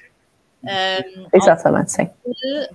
Um, 0.64 1.28
Exatamente, 1.34 1.92
sim. 1.92 2.10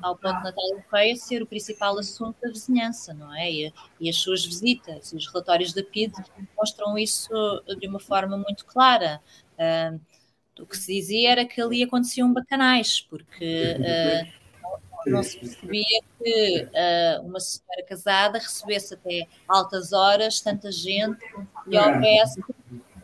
Ao 0.03 0.17
ponto 0.17 0.39
de 0.39 0.45
Natália 0.45 0.85
Correia 0.91 1.15
ser 1.15 1.43
o 1.43 1.47
principal 1.47 1.97
assunto 1.99 2.37
da 2.43 2.49
vizinhança, 2.49 3.15
não 3.15 3.33
é? 3.33 3.51
E, 3.51 3.73
e, 4.01 4.11
as 4.11 4.17
suas 4.17 4.45
visitas, 4.45 5.13
os 5.13 5.27
relatórios 5.29 5.73
da 5.73 5.85
PID 5.85 6.13
mostram 6.57 6.99
isso 6.99 7.31
de 7.79 7.87
uma 7.87 8.01
forma 8.01 8.37
muito 8.37 8.65
clara. 8.65 9.21
Um, 9.59 10.01
o 10.61 10.67
que 10.67 10.77
se 10.77 10.95
dizia 10.95 11.33
era 11.33 11.45
que 11.45 11.61
ali 11.61 11.83
aconteciam 11.83 12.33
bacanais, 12.33 13.01
porque 13.01 13.77
uh, 13.79 14.46
não, 15.07 15.23
se 15.23 15.39
percebia 15.39 16.01
que 16.23 16.63
uh, 16.65 17.27
uma 17.27 17.41
senhora 17.41 17.83
casada 17.89 18.39
recebesse 18.39 18.95
até 18.95 19.27
altas 19.49 19.93
horas 19.93 20.41
tanta 20.41 20.71
gente 20.71 21.19
e 21.67 21.79
houvesse 21.79 22.43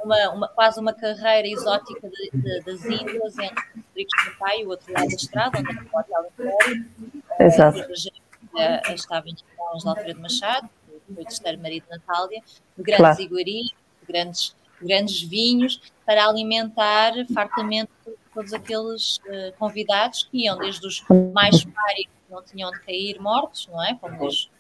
uma, 0.05 0.30
uma, 0.30 0.48
quase 0.48 0.80
uma 0.80 0.92
carreira 0.92 1.48
exótica 1.48 2.09
de, 2.09 2.30
de, 2.32 2.61
das 2.62 2.84
Índias 2.84 3.38
entre 3.38 3.64
Rodrigues 3.76 4.24
do 4.24 4.38
Pai 4.38 4.61
e 4.61 4.66
o 4.66 4.68
outro 4.70 4.92
lado 4.92 5.09
da 5.09 5.14
estrada, 5.14 5.59
onde 5.59 5.70
é 5.70 5.82
o 5.82 5.98
Hotel 5.98 6.26
Império. 6.32 6.90
Exato. 7.38 7.78
Uh, 7.78 8.92
estava 8.94 9.28
em 9.28 9.36
mãos 9.57 9.82
de 9.82 9.88
Alfredo 9.88 10.20
Machado, 10.20 10.68
que 10.68 11.14
foi 11.14 11.22
o 11.22 11.26
terceiro 11.26 11.62
marido 11.62 11.84
de 11.84 11.90
Natália, 11.90 12.42
de 12.76 12.82
grandes 12.82 12.96
claro. 12.96 13.22
iguarias, 13.22 13.68
de 13.68 14.07
grandes, 14.07 14.57
grandes 14.80 15.22
vinhos, 15.22 15.80
para 16.05 16.26
alimentar 16.26 17.12
fartamente 17.32 17.90
todos 18.35 18.53
aqueles 18.53 19.18
uh, 19.18 19.53
convidados 19.59 20.24
que 20.24 20.45
iam 20.45 20.59
desde 20.59 20.87
os 20.87 21.05
mais 21.33 21.64
pários 21.64 22.07
que 22.07 22.33
não 22.33 22.43
tinham 22.43 22.70
de 22.70 22.80
cair 22.80 23.20
mortos, 23.20 23.66
não 23.66 23.83
é? 23.85 23.95
Como 23.95 24.26
os 24.26 24.51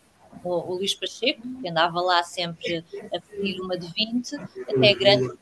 o, 0.42 0.50
o 0.50 0.74
Luís 0.76 0.94
Pacheco, 0.94 1.42
que 1.60 1.68
andava 1.68 2.00
lá 2.00 2.22
sempre 2.22 2.84
a 3.14 3.20
pedir 3.20 3.60
uma 3.60 3.76
de 3.76 3.86
20, 3.92 4.34
até 4.36 4.94
grandes 4.94 5.36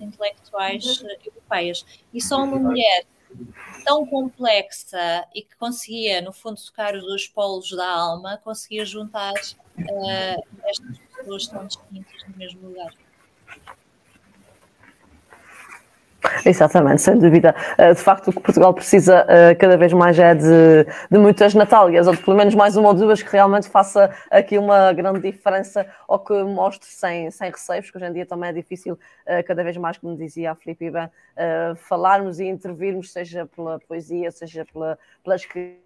intelectuais 0.00 1.02
eh, 1.04 1.18
europeias. 1.26 1.86
E 2.12 2.20
só 2.20 2.42
uma 2.42 2.58
mulher 2.58 3.06
tão 3.84 4.06
complexa 4.06 5.26
e 5.34 5.42
que 5.42 5.56
conseguia, 5.56 6.20
no 6.20 6.32
fundo, 6.32 6.60
tocar 6.60 6.94
os 6.94 7.02
dois 7.02 7.26
polos 7.26 7.70
da 7.70 7.88
alma, 7.88 8.38
conseguia 8.44 8.84
juntar 8.84 9.32
uh, 9.32 10.42
estas 10.64 10.98
pessoas 11.16 11.46
tão 11.46 11.66
distintas 11.66 12.28
no 12.28 12.36
mesmo 12.36 12.68
lugar. 12.68 12.92
Exatamente, 16.44 17.02
sem 17.02 17.18
dúvida. 17.18 17.54
Eh, 17.78 17.94
de 17.94 18.00
facto, 18.00 18.28
o 18.28 18.32
que 18.32 18.40
Portugal 18.40 18.74
precisa 18.74 19.24
eh, 19.28 19.54
cada 19.54 19.76
vez 19.76 19.92
mais 19.92 20.18
é 20.18 20.34
de, 20.34 20.84
de 21.10 21.18
muitas 21.18 21.54
Natálias, 21.54 22.06
ou 22.06 22.14
de 22.14 22.22
pelo 22.22 22.36
menos 22.36 22.54
mais 22.54 22.76
uma 22.76 22.88
ou 22.88 22.94
duas 22.94 23.22
que 23.22 23.30
realmente 23.30 23.68
faça 23.68 24.10
aqui 24.30 24.58
uma 24.58 24.92
grande 24.92 25.20
diferença 25.20 25.86
ou 26.08 26.18
que 26.18 26.34
mostre 26.42 26.88
sem, 26.88 27.30
sem 27.30 27.50
receios, 27.50 27.90
que 27.90 27.96
hoje 27.96 28.06
em 28.06 28.12
dia 28.12 28.26
também 28.26 28.50
é 28.50 28.52
difícil, 28.52 28.98
eh, 29.26 29.42
cada 29.42 29.62
vez 29.62 29.76
mais, 29.76 29.98
como 29.98 30.16
dizia 30.16 30.52
a 30.52 30.54
Filipe 30.54 30.86
Iban, 30.86 31.10
falarmos 31.76 32.38
e 32.40 32.44
intervirmos, 32.44 33.12
seja 33.12 33.46
pela 33.46 33.78
poesia, 33.80 34.30
seja 34.30 34.66
pela, 34.72 34.98
pela 35.24 35.36
escrita 35.36 35.81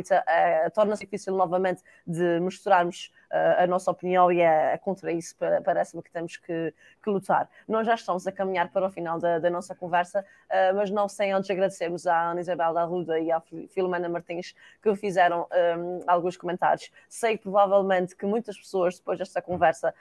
uh, 0.00 0.70
torna-se 0.72 1.04
difícil 1.04 1.34
novamente 1.34 1.82
de 2.06 2.40
mostrarmos 2.40 3.12
uh, 3.30 3.62
a 3.62 3.66
nossa 3.66 3.90
opinião 3.90 4.30
e 4.32 4.40
é, 4.40 4.74
é 4.74 4.78
contra 4.78 5.12
isso 5.12 5.36
parece-me 5.64 6.02
que 6.02 6.10
temos 6.10 6.36
que, 6.36 6.74
que, 7.02 7.10
lutar. 7.10 7.48
Nós 7.68 7.86
já 7.86 7.94
estamos 7.94 8.26
a 8.26 8.32
caminhar 8.32 8.70
para 8.70 8.86
o 8.86 8.90
final 8.90 9.18
da, 9.18 9.38
da 9.38 9.50
nossa 9.50 9.74
conversa, 9.74 10.20
uh, 10.20 10.74
mas 10.74 10.90
não 10.90 11.08
sem 11.08 11.32
antes 11.32 11.50
agradecermos 11.50 12.06
à 12.06 12.30
Ana 12.30 12.40
Isabel 12.40 12.74
da 12.74 12.84
Ruda 12.84 13.18
e 13.18 13.30
à 13.30 13.40
Filomena 13.70 14.08
Martins 14.08 14.54
que 14.82 14.94
fizeram 14.96 15.46
um, 15.78 16.00
alguns 16.06 16.36
comentários. 16.36 16.90
Sei 17.08 17.36
provavelmente 17.36 18.16
que 18.16 18.26
muitas 18.26 18.56
pessoas 18.56 18.98
depois 18.98 19.18
desta 19.18 19.40
conversa 19.40 19.94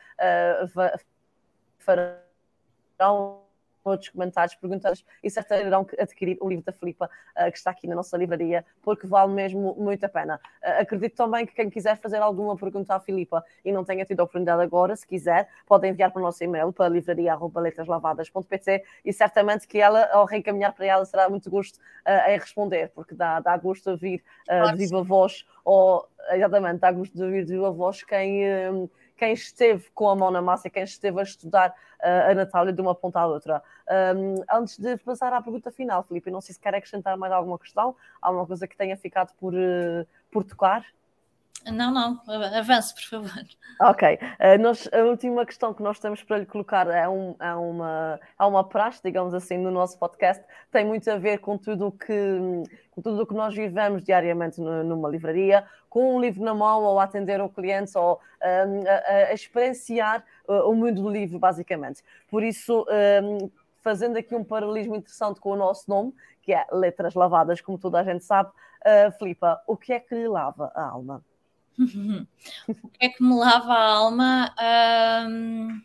farão 1.79 3.42
outros 3.89 4.09
comentários, 4.09 4.55
perguntas 4.55 5.03
e 5.23 5.29
certamente 5.29 5.67
irão 5.67 5.85
adquirir 5.99 6.37
o 6.41 6.49
livro 6.49 6.65
da 6.65 6.71
Filipa, 6.71 7.09
uh, 7.37 7.51
que 7.51 7.57
está 7.57 7.71
aqui 7.71 7.87
na 7.87 7.95
nossa 7.95 8.17
livraria, 8.17 8.65
porque 8.81 9.07
vale 9.07 9.33
mesmo 9.33 9.75
muito 9.75 10.03
a 10.05 10.09
pena. 10.09 10.39
Uh, 10.61 10.81
acredito 10.81 11.15
também 11.15 11.45
que 11.45 11.53
quem 11.53 11.69
quiser 11.69 11.97
fazer 11.97 12.17
alguma 12.17 12.55
pergunta 12.57 12.95
à 12.95 12.99
Filipa 12.99 13.43
e 13.63 13.71
não 13.71 13.83
tenha 13.83 14.05
tido 14.05 14.19
a 14.19 14.23
oportunidade 14.23 14.61
agora, 14.61 14.95
se 14.95 15.05
quiser, 15.05 15.49
pode 15.65 15.87
enviar 15.87 16.11
para 16.11 16.19
o 16.19 16.23
nosso 16.23 16.43
e-mail 16.43 16.71
para 16.71 16.89
livraria.letraslavadas.pt 16.89 18.83
e 19.03 19.13
certamente 19.13 19.67
que 19.67 19.79
ela, 19.79 20.05
ao 20.11 20.25
reencaminhar 20.25 20.73
para 20.73 20.85
ela, 20.85 21.05
será 21.05 21.29
muito 21.29 21.49
gosto 21.49 21.77
uh, 21.77 22.29
em 22.29 22.37
responder, 22.37 22.89
porque 22.93 23.15
dá, 23.15 23.39
dá 23.39 23.55
gosto 23.57 23.83
de 23.83 23.89
ouvir 23.89 24.23
uh, 24.49 24.71
de 24.71 24.77
viva 24.77 25.03
voz, 25.03 25.45
ou 25.63 26.07
exatamente, 26.31 26.79
dá 26.79 26.91
gosto 26.91 27.15
de 27.15 27.23
ouvir 27.23 27.45
de 27.45 27.53
viva 27.53 27.71
voz 27.71 28.03
quem 28.03 28.89
quem 29.17 29.33
esteve 29.33 29.89
com 29.93 30.09
a 30.09 30.15
mão 30.15 30.31
na 30.31 30.41
massa, 30.41 30.69
quem 30.69 30.83
esteve 30.83 31.19
a 31.19 31.23
estudar 31.23 31.69
uh, 31.69 32.31
a 32.31 32.35
Natália 32.35 32.73
de 32.73 32.81
uma 32.81 32.95
ponta 32.95 33.19
à 33.19 33.27
outra. 33.27 33.61
Um, 34.15 34.43
antes 34.51 34.77
de 34.77 34.97
passar 34.97 35.33
à 35.33 35.41
pergunta 35.41 35.71
final, 35.71 36.03
Filipe, 36.03 36.31
não 36.31 36.41
sei 36.41 36.53
se 36.53 36.59
quer 36.59 36.73
acrescentar 36.75 37.17
mais 37.17 37.31
alguma 37.31 37.59
questão, 37.59 37.95
alguma 38.21 38.45
coisa 38.45 38.67
que 38.67 38.75
tenha 38.75 38.97
ficado 38.97 39.33
por, 39.39 39.53
uh, 39.53 40.07
por 40.31 40.43
tocar. 40.43 40.85
Não, 41.71 41.93
não, 41.93 42.21
avance, 42.57 42.93
por 42.93 43.03
favor. 43.03 43.43
Ok. 43.79 44.19
Uh, 44.21 44.61
nós, 44.61 44.89
a 44.91 44.99
última 44.99 45.45
questão 45.45 45.73
que 45.73 45.81
nós 45.81 45.97
temos 45.99 46.21
para 46.23 46.37
lhe 46.37 46.45
colocar 46.45 46.87
é, 46.87 47.07
um, 47.07 47.35
é, 47.39 47.53
uma, 47.53 48.19
é 48.39 48.43
uma 48.43 48.63
praxe, 48.63 49.01
digamos 49.03 49.33
assim, 49.33 49.57
no 49.57 49.71
nosso 49.71 49.97
podcast. 49.97 50.43
Tem 50.71 50.85
muito 50.85 51.09
a 51.09 51.17
ver 51.17 51.39
com 51.39 51.57
tudo 51.57 51.91
que, 51.91 52.39
com 52.91 53.01
tudo 53.01 53.23
o 53.23 53.25
que 53.25 53.33
nós 53.33 53.55
vivemos 53.55 54.03
diariamente 54.03 54.59
no, 54.59 54.83
numa 54.83 55.09
livraria, 55.09 55.65
com 55.89 56.15
um 56.15 56.19
livro 56.19 56.43
na 56.43 56.53
mão, 56.53 56.83
ou 56.83 56.99
atender 56.99 57.39
o 57.41 57.49
cliente, 57.49 57.97
ou 57.97 58.19
um, 58.41 58.87
a, 58.87 59.29
a, 59.29 59.33
experienciar 59.33 60.23
uh, 60.47 60.69
o 60.69 60.75
mundo 60.75 61.01
do 61.01 61.09
livro, 61.09 61.39
basicamente. 61.39 62.03
Por 62.29 62.43
isso, 62.43 62.85
um, 63.23 63.49
fazendo 63.81 64.17
aqui 64.17 64.35
um 64.35 64.43
paralelismo 64.43 64.95
interessante 64.95 65.39
com 65.39 65.51
o 65.51 65.55
nosso 65.55 65.89
nome, 65.89 66.13
que 66.41 66.53
é 66.53 66.65
Letras 66.71 67.13
Lavadas, 67.13 67.61
como 67.61 67.77
toda 67.77 67.99
a 67.99 68.03
gente 68.03 68.23
sabe, 68.23 68.49
uh, 68.49 69.11
Filipa, 69.17 69.61
o 69.65 69.77
que 69.77 69.93
é 69.93 69.99
que 69.99 70.13
lhe 70.13 70.27
lava 70.27 70.71
a 70.75 70.89
alma? 70.89 71.23
o 72.83 72.87
que 72.89 73.05
é 73.05 73.09
que 73.09 73.23
me 73.23 73.35
lava 73.35 73.73
a 73.73 73.93
alma? 73.93 74.55
Um, 75.27 75.81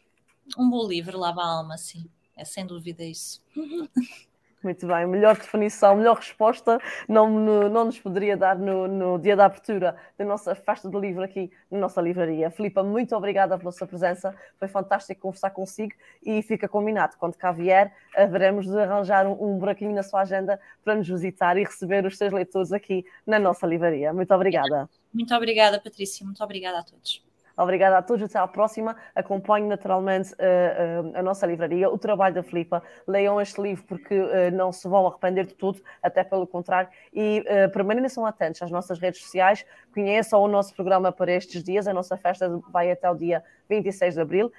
um 0.59 0.70
bom 0.70 0.86
livro 0.86 1.18
lava 1.18 1.41
a 1.43 1.47
alma, 1.47 1.76
sim. 1.76 2.09
É 2.36 2.45
sem 2.45 2.66
dúvida 2.66 3.05
isso. 3.05 3.43
Muito 4.61 4.89
bem, 4.89 5.07
melhor 5.07 5.36
definição, 5.36 5.95
melhor 5.95 6.16
resposta 6.16 6.80
não, 7.09 7.30
não 7.30 7.84
nos 7.84 8.01
poderia 8.01 8.36
dar 8.36 8.59
no, 8.59 8.89
no, 8.89 9.16
dia 9.16 9.36
da 9.36 9.45
abertura 9.45 9.95
da 10.16 10.24
nossa 10.24 10.53
festa 10.53 10.89
do 10.89 10.99
livro 10.99 11.22
aqui 11.22 11.49
na 11.70 11.78
nossa 11.78 12.01
livraria. 12.01 12.51
Filipa, 12.51 12.82
muito 12.82 13.14
obrigada 13.14 13.57
pela 13.57 13.70
sua 13.70 13.86
presença, 13.86 14.34
foi 14.59 14.66
fantástico 14.66 15.20
conversar 15.20 15.51
consigo 15.51 15.95
e 16.24 16.43
fica 16.43 16.68
combinado, 16.68 17.16
quando 17.18 17.36
cá 17.36 17.53
vier, 17.53 17.95
haveremos 18.16 18.66
de 18.66 18.76
arranjar 18.76 19.28
um, 19.28 19.36
um 19.41 19.59
buraquinho 19.59 19.95
na 19.95 20.03
sua 20.03 20.22
agenda 20.22 20.61
para 20.84 20.97
nos 20.97 21.09
visitar 21.09 21.57
e 21.57 21.62
receber 21.62 22.05
os 22.05 22.18
seus 22.18 22.32
leitores 22.32 22.72
aqui 22.72 23.07
na 23.24 23.39
nossa 23.39 23.64
livraria. 23.64 24.12
Muito 24.12 24.34
obrigada. 24.34 24.91
Muito 25.12 25.34
obrigada, 25.34 25.80
Patrícia, 25.80 26.24
muito 26.24 26.42
obrigada 26.42 26.78
a 26.80 26.82
todos. 26.82 27.22
Obrigada 27.59 27.98
a 27.98 28.02
todos, 28.02 28.22
até 28.22 28.38
à 28.38 28.46
próxima. 28.46 28.96
Acompanhe 29.16 29.66
naturalmente 29.66 30.32
uh, 30.34 30.36
uh, 30.36 31.18
a 31.18 31.22
nossa 31.22 31.44
livraria, 31.44 31.90
o 31.90 31.98
trabalho 31.98 32.36
da 32.36 32.42
Filipa. 32.42 32.80
Leiam 33.04 33.40
este 33.40 33.61
livro 33.61 33.82
porque 33.84 34.14
uh, 34.14 34.28
não 34.52 34.70
se 34.70 34.86
vão 34.86 35.04
arrepender 35.09 35.44
de 35.44 35.54
tudo, 35.54 35.82
até 36.00 36.22
pelo 36.22 36.46
contrário. 36.46 36.88
E 37.12 37.44
permaneçam 37.72 38.24
atentos 38.24 38.62
às 38.62 38.70
nossas 38.70 39.00
redes 39.00 39.20
sociais, 39.22 39.66
conheçam 39.92 40.40
o 40.40 40.46
nosso 40.46 40.72
programa 40.72 41.11
para 41.11 41.32
estes 41.32 41.64
dias. 41.64 41.88
A 41.88 41.92
nossa 41.92 42.16
festa 42.16 42.48
vai 42.70 42.92
até 42.92 43.11
o 43.11 43.14
dia 43.16 43.42
26 43.68 44.14
de 44.14 44.20
abril, 44.20 44.52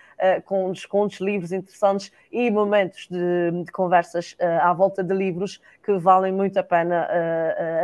com 0.45 0.71
descontos, 0.71 1.19
livros 1.21 1.51
interessantes 1.53 2.11
e 2.31 2.51
momentos 2.51 3.07
de, 3.09 3.63
de 3.63 3.71
conversas 3.71 4.35
à 4.61 4.73
volta 4.73 5.03
de 5.03 5.13
livros 5.13 5.61
que 5.83 5.97
valem 5.97 6.33
muito 6.33 6.57
a 6.57 6.63
pena 6.63 7.07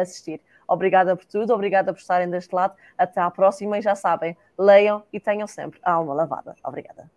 assistir. 0.01 0.41
Obrigada 0.67 1.15
por 1.15 1.25
tudo, 1.25 1.53
obrigada 1.53 1.93
por 1.93 1.99
estarem 1.99 2.29
deste 2.29 2.53
lado. 2.53 2.75
Até 2.97 3.21
à 3.21 3.29
próxima 3.29 3.77
e 3.77 3.81
já 3.81 3.95
sabem, 3.95 4.37
leiam 4.57 5.03
e 5.11 5.19
tenham 5.19 5.47
sempre 5.47 5.79
a 5.83 5.93
alma 5.93 6.13
lavada. 6.13 6.55
Obrigada. 6.63 7.09